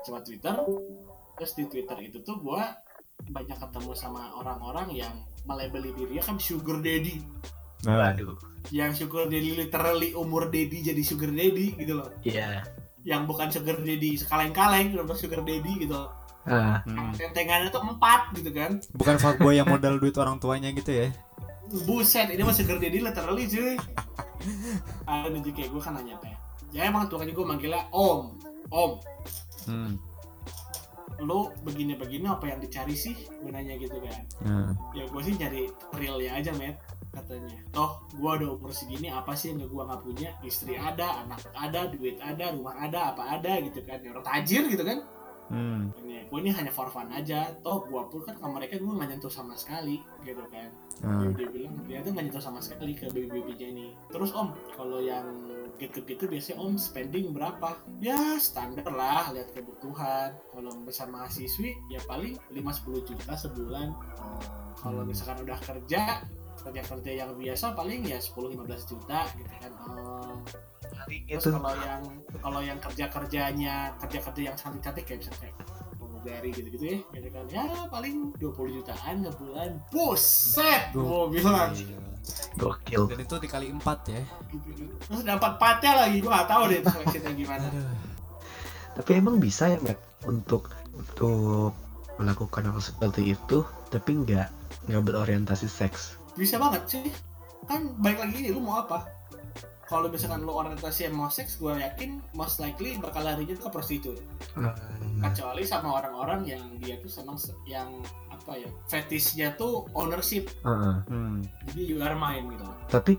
Cuma 0.00 0.18
Twitter. 0.20 0.54
Terus 1.34 1.52
di 1.52 1.64
Twitter 1.66 1.96
itu 2.00 2.18
tuh 2.20 2.36
gue 2.38 2.62
banyak 3.26 3.54
ketemu 3.54 3.92
sama 3.92 4.32
orang-orang 4.34 4.88
yang 4.92 5.14
melabeli 5.42 5.92
dirinya 5.92 6.22
kan 6.22 6.36
sugar 6.36 6.78
daddy. 6.78 7.20
Nah. 7.84 8.12
Waduh. 8.12 8.36
yang 8.72 8.96
sugar 8.96 9.28
daddy 9.28 9.52
literally 9.54 10.16
umur 10.16 10.48
daddy 10.48 10.80
jadi 10.80 11.02
sugar 11.02 11.28
daddy 11.28 11.76
gitu 11.76 11.94
loh. 11.94 12.08
Iya. 12.22 12.64
yang 13.04 13.28
bukan 13.28 13.52
sugar 13.52 13.76
daddy 13.76 14.16
sekaleng-kaleng 14.16 14.96
udah 14.96 15.12
sugar 15.12 15.44
daddy 15.44 15.76
gitu 15.78 15.92
loh. 15.92 16.08
Ah, 16.42 16.80
hmm. 16.82 17.12
tentengannya 17.12 17.68
tuh 17.68 17.80
empat 17.82 18.32
gitu 18.32 18.48
kan. 18.50 18.80
Bukan 18.92 19.16
fuckboy 19.16 19.54
yang 19.54 19.68
modal 19.68 19.96
duit 19.96 20.16
orang 20.16 20.36
tuanya 20.36 20.72
gitu 20.72 20.88
ya? 20.94 21.08
Buset 21.84 22.28
ini 22.30 22.40
mah 22.40 22.52
sugar 22.52 22.76
daddy 22.76 23.00
literally 23.00 23.44
cuy 23.44 23.76
ada 25.08 25.28
nih 25.30 25.52
kayak 25.52 25.70
gue 25.72 25.82
kan 25.82 25.92
nanya 25.96 26.16
kayak 26.20 26.38
ya? 26.74 26.90
Emang 26.90 27.06
tuh 27.06 27.22
gue 27.22 27.44
manggilnya 27.46 27.86
om. 27.94 28.34
Om. 28.68 28.92
Hmm. 29.64 29.94
lu 31.22 31.46
begini-begini 31.62 32.26
apa 32.26 32.50
yang 32.50 32.58
dicari 32.58 32.98
sih? 32.98 33.14
Gue 33.38 33.54
nanya 33.54 33.78
gitu 33.78 33.96
kan. 34.02 34.18
Nah. 34.42 34.70
ya 34.92 35.06
gue 35.06 35.20
sih 35.22 35.34
nyari 35.38 35.70
realnya 35.94 36.30
aja 36.42 36.50
met 36.58 36.74
katanya. 37.14 37.54
Toh 37.70 38.02
gue 38.18 38.30
udah 38.42 38.58
umur 38.58 38.74
segini 38.74 39.14
apa 39.14 39.30
sih 39.38 39.54
yang 39.54 39.62
gue 39.62 39.82
nggak 39.86 40.02
punya? 40.02 40.34
Istri 40.42 40.74
ada 40.74 41.22
anak 41.22 41.46
ada 41.54 41.86
duit 41.86 42.18
ada 42.18 42.50
rumah 42.50 42.74
ada 42.82 43.14
apa 43.14 43.38
ada 43.38 43.62
gitu 43.62 43.78
kan. 43.86 44.02
Ya 44.02 44.10
orang 44.10 44.26
tajir 44.26 44.66
gitu 44.66 44.82
kan 44.82 45.06
hmm. 45.50 45.82
ini 46.04 46.24
gue 46.24 46.38
ini 46.40 46.50
hanya 46.52 46.72
for 46.72 46.88
fun 46.88 47.08
aja 47.12 47.52
toh 47.60 47.84
gue 47.84 48.02
pun 48.08 48.20
kan 48.24 48.34
ke 48.36 48.46
mereka 48.48 48.74
gue 48.80 48.88
nggak 48.88 49.08
nyentuh 49.16 49.32
sama 49.32 49.52
sekali 49.58 50.00
gitu 50.24 50.44
kan 50.48 50.68
nah. 51.04 51.28
dia 51.34 51.48
bilang 51.48 51.74
dia 51.84 51.98
tuh 52.00 52.10
nggak 52.14 52.24
nyentuh 52.30 52.44
sama 52.44 52.60
sekali 52.60 52.92
ke 52.96 53.06
baby 53.12 53.40
babynya 53.40 53.66
ini 53.70 53.88
terus 54.08 54.30
om 54.32 54.54
kalau 54.72 55.00
yang 55.02 55.26
gitu-gitu 55.76 56.30
biasanya 56.30 56.56
om 56.62 56.78
spending 56.78 57.34
berapa 57.34 57.76
ya 57.98 58.38
standar 58.38 58.86
lah 58.88 59.34
lihat 59.34 59.50
kebutuhan 59.52 60.32
kalau 60.54 60.70
besar 60.86 61.10
mahasiswi 61.10 61.74
ya 61.90 61.98
paling 62.06 62.38
5-10 62.54 63.10
juta 63.10 63.32
sebulan 63.34 63.88
kalau 64.78 65.02
Hmm. 65.02 65.10
misalkan 65.10 65.42
udah 65.42 65.58
kerja 65.64 66.22
kerja 66.64 66.82
kerja 66.86 67.12
yang 67.12 67.30
biasa 67.36 67.76
paling 67.76 68.06
ya 68.08 68.16
10-15 68.20 68.90
juta 68.90 69.20
gitu 69.36 69.54
kan 69.60 69.72
oh. 69.84 70.38
Terus 71.08 71.44
itu. 71.46 71.50
kalau 71.54 71.74
yang 71.76 72.02
kalau 72.40 72.60
yang 72.60 72.78
kerja 72.80 73.04
kerjanya 73.08 73.76
kerja 74.00 74.18
kerja 74.20 74.40
yang 74.52 74.56
cantik 74.56 74.80
cantik 74.82 75.04
kayak 75.04 75.18
misalnya 75.24 75.40
kayak 75.44 75.54
pramugari 76.24 76.50
gitu 76.56 76.68
gitu 76.72 76.84
ya 76.88 76.98
gitu 77.12 77.28
kan. 77.28 77.44
Ya 77.52 77.64
paling 77.92 78.32
20 78.40 78.76
jutaan 78.80 79.14
sebulan 79.28 79.70
buset 79.92 80.82
gue 80.96 81.22
bilang. 81.36 81.72
Gokil. 82.56 83.04
dan 83.12 83.20
itu 83.20 83.36
dikali 83.36 83.68
empat 83.68 83.98
ya. 84.08 84.22
Terus 85.04 85.20
dapat 85.28 85.60
patnya 85.60 86.08
lagi 86.08 86.24
gue 86.24 86.30
gak 86.32 86.48
tahu 86.48 86.62
deh 86.72 86.80
seleksinya 86.80 87.32
gimana. 87.36 87.66
Tapi 88.94 89.10
emang 89.18 89.36
bisa 89.42 89.68
ya, 89.68 89.78
Matt, 89.82 90.00
untuk 90.24 90.72
untuk 90.96 91.76
melakukan 92.16 92.70
hal 92.70 92.78
seperti 92.78 93.34
itu, 93.34 93.66
tapi 93.90 94.22
nggak 94.22 94.48
nggak 94.86 95.02
berorientasi 95.02 95.66
seks. 95.66 96.16
bisa 96.38 96.56
banget 96.56 96.82
sih. 96.88 97.12
Kan 97.68 97.92
baik 98.00 98.22
lagi 98.22 98.34
ini 98.40 98.48
lu 98.54 98.62
mau 98.62 98.86
apa 98.86 99.13
kalau 99.94 100.08
misalkan 100.08 100.42
lo 100.42 100.52
orientasi 100.56 101.06
yang 101.06 101.14
mau 101.14 101.28
seks 101.28 101.54
gue 101.56 101.70
yakin 101.72 102.18
most 102.32 102.58
likely 102.58 102.98
bakal 102.98 103.22
larinya 103.22 103.54
ke 103.54 103.68
prostitut 103.68 104.18
Hmm. 104.52 104.74
kecuali 105.20 105.62
sama 105.62 105.94
orang-orang 105.94 106.42
yang 106.44 106.62
dia 106.76 106.94
tuh 106.96 107.08
senang 107.08 107.34
se- 107.34 107.54
yang 107.64 107.86
apa 108.28 108.54
ya 108.56 108.70
fetishnya 108.86 109.54
tuh 109.54 109.86
ownership 109.92 110.50
Heeh. 110.60 110.96
Hmm. 111.04 111.46
jadi 111.64 111.80
you 111.84 111.98
are 112.00 112.14
mine 112.14 112.50
gitu 112.50 112.66
tapi 112.88 113.14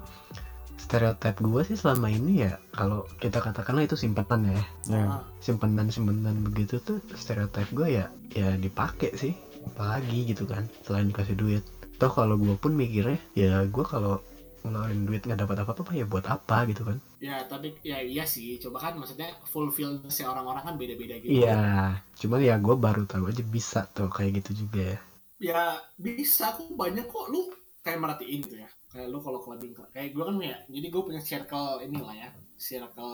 stereotip 0.78 1.40
gue 1.40 1.62
sih 1.64 1.74
selama 1.74 2.08
ini 2.10 2.44
ya 2.44 2.54
kalau 2.70 3.08
kita 3.18 3.40
katakanlah 3.40 3.84
itu 3.84 3.96
simpanan 3.96 4.46
ya 4.46 4.64
Ya. 4.88 5.04
Ah, 5.10 5.22
simpanan 5.40 5.88
simpanan 5.88 6.44
begitu 6.44 6.78
tuh 6.80 7.00
stereotip 7.14 7.66
gue 7.72 7.96
ya 7.96 8.06
ya 8.32 8.54
dipakai 8.54 9.12
sih 9.14 9.34
apalagi 9.66 10.28
gitu 10.28 10.46
kan 10.46 10.68
selain 10.82 11.10
dikasih 11.10 11.34
duit 11.34 11.64
toh 11.96 12.08
kalau 12.08 12.36
gue 12.36 12.54
pun 12.54 12.72
mikirnya 12.72 13.18
ya 13.34 13.64
gue 13.64 13.82
kalau 13.84 14.20
ngeluarin 14.66 15.06
duit 15.06 15.22
nggak 15.22 15.46
dapat 15.46 15.62
apa-apa 15.62 15.94
ya 15.94 16.06
buat 16.10 16.26
apa 16.26 16.66
gitu 16.66 16.82
kan? 16.82 16.98
Ya 17.22 17.46
tapi 17.46 17.78
ya 17.86 18.02
iya 18.02 18.26
sih. 18.26 18.58
Coba 18.58 18.82
kan 18.90 18.94
maksudnya 18.98 19.30
fulfill 19.46 20.02
si 20.10 20.26
orang-orang 20.26 20.64
kan 20.66 20.76
beda-beda 20.82 21.16
gitu. 21.22 21.46
Iya 21.46 22.02
cuman 22.18 22.40
ya 22.42 22.56
gue 22.58 22.76
baru 22.76 23.06
tahu 23.06 23.30
aja 23.30 23.44
bisa 23.46 23.86
tuh 23.94 24.10
kayak 24.10 24.42
gitu 24.42 24.66
juga 24.66 24.98
ya. 24.98 25.00
Ya 25.38 25.62
bisa 26.02 26.58
kok 26.58 26.74
banyak 26.74 27.06
kok. 27.06 27.30
Lu 27.30 27.54
kayak 27.86 28.02
merhatiin 28.02 28.42
gitu 28.42 28.58
ya. 28.66 28.70
Kayak 28.90 29.08
lu 29.14 29.20
kalau 29.22 29.40
clubbing 29.46 29.74
kayak 29.94 30.10
gue 30.16 30.24
kan 30.26 30.36
ya 30.42 30.58
jadi 30.72 30.88
gue 30.90 31.02
punya 31.06 31.22
circle 31.22 31.80
inilah 31.86 32.16
ya 32.16 32.30
circle 32.58 33.14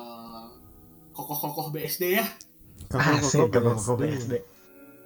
kokoh-kokoh 1.12 1.76
BSD 1.76 2.04
ya. 2.22 2.26
Asik, 2.92 3.52
Koko-koko 3.52 3.78
koko 3.78 3.94
BSD. 4.00 4.32
BSD. 4.32 4.34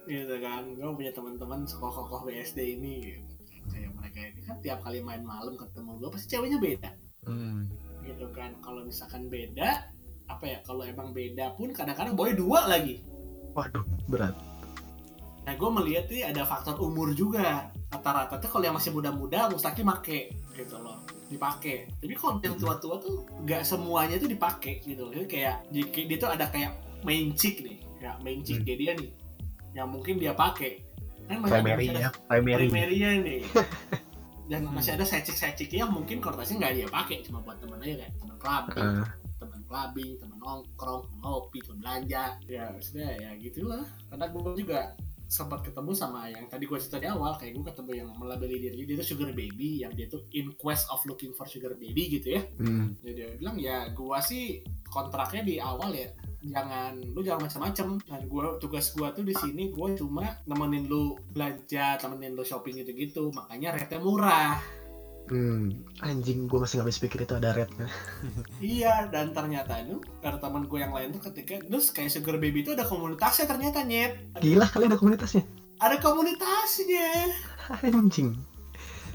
gitu 0.06 0.36
kan 0.38 0.62
gue 0.70 0.86
punya 0.94 1.10
teman-teman 1.10 1.66
kokoh-kokoh 1.66 2.30
BSD 2.30 2.58
ini 2.78 2.94
gitu. 3.10 3.35
Kayak 4.16 4.32
ini 4.32 4.42
kan 4.42 4.56
tiap 4.58 4.78
kali 4.80 4.98
main 4.98 5.20
malam 5.20 5.52
ketemu 5.54 5.90
gue 6.00 6.08
pasti 6.08 6.26
ceweknya 6.26 6.58
beda. 6.58 6.90
Hmm. 7.26 7.68
gitu 8.00 8.30
kan 8.30 8.54
kalau 8.62 8.80
misalkan 8.80 9.26
beda 9.26 9.90
apa 10.26 10.44
ya 10.46 10.58
kalau 10.62 10.86
emang 10.86 11.10
beda 11.10 11.52
pun 11.52 11.68
kadang-kadang 11.70 12.14
boleh 12.14 12.32
dua 12.32 12.64
lagi. 12.64 13.02
Waduh 13.52 13.82
berat. 14.06 14.30
Nah 15.42 15.52
gue 15.52 15.70
melihat 15.72 16.06
nih 16.06 16.22
ada 16.24 16.42
faktor 16.42 16.78
umur 16.78 17.10
juga. 17.12 17.66
Rata-rata 17.86 18.38
tuh 18.38 18.46
kalau 18.48 18.64
yang 18.64 18.74
masih 18.74 18.90
muda-muda 18.90 19.50
mustahil 19.50 19.82
make 19.82 20.32
gitu 20.54 20.78
loh. 20.78 21.02
Dipakai 21.26 21.90
tapi 21.92 22.14
kalau 22.14 22.38
yang 22.40 22.54
tua-tua 22.56 22.96
tuh 22.96 23.26
nggak 23.42 23.62
semuanya 23.62 24.16
tuh 24.16 24.30
dipakai 24.30 24.78
gitu 24.80 25.02
loh. 25.02 25.12
Jadi 25.12 25.26
kayak 25.26 25.56
di- 25.68 25.90
kayak 25.90 26.06
dia 26.06 26.16
tuh 26.16 26.30
ada 26.30 26.46
kayak 26.46 26.72
main 27.02 27.34
chick 27.34 27.58
nih. 27.60 27.82
Ya 27.98 28.14
main 28.22 28.38
chick 28.40 28.62
Hmm. 28.62 28.70
dia 28.70 28.92
nih. 28.94 29.10
Yang 29.74 29.88
mungkin 29.90 30.14
dia 30.16 30.30
pakai 30.32 30.78
kan 31.26 31.42
masih 31.42 31.58
ada 31.58 31.74
ya 31.82 32.10
primary. 32.30 32.70
Primary 32.70 32.98
nih 33.18 33.40
dan 34.46 34.62
masih 34.70 34.94
ada 34.94 35.02
secik-secik 35.02 35.70
yang 35.74 35.90
mungkin 35.90 36.22
kortasinya 36.22 36.66
nggak 36.66 36.74
dia 36.78 36.86
pakai 36.86 37.16
cuma 37.26 37.42
buat 37.42 37.58
temen 37.58 37.82
aja 37.82 38.06
kayak 38.06 38.12
temen 38.18 38.36
clubbing 38.38 38.78
Ah, 38.78 39.08
teman 39.36 39.60
clubbing, 39.68 40.12
teman 40.16 40.38
nongkrong, 40.40 41.04
ngopi, 41.20 41.58
teman 41.60 41.78
belanja. 41.84 42.24
Ya, 42.48 42.72
maksudnya 42.72 43.08
ya 43.20 43.30
gitulah. 43.36 43.84
Karena 44.08 44.26
gue 44.32 44.42
juga 44.56 44.80
sempat 45.26 45.66
ketemu 45.66 45.90
sama 45.90 46.30
yang 46.30 46.46
tadi 46.46 46.70
gue 46.70 46.78
cerita 46.78 47.02
di 47.02 47.10
awal, 47.10 47.34
kayak 47.34 47.58
gue 47.58 47.64
ketemu 47.66 47.90
yang 47.98 48.08
melabeli 48.14 48.62
diri 48.62 48.86
dia 48.86 48.94
itu 48.94 49.04
sugar 49.14 49.34
baby, 49.34 49.82
yang 49.82 49.90
dia 49.90 50.06
tuh 50.06 50.22
in 50.38 50.54
quest 50.54 50.86
of 50.88 51.02
looking 51.02 51.34
for 51.34 51.50
sugar 51.50 51.74
baby 51.74 52.06
gitu 52.18 52.38
ya. 52.38 52.42
hmm. 52.62 53.02
Jadi 53.02 53.12
dia 53.14 53.28
bilang 53.34 53.58
ya 53.58 53.90
gue 53.90 54.18
sih 54.22 54.62
kontraknya 54.86 55.42
di 55.42 55.54
awal 55.58 55.90
ya 55.92 56.08
jangan 56.50 56.92
lu 57.14 57.20
jangan 57.22 57.48
macam-macam 57.48 57.86
dan 58.06 58.20
gue 58.26 58.42
tugas 58.62 58.86
gue 58.94 59.08
tuh 59.12 59.24
di 59.26 59.34
sini 59.34 59.74
gue 59.74 59.88
cuma 59.98 60.38
nemenin 60.46 60.86
lu 60.86 61.18
belanja 61.34 61.98
temenin 61.98 62.34
lu 62.34 62.44
shopping 62.46 62.82
gitu-gitu 62.82 63.34
makanya 63.34 63.74
rate 63.74 63.98
murah 63.98 64.58
Hmm, 65.26 65.74
anjing 66.06 66.46
gue 66.46 66.54
masih 66.54 66.78
nggak 66.78 66.86
habis 66.86 67.02
pikir 67.02 67.26
itu 67.26 67.34
ada 67.34 67.50
rednya. 67.50 67.90
Iya, 68.62 69.10
dan 69.10 69.34
ternyata 69.34 69.82
itu 69.82 69.98
kata 70.22 70.38
teman 70.38 70.70
gue 70.70 70.78
yang 70.78 70.94
lain 70.94 71.10
tuh 71.18 71.22
ketika 71.30 71.58
terus 71.66 71.90
kayak 71.90 72.14
sugar 72.14 72.38
baby 72.38 72.62
itu 72.62 72.78
ada 72.78 72.86
komunitasnya 72.86 73.50
ternyata 73.50 73.82
nyet. 73.82 74.38
Gila 74.38 74.70
kali 74.70 74.86
ada 74.86 74.94
komunitasnya. 74.94 75.42
Ada 75.82 75.98
komunitasnya. 75.98 77.34
Anjing. 77.90 78.38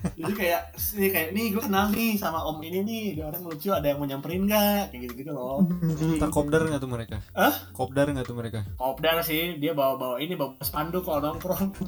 Jadi 0.01 0.33
kayak 0.33 0.61
ini 0.97 1.07
kayak 1.13 1.29
nih 1.33 1.45
gue 1.53 1.63
kenal 1.63 1.85
nih 1.93 2.17
sama 2.17 2.41
om 2.41 2.57
ini 2.61 2.81
nih, 2.81 3.03
dia 3.17 3.25
orang 3.29 3.43
lucu, 3.45 3.69
ada 3.69 3.85
yang 3.85 4.01
mau 4.01 4.07
nyamperin 4.09 4.49
nggak? 4.49 4.89
Kayak 4.89 5.01
gitu-gitu 5.09 5.31
loh. 5.33 5.61
Anjing. 5.65 6.17
Ntar 6.17 6.29
kopdar 6.33 6.61
nggak 6.65 6.81
tuh 6.81 6.91
mereka? 6.91 7.17
Hah? 7.37 7.53
Kopdar 7.73 8.09
nggak 8.09 8.25
tuh 8.25 8.37
mereka? 8.37 8.59
Kopdar 8.77 9.21
sih, 9.21 9.61
dia 9.61 9.77
bawa-bawa 9.77 10.17
ini 10.17 10.33
bawa 10.33 10.57
spanduk 10.61 11.05
kalau 11.05 11.21
nongkrong. 11.21 11.69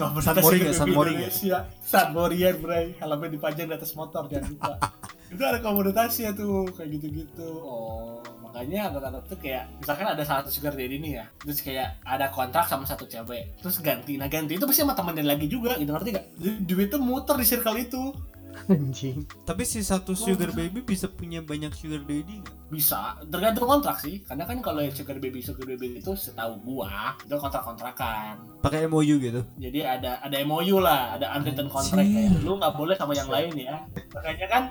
Komunitas 0.00 0.24
San 0.24 0.36
Mori 0.40 0.56
sugar 0.56 0.64
nggak? 0.64 0.76
San 0.76 0.86
baby 0.88 0.96
Mori 0.96 1.10
nggak? 1.12 1.20
Indonesia. 1.28 1.58
San 1.84 2.08
Morian, 2.16 2.56
bray. 2.64 2.86
Helmnya 2.96 3.28
dipajang 3.36 3.66
di 3.68 3.74
atas 3.76 3.92
motor, 3.92 4.22
jangan 4.32 4.48
lupa. 4.48 4.72
itu 5.32 5.42
ada 5.44 5.58
komunitasnya 5.60 6.30
tuh, 6.32 6.64
kayak 6.72 6.88
gitu-gitu. 6.96 7.50
Oh, 7.60 8.24
makanya 8.50 8.90
anak-anak 8.90 9.22
tuh 9.30 9.38
kayak, 9.38 9.70
misalkan 9.78 10.10
ada 10.10 10.26
satu 10.26 10.50
sugar 10.50 10.74
daddy 10.74 10.98
nih 10.98 11.22
ya, 11.22 11.24
terus 11.38 11.62
kayak 11.62 12.02
ada 12.02 12.26
kontrak 12.34 12.66
sama 12.66 12.82
satu 12.82 13.06
cewek, 13.06 13.62
terus 13.62 13.78
ganti. 13.78 14.18
Nah 14.18 14.26
ganti 14.26 14.58
itu 14.58 14.66
pasti 14.66 14.82
sama 14.82 14.98
temennya 14.98 15.22
lagi 15.22 15.46
juga, 15.46 15.78
gitu 15.78 15.94
ngerti 15.94 16.18
gak? 16.18 16.26
Jadi 16.34 16.56
duit 16.66 16.90
tuh 16.90 16.98
muter 16.98 17.38
di 17.38 17.46
circle 17.46 17.78
itu. 17.78 18.10
Anjing. 18.66 19.22
Tapi 19.46 19.62
si 19.62 19.78
satu 19.78 20.18
sugar 20.18 20.50
baby 20.50 20.82
bisa 20.82 21.06
punya 21.06 21.38
banyak 21.38 21.70
sugar 21.70 22.02
daddy 22.02 22.42
nggak? 22.42 22.54
Bisa, 22.66 23.14
tergantung 23.30 23.70
kontrak 23.70 24.02
sih. 24.02 24.26
Karena 24.26 24.42
kan 24.42 24.58
kalau 24.58 24.82
yang 24.82 24.90
sugar 24.90 25.22
baby, 25.22 25.38
sugar 25.38 25.70
baby 25.70 26.02
itu 26.02 26.12
setahu 26.18 26.58
gua, 26.58 27.14
itu 27.22 27.30
kontrak-kontrakan. 27.30 28.42
Pakai 28.58 28.90
MOU 28.90 29.22
gitu? 29.22 29.46
Jadi 29.54 29.86
ada 29.86 30.18
ada 30.18 30.36
MOU 30.42 30.82
lah, 30.82 31.14
ada 31.14 31.30
unwritten 31.38 31.70
contract 31.70 32.10
kayak 32.10 32.42
lu 32.42 32.58
nggak 32.58 32.74
boleh 32.74 32.94
sama 32.98 33.14
yang 33.14 33.30
lain 33.30 33.54
ya. 33.54 33.86
Makanya 34.18 34.46
kan 34.50 34.62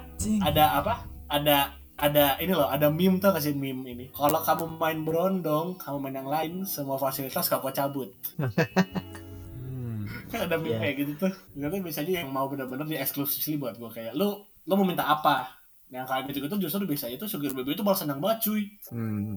ada 0.44 0.64
apa? 0.84 0.94
Ada 1.32 1.79
ada 2.00 2.40
ini 2.40 2.56
loh, 2.56 2.72
ada 2.72 2.88
meme 2.88 3.20
tuh 3.20 3.36
kasih 3.36 3.54
meme 3.54 3.84
ini. 3.92 4.06
Kalau 4.16 4.40
kamu 4.40 4.80
main 4.80 5.00
berondong, 5.04 5.76
kamu 5.76 5.98
main 6.00 6.16
yang 6.16 6.30
lain, 6.32 6.54
semua 6.64 6.96
fasilitas 6.96 7.52
kau 7.52 7.60
cabut. 7.70 8.10
Hmm. 8.40 10.08
Kan 10.32 10.48
ada 10.48 10.56
meme 10.56 10.76
Iya. 10.76 10.80
kayak 10.80 10.96
gitu 11.04 11.12
tuh. 11.28 11.32
Ternyata 11.54 11.76
biasanya 11.84 12.12
yang 12.24 12.30
mau 12.32 12.48
bener-bener 12.48 12.88
di 12.88 12.96
exclusively 12.96 13.60
buat 13.60 13.76
gua 13.76 13.92
kayak 13.92 14.16
lu 14.16 14.40
lu 14.66 14.74
mau 14.80 14.88
minta 14.88 15.04
apa? 15.06 15.52
Yang 15.92 16.06
kayak 16.08 16.24
gitu 16.32 16.38
gitu 16.48 16.56
justru 16.70 16.86
biasanya 16.88 17.18
itu 17.20 17.26
sugar 17.28 17.52
baby 17.52 17.76
itu 17.76 17.84
malah 17.84 18.00
senang 18.00 18.20
banget 18.24 18.48
cuy. 18.48 18.64
Hmm. 18.90 19.36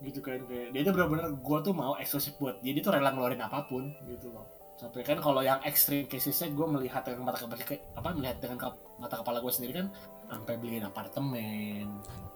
gitu 0.00 0.24
kan 0.24 0.40
kayak 0.48 0.72
dia 0.72 0.80
itu 0.80 0.96
benar-benar 0.96 1.28
gue 1.28 1.58
tuh 1.60 1.76
mau 1.76 1.92
eksklusif 2.00 2.32
buat 2.40 2.56
dia 2.64 2.72
tuh 2.80 2.88
rela 2.96 3.12
ngeluarin 3.12 3.44
apa 3.44 3.68
pun 3.68 3.84
gitu 4.08 4.32
loh 4.32 4.48
sampai 4.80 5.04
kan 5.04 5.20
kalau 5.20 5.44
yang 5.44 5.60
ekstrim 5.60 6.08
casesnya 6.08 6.48
gue 6.56 6.66
melihat 6.72 7.04
dengan 7.04 7.28
mata 7.28 7.36
kepala 7.36 7.60
apa 7.68 8.08
melihat 8.16 8.40
dengan 8.40 8.72
mata 8.96 9.20
kepala 9.20 9.44
gue 9.44 9.52
sendiri 9.52 9.76
kan 9.76 9.92
sampai 10.30 10.54
beliin 10.56 10.84
apartemen 10.84 11.86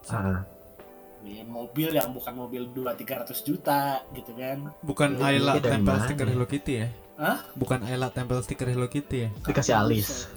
Ah, 0.04 0.44
beliin 1.22 1.48
mobil 1.48 1.88
yang 1.90 2.12
bukan 2.12 2.34
mobil 2.34 2.68
dua 2.68 2.92
tiga 2.92 3.22
ratus 3.22 3.40
juta 3.40 4.02
gitu 4.12 4.34
kan 4.34 4.68
Bukan 4.82 5.16
Ayla 5.16 5.56
tempel 5.56 5.96
stiker 6.02 6.28
Hello 6.28 6.44
Kitty 6.44 6.74
ya? 6.76 6.88
Hah? 7.16 7.38
Bukan 7.54 7.80
Ayla 7.80 8.10
tempel 8.10 8.42
stiker 8.42 8.68
Hello 8.68 8.84
Kitty 8.86 9.24
ya? 9.24 9.28
dikasih 9.40 9.74
alis. 9.74 10.28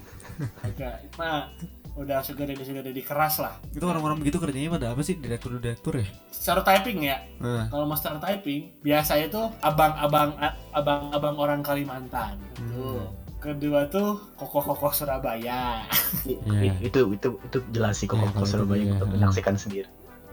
agak 0.61 1.01
nah 1.17 1.49
udah 1.97 2.21
sugar 2.21 2.45
daddy 2.45 2.61
sugar 2.61 2.85
daddy 2.85 3.01
keras 3.01 3.41
lah 3.41 3.57
Itu 3.73 3.81
orang-orang 3.83 4.21
begitu 4.21 4.37
kerjanya 4.37 4.69
pada 4.69 4.93
apa 4.93 5.01
sih? 5.01 5.17
Direktur-direktur 5.17 5.97
ya? 5.97 6.07
secara 6.29 6.61
typing 6.61 7.01
ya 7.03 7.17
Nah, 7.41 7.65
kalau 7.67 7.89
master 7.89 8.21
typing 8.21 8.69
biasanya 8.79 9.27
tuh 9.27 9.49
abang-abang 9.59 10.37
abang-abang 10.71 11.35
orang 11.35 11.65
Kalimantan 11.65 12.37
tuh 12.53 13.09
kedua 13.37 13.85
tuh 13.85 14.17
kokoh-kokoh 14.35 14.89
Surabaya 14.91 15.85
Iya. 16.23 16.59
i- 16.67 16.79
Itu 16.83 17.11
itu 17.11 17.27
itu 17.37 17.57
jelas 17.69 17.95
sih 17.95 18.05
kok 18.05 18.17
Iya, 18.17 18.27
yeah, 18.27 18.43
Surabaya 18.43 18.81
iya. 18.81 18.93
untuk 18.93 19.09
menyaksikan 19.09 19.55
sendiri. 19.55 19.89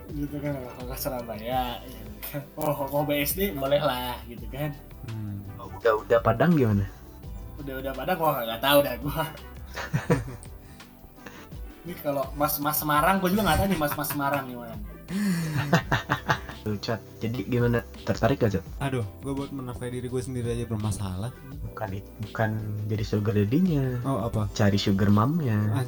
gitu 0.07 0.37
kan 0.37 0.53
kokoh 0.75 0.97
Surabaya 0.97 1.81
ya 1.81 2.01
kan. 2.23 2.43
oh 2.55 2.73
kokoh 2.75 3.05
BSD 3.05 3.53
boleh 3.55 3.79
lah 3.79 4.17
gitu 4.25 4.45
kan 4.49 4.73
hmm. 5.07 5.37
Oh, 5.57 5.69
Udah 5.75 5.93
udah 5.99 6.19
Padang 6.21 6.53
gimana? 6.53 6.85
udah 7.57 7.75
udah 7.79 7.93
pada 7.93 8.13
gua 8.15 8.43
nggak 8.43 8.61
tahu 8.61 8.79
dah 8.81 8.95
gua 8.99 9.25
ini 11.85 11.95
kalau 12.01 12.25
mas 12.35 12.57
mas 12.59 12.77
Semarang 12.77 13.17
gua 13.19 13.29
juga 13.29 13.43
nggak 13.45 13.59
tahu 13.59 13.69
nih 13.69 13.79
mas 13.79 13.93
mas 13.95 14.09
Semarang 14.09 14.45
gimana 14.45 14.75
Tuh, 16.65 16.81
Chat. 16.81 16.97
Jadi 17.21 17.45
gimana? 17.45 17.85
Tertarik 18.09 18.41
gak, 18.41 18.57
Chat? 18.57 18.65
Aduh, 18.81 19.05
gue 19.21 19.33
buat 19.37 19.53
menafkahi 19.53 20.01
diri 20.01 20.09
gue 20.09 20.23
sendiri 20.25 20.57
aja 20.57 20.65
bermasalah. 20.65 21.29
Bukan 21.61 21.89
itu, 21.93 22.09
bukan 22.31 22.51
jadi 22.89 23.05
sugar 23.05 23.35
daddy-nya. 23.37 24.01
Oh 24.09 24.25
apa? 24.25 24.49
Cari 24.57 24.81
sugar 24.81 25.13
mom-nya. 25.13 25.61
Ah, 25.75 25.85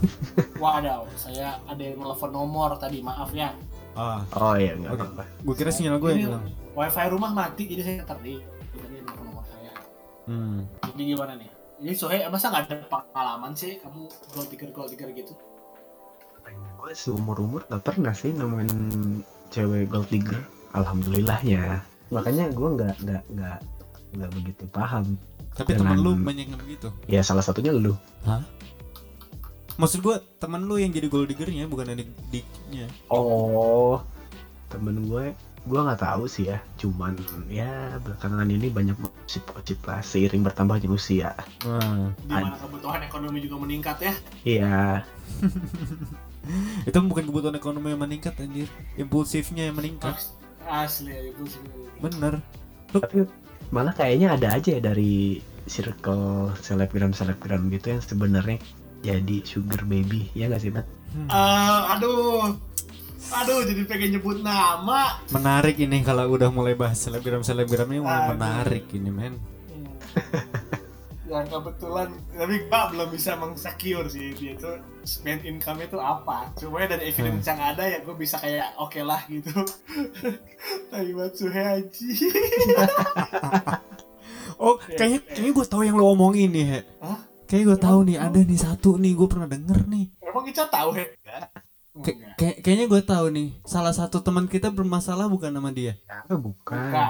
Wadaw, 0.62 1.04
saya 1.20 1.60
ada 1.68 1.82
yang 1.84 2.00
telepon 2.00 2.30
nomor 2.32 2.80
tadi, 2.80 3.04
maaf 3.04 3.28
ya. 3.36 3.52
ah. 3.92 4.24
Oh 4.32 4.56
iya, 4.56 4.72
nggak 4.72 4.92
Oke. 4.92 5.02
apa-apa. 5.04 5.24
gue 5.44 5.54
kira 5.54 5.68
sinyal 5.68 6.00
gue 6.00 6.10
yang 6.16 6.22
hilang. 6.32 6.44
Wifi 6.72 7.06
rumah 7.12 7.32
mati, 7.32 7.62
jadi 7.68 7.82
saya 7.84 8.02
tadi. 8.08 8.40
Jadi 8.72 8.96
nomor 9.04 9.44
saya. 9.44 9.72
Hmm. 10.24 10.64
Jadi 10.94 11.02
gimana 11.12 11.32
nih? 11.36 11.50
Ini 11.76 11.92
Sohe, 11.92 12.24
masa 12.32 12.48
nggak 12.48 12.72
ada 12.72 12.76
pengalaman 12.88 13.52
sih 13.52 13.76
kamu 13.76 14.08
gold 14.32 14.48
digger 14.48 14.70
gold 14.72 14.88
digger 14.88 15.12
gitu? 15.12 15.36
Gue 16.76 16.92
seumur 16.92 17.36
umur 17.36 17.64
gak 17.64 17.82
pernah 17.82 18.12
sih 18.12 18.30
nemuin 18.30 18.70
cewek 19.48 19.88
gold 19.88 20.08
digger. 20.08 20.38
Alhamdulillah 20.70 21.40
ya. 21.42 21.80
Makanya 22.08 22.48
gue 22.48 22.68
nggak 22.72 22.94
nggak 23.02 23.22
nggak 23.32 23.58
nggak 24.14 24.30
begitu 24.32 24.62
paham. 24.68 25.16
Tapi 25.52 25.72
Dengan- 25.72 25.96
temen 25.96 26.04
lu 26.04 26.12
banyak 26.14 26.46
yang 26.46 26.60
begitu. 26.60 26.88
Ya 27.06 27.20
salah 27.20 27.40
satunya 27.40 27.72
lu. 27.72 27.96
maksud 29.76 30.00
gua 30.00 30.16
teman 30.40 30.64
lu 30.64 30.80
yang 30.80 30.88
jadi 30.88 31.04
gold 31.06 31.28
diggernya 31.28 31.68
bukan 31.68 31.92
adik 31.92 32.08
diknya 32.32 32.88
Oh, 33.12 34.00
temen 34.72 35.04
gue, 35.04 35.36
gue 35.62 35.78
nggak 35.78 36.00
tahu 36.00 36.24
sih 36.24 36.48
ya. 36.48 36.64
Cuman 36.76 37.12
ya 37.46 38.00
belakangan 38.00 38.48
ini 38.48 38.72
banyak 38.72 38.96
gosip-gosip 38.96 39.84
lah 39.84 40.00
seiring 40.00 40.40
bertambahnya 40.40 40.88
usia. 40.88 41.36
nah, 41.60 42.08
Di 42.16 42.32
mana 42.32 42.56
kebutuhan 42.56 43.04
ekonomi 43.04 43.44
juga 43.44 43.56
meningkat 43.60 43.96
ya. 44.00 44.14
Iya, 44.48 44.80
itu 46.88 46.98
bukan 46.98 47.24
kebutuhan 47.28 47.56
ekonomi 47.56 47.92
yang 47.92 48.02
meningkat 48.02 48.34
anjir 48.38 48.68
impulsifnya 48.96 49.70
yang 49.70 49.76
meningkat 49.76 50.16
Asli 50.66 51.14
ya 51.14 51.22
itu 51.30 51.44
sih. 51.46 51.62
bener 52.02 52.42
tapi 52.90 53.22
malah 53.70 53.94
kayaknya 53.94 54.34
ada 54.34 54.58
aja 54.58 54.78
ya 54.78 54.82
dari 54.82 55.38
circle 55.66 56.54
selebgram 56.62 57.10
selebgram 57.10 57.66
gitu 57.70 57.94
yang 57.94 58.02
sebenarnya 58.02 58.58
jadi 59.02 59.36
sugar 59.42 59.82
baby 59.86 60.26
ya 60.34 60.50
nggak 60.50 60.62
sih 60.62 60.70
Mat? 60.74 60.86
Eh, 61.14 61.80
aduh. 61.94 62.54
Aduh, 63.26 63.66
jadi 63.66 63.82
pengen 63.90 64.18
nyebut 64.18 64.38
nama. 64.38 65.18
menarik 65.34 65.82
ini 65.82 65.98
kalau 66.06 66.30
udah 66.30 66.46
mulai 66.50 66.78
bahas 66.78 67.02
selebgram 67.02 67.42
selebgram 67.42 67.90
ini 67.90 67.98
mulai 67.98 68.30
menarik 68.34 68.86
ini 68.94 69.10
men 69.10 69.34
yang 71.26 71.46
kebetulan. 71.50 72.08
Tapi 72.30 72.54
gua 72.70 72.82
belum 72.94 73.08
bisa 73.10 73.34
mengsecure 73.34 74.06
sih. 74.06 74.30
Dia 74.38 74.54
itu 74.54 74.70
spend 75.02 75.42
income 75.42 75.82
itu 75.82 75.98
apa? 75.98 76.54
Cuma 76.54 76.86
dari 76.86 77.10
evidence 77.10 77.46
yang 77.46 77.58
ada 77.58 77.82
ya 77.82 77.98
gue 78.02 78.14
bisa 78.14 78.38
kayak 78.38 78.78
oke 78.78 78.98
lah 79.02 79.22
gitu. 79.26 79.50
Tapi 80.90 81.10
Matsuhe 81.14 81.62
Haji 81.62 82.10
oh 84.62 84.74
kayaknya 84.78 85.20
kayaknya 85.26 85.52
gue 85.52 85.66
tahu 85.66 85.82
yang 85.84 85.96
lo 85.98 86.14
omongin 86.14 86.50
nih 86.54 86.66
he. 86.66 86.80
Hah? 87.02 87.20
kayaknya 87.46 87.66
gue 87.70 87.78
tahu 87.78 87.98
nih 88.10 88.16
ada 88.18 88.40
nih 88.42 88.58
satu 88.58 88.90
nih 88.98 89.12
gue 89.14 89.28
pernah 89.30 89.48
denger 89.50 89.78
nih. 89.86 90.06
Emang 90.22 90.44
kita 90.46 90.66
tahu 90.66 90.98
he? 90.98 91.04
Kay- 91.96 92.18
kayak- 92.36 92.58
kayaknya 92.62 92.86
gue 92.90 93.02
tahu 93.02 93.26
nih 93.32 93.48
salah 93.62 93.94
satu 93.94 94.22
teman 94.22 94.46
kita 94.46 94.70
bermasalah 94.70 95.30
bukan 95.30 95.54
nama 95.54 95.70
dia. 95.70 95.94
Ya, 96.06 96.34
bukan. 96.34 96.74
bukan. 96.74 97.08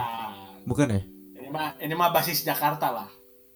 Bukan 0.66 0.86
ya? 0.92 1.02
Ini 1.40 1.48
mah 1.48 1.68
ini 1.78 1.94
mah 1.94 2.10
basis 2.10 2.42
Jakarta 2.42 2.90
lah 2.90 3.08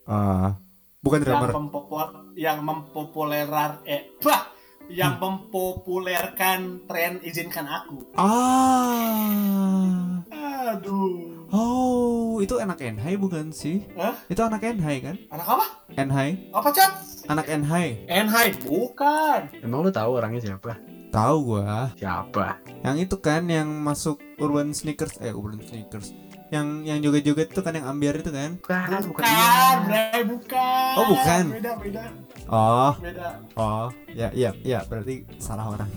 ah. 0.07 0.55
Bukan 1.01 1.24
yang 1.24 1.40
drummer. 1.40 1.51
mempopuler 1.57 2.09
yang 2.36 2.59
mempopulerar 2.61 3.80
eh 3.88 4.12
bah! 4.20 4.53
Yang 4.90 5.22
mempopulerkan 5.22 6.82
tren 6.90 7.22
izinkan 7.22 7.66
aku. 7.66 8.11
Ah. 8.18 10.18
Aduh. 10.30 11.46
Oh 11.51 12.38
itu 12.42 12.57
anak 12.57 12.80
Enhai 12.80 13.20
bukan 13.20 13.53
sih? 13.53 13.84
Hah? 13.98 14.16
itu 14.30 14.40
anak 14.40 14.64
Enhai 14.64 14.96
kan? 15.03 15.16
Anak 15.28 15.46
apa? 15.46 15.66
Enhai 15.98 16.30
apa 16.55 16.68
cat 16.72 16.92
anak 17.28 17.46
Enhai 17.51 18.07
Enhai 18.09 18.55
bukan. 18.64 19.51
Emang 19.61 19.84
lu 19.84 19.92
tahu 19.92 20.16
orangnya 20.16 20.40
siapa? 20.40 20.78
tahu 21.11 21.59
gua. 21.59 21.90
Siapa? 21.98 22.62
yang 22.86 22.96
itu 22.96 23.18
kan 23.18 23.42
yang 23.51 23.66
masuk 23.82 24.22
Urban 24.38 24.70
Sneakers 24.70 25.18
eh 25.20 25.34
Urban 25.34 25.61
Sneakers 25.61 26.14
yang 26.51 26.82
yang 26.82 26.98
joget-joget 26.98 27.55
itu 27.55 27.61
kan 27.62 27.72
yang 27.78 27.86
ambiar 27.86 28.18
itu 28.18 28.30
kan? 28.30 28.59
Bukan, 28.59 29.03
bukan. 29.07 29.22
bukan. 29.24 29.76
Bray 29.86 30.20
bukan 30.26 30.92
Oh, 30.98 31.05
bukan. 31.14 31.44
beda 31.55 31.72
beda. 31.78 32.03
Oh. 32.51 32.92
Beda. 32.98 33.28
Oh 33.55 33.86
ya 34.11 34.28
iya 34.34 34.51
iya 34.66 34.82
berarti 34.84 35.22
salah 35.38 35.70
orang. 35.70 35.90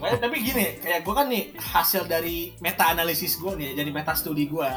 Makanya, 0.00 0.18
tapi 0.28 0.36
gini 0.44 0.64
kayak 0.80 1.00
gue 1.04 1.14
kan 1.16 1.26
nih 1.28 1.52
hasil 1.56 2.04
dari 2.04 2.52
meta 2.60 2.92
analisis 2.92 3.36
gue 3.40 3.52
nih 3.56 3.72
jadi 3.76 3.90
meta 3.92 4.12
studi 4.12 4.44
gue 4.44 4.68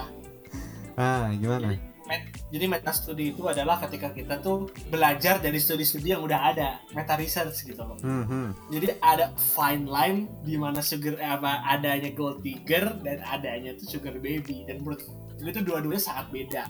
ah 0.96 1.28
gimana 1.36 1.76
Met- 2.06 2.30
jadi 2.48 2.66
meta 2.66 2.90
studi 2.90 3.32
itu 3.32 3.44
adalah 3.44 3.78
ketika 3.80 4.10
kita 4.10 4.38
tuh 4.38 4.58
belajar 4.88 5.38
dari 5.38 5.58
studi-studi 5.58 6.10
yang 6.10 6.22
udah 6.22 6.40
ada 6.48 6.78
meta 6.92 7.14
research 7.14 7.64
gitu 7.64 7.82
loh 7.82 7.98
hmm, 7.98 8.24
hmm. 8.24 8.48
jadi 8.70 8.88
ada 9.00 9.26
fine 9.36 9.86
line 9.86 10.20
di 10.42 10.54
mana 10.54 10.80
sugar 10.80 11.16
eh, 11.16 11.26
apa 11.28 11.66
adanya 11.66 12.10
gold 12.12 12.40
digger 12.40 12.94
dan 13.02 13.20
adanya 13.22 13.74
tuh 13.76 13.90
sugar 13.92 14.14
baby 14.16 14.64
dan 14.64 14.80
menurut 14.80 15.02
gue 15.36 15.50
itu 15.50 15.62
dua-duanya 15.62 16.00
sangat 16.00 16.26
beda 16.30 16.64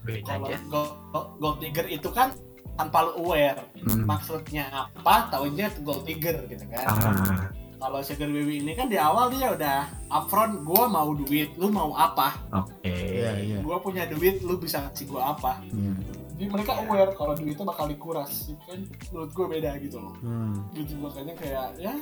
Beda 0.00 0.32
kalau 0.32 0.46
aja. 0.46 0.58
gold, 0.64 0.92
gold 1.36 1.58
digger 1.58 1.86
itu 1.86 2.08
kan 2.08 2.32
tanpa 2.72 3.02
lu 3.04 3.12
aware 3.20 3.58
Hmm. 3.78 4.04
maksudnya 4.04 4.66
apa 4.70 5.26
tahunya 5.28 5.66
itu 5.66 5.80
gold 5.82 6.04
digger 6.04 6.38
gitu 6.46 6.64
kan 6.66 6.86
Ah, 6.88 7.50
kalau 7.78 7.98
sugar 8.02 8.26
baby 8.28 8.58
ini 8.58 8.74
kan 8.74 8.90
di 8.90 8.98
awal 8.98 9.30
dia 9.30 9.54
udah 9.54 9.86
upfront 10.10 10.66
gua 10.66 10.90
mau 10.90 11.14
duit 11.14 11.54
lu 11.54 11.70
mau 11.70 11.94
apa? 11.94 12.34
Oke. 12.50 12.90
iya 12.90 13.38
iya. 13.38 13.58
Gua 13.62 13.78
punya 13.78 14.04
duit 14.10 14.42
lu 14.42 14.58
bisa 14.58 14.82
kasih 14.90 15.06
gua 15.14 15.32
apa? 15.38 15.62
Iya. 15.70 15.94
jadi 16.38 16.54
mereka 16.54 16.72
aware 16.78 17.10
kalau 17.18 17.34
duitnya 17.34 17.66
bakal 17.66 17.90
dikuras 17.90 18.46
itu 18.46 18.62
kan 18.66 18.78
menurut 19.10 19.30
gua 19.34 19.46
beda 19.50 19.70
gitu 19.82 19.98
loh. 19.98 20.14
Hmm. 20.22 20.54
gitu 20.74 20.94
makanya 20.98 21.34
kayak 21.34 21.66
ya 21.78 21.94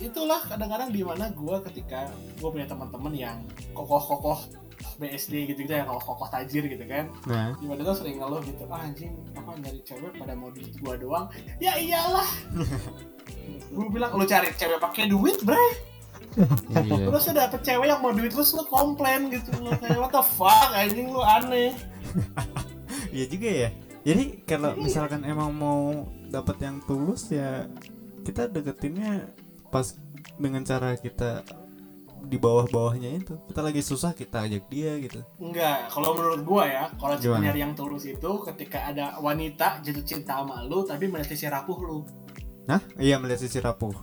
itulah 0.00 0.40
kadang-kadang 0.44 0.88
di 0.92 1.04
mana 1.04 1.32
gua 1.32 1.60
ketika 1.64 2.12
gua 2.40 2.52
punya 2.52 2.68
teman-teman 2.68 3.12
yang 3.16 3.36
kokoh-kokoh 3.72 4.40
BSD 4.98 5.52
gitu 5.52 5.62
gitu 5.66 5.72
yang 5.74 5.86
kokoh-kokoh 5.90 6.28
tajir 6.32 6.64
gitu 6.66 6.84
kan 6.86 7.06
nah. 7.26 7.54
gimana 7.58 7.86
tuh 7.86 8.02
sering 8.02 8.18
ngeluh 8.18 8.42
gitu 8.42 8.62
ah, 8.66 8.82
anjing 8.82 9.14
apa 9.34 9.50
nyari 9.58 9.80
cewek 9.86 10.12
pada 10.16 10.32
mau 10.34 10.50
duit 10.50 10.72
gua 10.80 10.94
doang? 10.96 11.26
Ya 11.60 11.76
iyalah 11.76 12.28
gue 13.68 13.86
bilang 13.92 14.10
lu 14.16 14.24
cari 14.24 14.50
cewek 14.54 14.78
pakai 14.80 15.06
duit 15.10 15.40
bre. 15.44 15.88
Iya. 16.70 17.08
Terus 17.10 17.24
ada 17.34 17.50
dapet 17.50 17.60
cewek 17.66 17.86
yang 17.88 18.00
mau 18.00 18.14
duit 18.14 18.30
terus 18.30 18.54
lu 18.54 18.62
komplain 18.68 19.32
gitu. 19.32 19.50
Lu 19.58 19.74
kayak 19.76 19.98
what 19.98 20.12
the 20.14 20.22
fuck 20.22 20.70
anjing 20.74 21.10
lu 21.10 21.22
aneh. 21.22 21.74
Iya 23.08 23.24
juga 23.24 23.48
ya. 23.48 23.70
Jadi 24.04 24.24
kalau 24.44 24.76
misalkan 24.76 25.24
emang 25.24 25.48
mau 25.52 26.12
dapat 26.28 26.60
yang 26.60 26.84
tulus 26.84 27.32
ya 27.32 27.64
kita 28.20 28.48
deketinnya 28.52 29.32
pas 29.72 29.96
dengan 30.36 30.60
cara 30.60 30.92
kita 30.96 31.40
di 32.28 32.36
bawah-bawahnya 32.36 33.10
itu. 33.16 33.34
Kita 33.48 33.60
lagi 33.64 33.80
susah 33.80 34.12
kita 34.12 34.44
ajak 34.44 34.68
dia 34.68 35.00
gitu. 35.00 35.24
Enggak 35.40 35.88
kalau 35.88 36.12
menurut 36.14 36.40
gua 36.44 36.64
ya 36.68 36.84
kalau 37.00 37.16
nyari 37.16 37.64
yang 37.64 37.72
tulus 37.72 38.04
itu 38.04 38.30
ketika 38.52 38.92
ada 38.92 39.16
wanita 39.18 39.80
jatuh 39.80 40.04
cinta 40.04 40.44
sama 40.44 40.64
lu 40.68 40.84
tapi 40.84 41.08
melihat 41.08 41.32
sisi 41.32 41.48
rapuh 41.48 41.78
lu 41.80 42.04
Hah? 42.68 42.80
Iya 42.94 43.16
melihat 43.16 43.40
sisi 43.40 43.58
rapuh. 43.58 43.96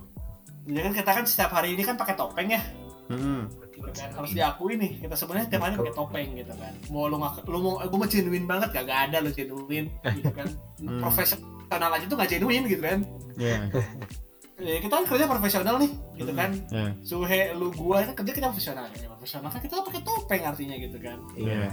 ya 0.66 0.82
kan 0.82 0.92
kita 0.92 1.12
kan 1.14 1.24
setiap 1.24 1.54
hari 1.54 1.78
ini 1.78 1.86
kan 1.86 1.94
pakai 1.94 2.18
topeng 2.18 2.50
ya 2.50 2.58
Hmm. 3.06 3.46
gitu 3.70 3.86
kan 3.86 4.10
harus 4.12 4.34
diakui 4.34 4.74
nih 4.74 4.98
kita 4.98 5.14
sebenarnya 5.14 5.46
tiap 5.48 5.62
hari 5.62 5.78
pakai 5.78 5.94
topeng 5.94 6.30
gitu 6.34 6.50
kan 6.52 6.74
mau 6.90 7.06
lu 7.06 7.16
nggak 7.16 7.46
lu 7.46 7.58
mau 7.60 7.78
gue 7.78 7.94
mau 7.96 8.10
genuine 8.10 8.44
banget 8.44 8.74
gak, 8.74 8.84
gak 8.84 9.00
ada 9.06 9.22
lu 9.22 9.30
genuine 9.30 9.94
gitu 10.10 10.34
kan 10.34 10.50
Hmm. 10.82 10.98
profesional 11.00 11.46
aja 11.92 12.06
tuh 12.06 12.18
gak 12.18 12.32
genuine 12.32 12.66
gitu 12.66 12.82
kan 12.82 13.00
Iya. 13.38 13.70
ya, 14.66 14.78
kita 14.82 14.94
kan 14.96 15.06
kerja 15.06 15.26
profesional 15.28 15.76
nih 15.78 15.92
gitu 16.18 16.32
kan 16.34 16.50
Iya. 16.68 16.90
suhe 17.00 17.42
lu 17.54 17.70
gua 17.70 18.02
itu 18.02 18.12
kerja 18.16 18.32
kita 18.34 18.48
profesional 18.50 18.90
ya 18.90 19.06
profesional 19.08 19.50
kan 19.50 19.62
kita 19.62 19.74
pakai 19.78 20.02
topeng 20.02 20.42
artinya 20.44 20.76
gitu 20.76 20.98
kan 20.98 21.18
Iya. 21.38 21.70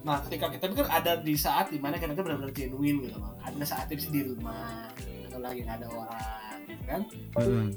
nah 0.00 0.20
ketika 0.20 0.52
kita 0.52 0.64
kan 0.76 0.88
ada 0.92 1.16
di 1.16 1.32
saat 1.34 1.72
di 1.72 1.80
mana 1.80 1.96
kita 1.96 2.12
kan 2.12 2.20
benar-benar 2.20 2.52
genuine 2.52 3.00
gitu 3.02 3.16
loh 3.16 3.32
ada 3.40 3.64
saatnya 3.64 3.96
bisa 3.96 4.12
di 4.12 4.28
rumah 4.28 4.92
atau 5.30 5.38
lagi 5.38 5.62
nggak 5.62 5.78
ada 5.78 5.88
orang 5.88 6.58
gitu 6.64 6.82
kan 6.84 7.02
Hmm. 7.36 7.68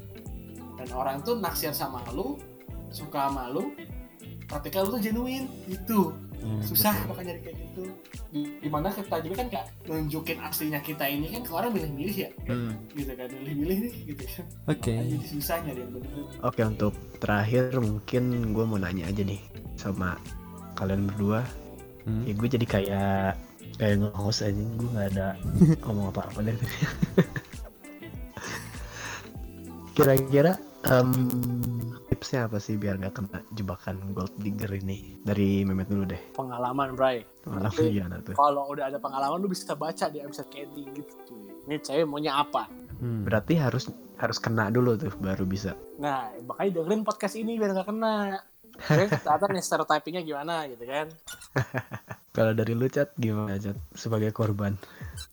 dan 0.74 0.88
orang 0.92 1.16
tuh 1.20 1.34
naksir 1.36 1.70
sama 1.70 2.02
lu 2.10 2.34
suka 2.90 3.30
sama 3.30 3.46
lu 3.48 3.70
ketika 4.44 4.82
lu 4.82 4.88
tuh 4.90 5.00
genuine 5.00 5.46
itu 5.66 6.10
Iya, 6.36 6.60
susah 6.62 6.92
betul. 6.92 7.08
makanya 7.08 7.26
nyari 7.26 7.40
kayak 7.40 7.56
gitu 7.58 7.84
Di- 8.28 8.52
di 8.58 8.68
mana 8.68 8.92
kita 8.92 9.16
juga 9.18 9.34
kan 9.34 9.48
kayak 9.48 9.66
nunjukin 9.82 10.38
aslinya 10.38 10.76
kita 10.78 11.04
ini 11.06 11.26
kan 11.28 11.40
ke 11.40 11.48
orang 11.50 11.72
milih-milih 11.72 12.16
ya 12.18 12.30
Hmm. 12.44 12.72
gitu 12.92 13.12
kan 13.12 13.28
milih-milih 13.32 13.76
nih 13.80 13.94
gitu 14.04 14.24
kan 14.28 14.44
Oke. 14.68 14.92
Makanya 14.92 15.08
jadi 15.08 15.26
susah 15.30 15.56
nyari 15.64 15.80
yang 15.80 15.92
bener 15.94 16.10
Oke 16.42 16.60
untuk 16.62 16.92
terakhir 17.16 17.64
mungkin 17.74 18.22
gue 18.52 18.64
mau 18.66 18.76
nanya 18.76 19.08
aja 19.08 19.22
nih 19.22 19.40
sama 19.74 20.20
kalian 20.74 21.08
berdua. 21.08 21.40
Hmm. 22.04 22.22
Ya 22.22 22.32
gue 22.34 22.48
jadi 22.50 22.66
kayak 22.68 23.30
kayak 23.74 23.94
nge-host 23.96 24.44
aja 24.44 24.52
gue 24.52 24.88
nggak 24.90 25.08
ada 25.16 25.26
ngomong 25.82 26.12
apa-apa 26.12 26.38
deh. 26.42 26.56
Kira-kira 29.94 30.58
em, 30.84 31.10
tipsnya 32.04 32.44
apa 32.44 32.58
sih 32.58 32.74
biar 32.74 32.98
nggak 32.98 33.14
kena 33.14 33.38
jebakan 33.50 34.10
gold 34.10 34.34
digger 34.36 34.74
ini? 34.74 35.14
Dari 35.16 35.62
Memet 35.62 35.86
dulu 35.86 36.04
deh. 36.04 36.20
pengalaman 37.40 37.70
Bray 37.70 37.92
gimana 37.92 38.18
tuh? 38.20 38.34
kalau 38.34 38.72
udah 38.72 38.88
ada 38.88 38.98
pengalaman 38.98 39.36
lu 39.36 39.46
bisa 39.46 39.72
baca 39.74 40.08
di 40.08 40.18
episode 40.18 40.48
Candy 40.48 40.82
gitu 40.90 41.12
cuy 41.24 41.44
ini 41.66 41.76
cewek 41.78 42.04
maunya 42.04 42.34
apa 42.34 42.66
Hmm. 42.94 43.26
Berarti 43.26 43.58
harus 43.58 43.90
harus 44.16 44.38
kena 44.38 44.70
dulu 44.70 44.94
tuh 44.96 45.12
baru 45.18 45.44
bisa. 45.44 45.74
nah 45.96 46.30
makanya 46.40 46.80
dengerin 46.80 47.02
podcast 47.02 47.34
ini 47.34 47.58
biar 47.58 47.74
nggak 47.74 47.84
kena 47.84 48.38
Oke, 48.74 49.04
ternyata 49.20 49.44
nih 49.46 49.60
stereotypingnya 49.60 50.22
gimana 50.24 50.64
gitu 50.66 50.84
kan 50.84 51.06
Kalau 52.34 52.50
dari 52.50 52.72
lu 52.72 52.86
Cat 52.88 53.12
gimana 53.14 53.54
Cat 53.56 53.76
sebagai 53.92 54.30
korban? 54.30 54.74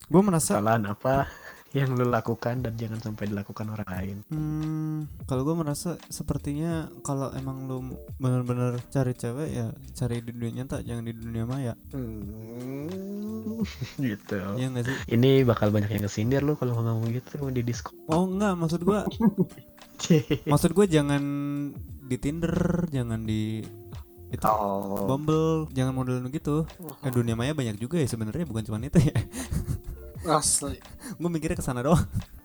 Gue 0.06 0.20
merasa 0.20 0.58
Kesalahan 0.58 0.84
apa 0.86 1.26
yang 1.72 1.96
lu 1.96 2.04
lakukan 2.04 2.60
dan 2.60 2.76
jangan 2.76 3.00
sampai 3.00 3.32
dilakukan 3.32 3.72
orang 3.72 3.88
lain? 3.88 4.16
Hmm, 4.28 5.08
kalau 5.24 5.42
gue 5.48 5.56
merasa 5.56 5.96
sepertinya 6.12 6.92
kalau 7.00 7.32
emang 7.32 7.64
lu 7.64 7.96
bener-bener 8.20 8.76
cari 8.92 9.16
cewek 9.16 9.48
ya 9.48 9.72
cari 9.96 10.20
di 10.20 10.36
dunia 10.36 10.62
nyata 10.62 10.84
jangan 10.84 11.04
di 11.08 11.12
dunia 11.16 11.44
maya. 11.48 11.74
Hmm, 11.96 13.64
gitu. 14.04 14.40
Iya 14.60 14.66
nggak 14.68 14.84
sih? 14.84 14.96
Ini 15.16 15.48
bakal 15.48 15.72
banyak 15.72 15.88
yang 15.96 16.04
kesindir 16.04 16.44
lu 16.44 16.60
kalau 16.60 16.76
ngomong 16.76 17.08
gitu 17.08 17.40
di 17.48 17.64
Discord. 17.64 17.96
Oh 18.12 18.28
enggak, 18.28 18.52
maksud 18.52 18.84
gua 18.84 19.08
maksud 20.52 20.70
gua 20.76 20.84
jangan 20.84 21.22
di 22.04 22.16
Tinder, 22.20 22.84
jangan 22.92 23.24
di 23.24 23.64
itu 24.32 24.48
oh. 24.48 25.04
Bumble, 25.04 25.68
jangan 25.76 25.92
model 25.92 26.24
gitu. 26.32 26.64
Eh, 27.04 27.12
dunia 27.12 27.36
maya 27.36 27.52
banyak 27.52 27.76
juga 27.76 28.00
ya 28.00 28.08
sebenarnya 28.08 28.48
bukan 28.48 28.64
cuma 28.64 28.80
itu 28.80 28.96
ya. 28.96 29.12
Asli. 30.28 30.78
gue 31.18 31.30
mikirnya 31.30 31.58
ke 31.58 31.64
sana 31.64 31.82
doang. 31.82 32.02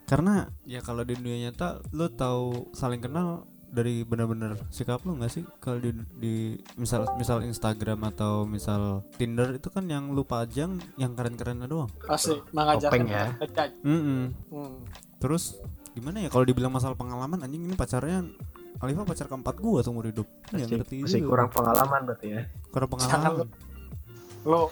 Karena 0.08 0.48
ya 0.64 0.80
kalau 0.80 1.04
di 1.04 1.14
dunia 1.14 1.48
nyata 1.48 1.84
lu 1.92 2.08
tahu 2.08 2.72
saling 2.72 3.04
kenal 3.04 3.44
dari 3.68 4.00
benar-benar 4.00 4.56
sikap 4.72 5.04
lu 5.04 5.20
nggak 5.20 5.28
sih 5.28 5.44
kalau 5.60 5.76
di, 5.76 5.92
di 6.16 6.34
misal 6.80 7.04
misal 7.20 7.44
Instagram 7.44 8.00
atau 8.08 8.48
misal 8.48 9.04
Tinder 9.20 9.52
itu 9.52 9.68
kan 9.68 9.84
yang 9.84 10.08
lu 10.16 10.24
pajang 10.24 10.80
yang 10.96 11.12
keren-kerennya 11.12 11.68
doang. 11.68 11.92
Asli. 12.08 12.40
Mengajarkan 12.56 13.04
ya. 13.04 13.36
ngejudge. 13.36 13.74
Mm-mm. 13.84 14.22
Hmm. 14.48 14.76
Terus 15.20 15.60
gimana 15.92 16.24
ya 16.24 16.32
kalau 16.32 16.48
dibilang 16.48 16.72
masalah 16.72 16.96
pengalaman 16.96 17.44
anjing 17.44 17.68
ini 17.68 17.76
pacarnya 17.76 18.24
Alifa 18.78 19.02
pacar 19.02 19.26
keempat 19.26 19.58
gua 19.58 19.82
seumur 19.82 20.06
hidup. 20.06 20.24
Ya 20.54 20.62
Masih, 20.64 20.78
ngerti 20.78 20.96
masih 21.02 21.22
kurang 21.26 21.50
pengalaman 21.50 22.00
berarti 22.06 22.26
ya. 22.30 22.42
kurang 22.70 22.90
pengalaman. 22.94 23.50
Lo 24.46 24.70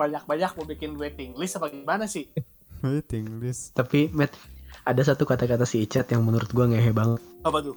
banyak-banyak 0.00 0.50
mau 0.56 0.64
bikin 0.64 0.96
waiting 0.96 1.36
list 1.36 1.60
apa 1.60 1.68
gimana 1.68 2.08
sih? 2.08 2.32
Waiting 2.80 3.44
list. 3.44 3.76
Tapi 3.76 4.08
Matt, 4.08 4.32
ada 4.88 5.04
satu 5.04 5.28
kata-kata 5.28 5.68
si 5.68 5.84
Icat 5.84 6.08
yang 6.08 6.24
menurut 6.24 6.48
gua 6.48 6.64
ngehe 6.64 6.96
banget. 6.96 7.20
Apa 7.44 7.60
tuh? 7.60 7.76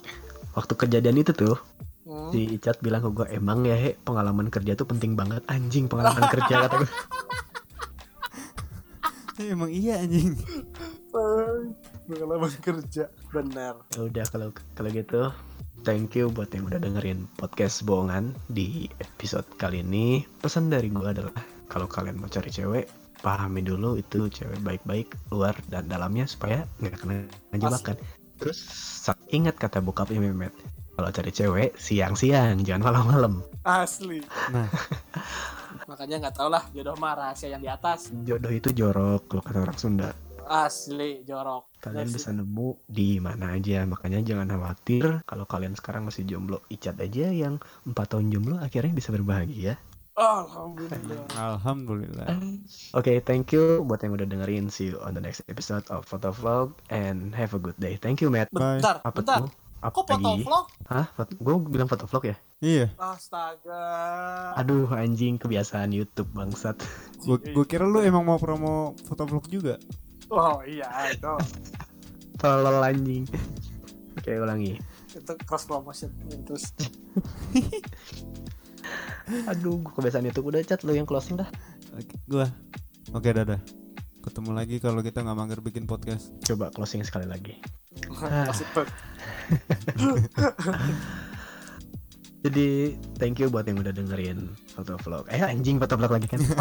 Waktu 0.56 0.74
kejadian 0.80 1.20
itu 1.20 1.36
tuh, 1.36 1.60
Hmm. 2.04 2.32
si 2.32 2.48
Icat 2.56 2.80
bilang 2.80 3.04
ke 3.04 3.12
gua, 3.12 3.28
emang 3.28 3.64
ya 3.64 3.76
he, 3.76 4.00
pengalaman 4.00 4.48
kerja 4.48 4.76
tuh 4.76 4.88
penting 4.88 5.16
banget. 5.16 5.44
Anjing 5.48 5.92
pengalaman 5.92 6.24
kerja 6.32 6.68
kata 6.68 6.76
gua. 6.80 6.92
Eh, 9.34 9.50
emang 9.50 9.74
iya 9.74 9.98
anjing. 9.98 10.38
Pengalaman 12.06 12.54
kerja. 12.62 13.10
Benar. 13.34 13.82
Ya 13.90 14.02
udah 14.06 14.26
kalau 14.30 14.54
kalau 14.78 14.90
gitu 14.94 15.34
thank 15.82 16.14
you 16.14 16.30
buat 16.30 16.54
yang 16.54 16.70
udah 16.70 16.78
dengerin 16.78 17.26
podcast 17.42 17.82
bohongan 17.82 18.38
di 18.46 18.86
episode 19.02 19.50
kali 19.58 19.82
ini 19.82 20.22
pesan 20.38 20.70
dari 20.70 20.94
gua 20.94 21.18
adalah 21.18 21.34
kalau 21.74 21.90
kalian 21.90 22.22
mau 22.22 22.30
cari 22.30 22.54
cewek 22.54 22.86
pahami 23.26 23.66
dulu 23.66 23.98
itu 23.98 24.30
cewek 24.30 24.62
baik-baik 24.62 25.10
luar 25.34 25.58
dan 25.74 25.90
dalamnya 25.90 26.30
supaya 26.30 26.70
nggak 26.78 26.96
kena 27.02 27.16
jebakan 27.58 27.98
terus 28.38 28.60
ingat 29.34 29.58
kata 29.58 29.82
bokapnya 29.82 30.22
Memet 30.22 30.54
kalau 30.94 31.10
cari 31.10 31.34
cewek 31.34 31.74
siang-siang 31.74 32.62
jangan 32.62 32.94
malam-malam 32.94 33.42
Asli. 33.66 34.20
Nah, 34.54 34.68
Makanya 35.90 36.28
nggak 36.28 36.36
tau 36.36 36.52
lah 36.52 36.64
jodoh 36.76 37.00
mah 37.00 37.16
rahasia 37.16 37.56
yang 37.56 37.64
di 37.64 37.72
atas. 37.72 38.12
jodoh 38.28 38.52
itu 38.52 38.70
jorok 38.76 39.26
kalau 39.26 39.42
kata 39.42 39.60
orang 39.66 39.80
Sunda 39.80 40.10
Asli 40.44 41.24
jorok. 41.24 41.72
kalian 41.80 42.12
Asli. 42.12 42.16
bisa 42.20 42.30
nemu 42.36 42.70
di 42.86 43.18
mana 43.24 43.56
aja 43.56 43.88
makanya 43.88 44.20
jangan 44.22 44.52
khawatir 44.52 45.24
kalau 45.24 45.48
kalian 45.48 45.74
sekarang 45.74 46.04
masih 46.06 46.28
jomblo 46.28 46.60
icat 46.68 47.00
aja 47.00 47.32
yang 47.32 47.58
empat 47.88 48.14
tahun 48.14 48.30
jomblo 48.30 48.60
akhirnya 48.60 48.92
bisa 48.92 49.16
berbahagia 49.16 49.80
Alhamdulillah. 50.14 51.26
alhamdulillah. 51.34 52.28
Oke, 52.94 53.18
thank 53.20 53.50
you 53.50 53.82
buat 53.82 53.98
yang 54.00 54.14
udah 54.14 54.30
dengerin. 54.30 54.70
See 54.70 54.94
you 54.94 55.02
on 55.02 55.18
the 55.18 55.22
next 55.22 55.42
episode 55.48 55.82
of 55.90 56.06
Photo 56.06 56.30
Vlog 56.30 56.78
and 56.88 57.34
have 57.34 57.52
a 57.52 57.60
good 57.60 57.74
day. 57.78 57.98
Thank 57.98 58.22
you, 58.22 58.30
Matt. 58.30 58.54
Bye. 58.54 58.78
Bentar, 58.78 59.02
Apa 59.02 59.20
bentar. 59.20 59.38
tuh? 59.42 59.50
Apa 59.84 60.00
Kok 60.00 60.06
foto 60.08 60.30
vlog? 60.40 60.66
Hah? 60.88 61.06
Gue 61.36 61.54
bilang 61.68 61.92
foto 61.92 62.08
vlog 62.08 62.24
ya? 62.24 62.38
Iya, 62.64 62.88
Astaga. 62.96 63.84
Aduh, 64.56 64.88
anjing 64.88 65.36
kebiasaan 65.36 65.92
YouTube 65.92 66.32
bangsat. 66.32 66.80
gua, 67.28 67.36
gua 67.52 67.66
kira 67.68 67.84
lu 67.84 68.00
emang 68.00 68.24
mau 68.24 68.40
promo 68.40 68.96
fotovlog 69.04 69.44
juga. 69.52 69.76
Oh 70.32 70.64
iya 70.64 70.88
itu. 71.12 71.28
Tolol 72.40 72.80
anjing. 72.80 73.28
Oke, 74.16 74.32
ulangi. 74.40 74.80
itu 75.14 75.34
cross 75.44 75.68
promotion 75.68 76.10
terus. 76.48 76.72
Aduh, 79.48 79.80
gua 79.80 79.94
kebiasaan 79.96 80.28
YouTube 80.28 80.52
udah 80.52 80.62
chat 80.68 80.84
lo 80.84 80.92
yang 80.92 81.08
closing 81.08 81.40
dah. 81.40 81.48
Oke, 81.96 82.16
gua. 82.28 82.48
Oke, 83.16 83.32
dadah. 83.32 83.60
Ketemu 84.24 84.52
lagi 84.56 84.80
kalau 84.80 85.04
kita 85.04 85.20
nggak 85.24 85.38
mager 85.38 85.60
bikin 85.60 85.84
podcast. 85.84 86.32
Coba 86.48 86.72
closing 86.72 87.04
sekali 87.04 87.28
lagi. 87.28 87.60
Jadi, 92.44 93.00
thank 93.16 93.40
you 93.40 93.48
buat 93.48 93.64
yang 93.64 93.80
udah 93.80 93.96
dengerin 93.96 94.52
foto 94.76 95.00
vlog. 95.00 95.32
Eh, 95.32 95.40
anjing 95.40 95.80
foto 95.80 95.96
vlog 95.96 96.12
lagi 96.20 96.28
kan. 96.28 96.44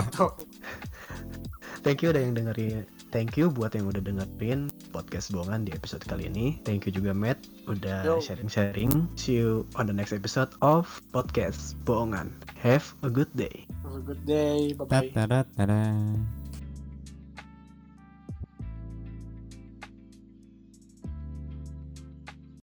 Thank 1.82 2.06
you 2.06 2.14
udah 2.14 2.22
yang 2.22 2.38
dengerin. 2.38 2.86
Thank 3.12 3.36
you 3.36 3.52
buat 3.52 3.76
yang 3.76 3.92
udah 3.92 4.00
dengerin 4.00 4.72
podcast 4.88 5.30
bohongan 5.36 5.68
di 5.68 5.76
episode 5.76 6.00
kali 6.08 6.32
ini. 6.32 6.56
Thank 6.64 6.88
you 6.88 6.92
juga 6.96 7.12
Matt 7.12 7.44
udah 7.68 8.18
sharing-sharing. 8.24 8.88
See 9.20 9.36
you 9.36 9.68
on 9.76 9.84
the 9.84 9.92
next 9.92 10.16
episode 10.16 10.48
of 10.64 10.88
podcast 11.12 11.76
bohongan. 11.84 12.32
Have 12.56 12.88
a 13.04 13.12
good 13.12 13.28
day. 13.36 13.68
Have 13.84 14.00
a 14.00 14.04
good 14.04 14.24
day. 14.24 14.72
Bye 14.72 14.88
bye. 14.88 16.41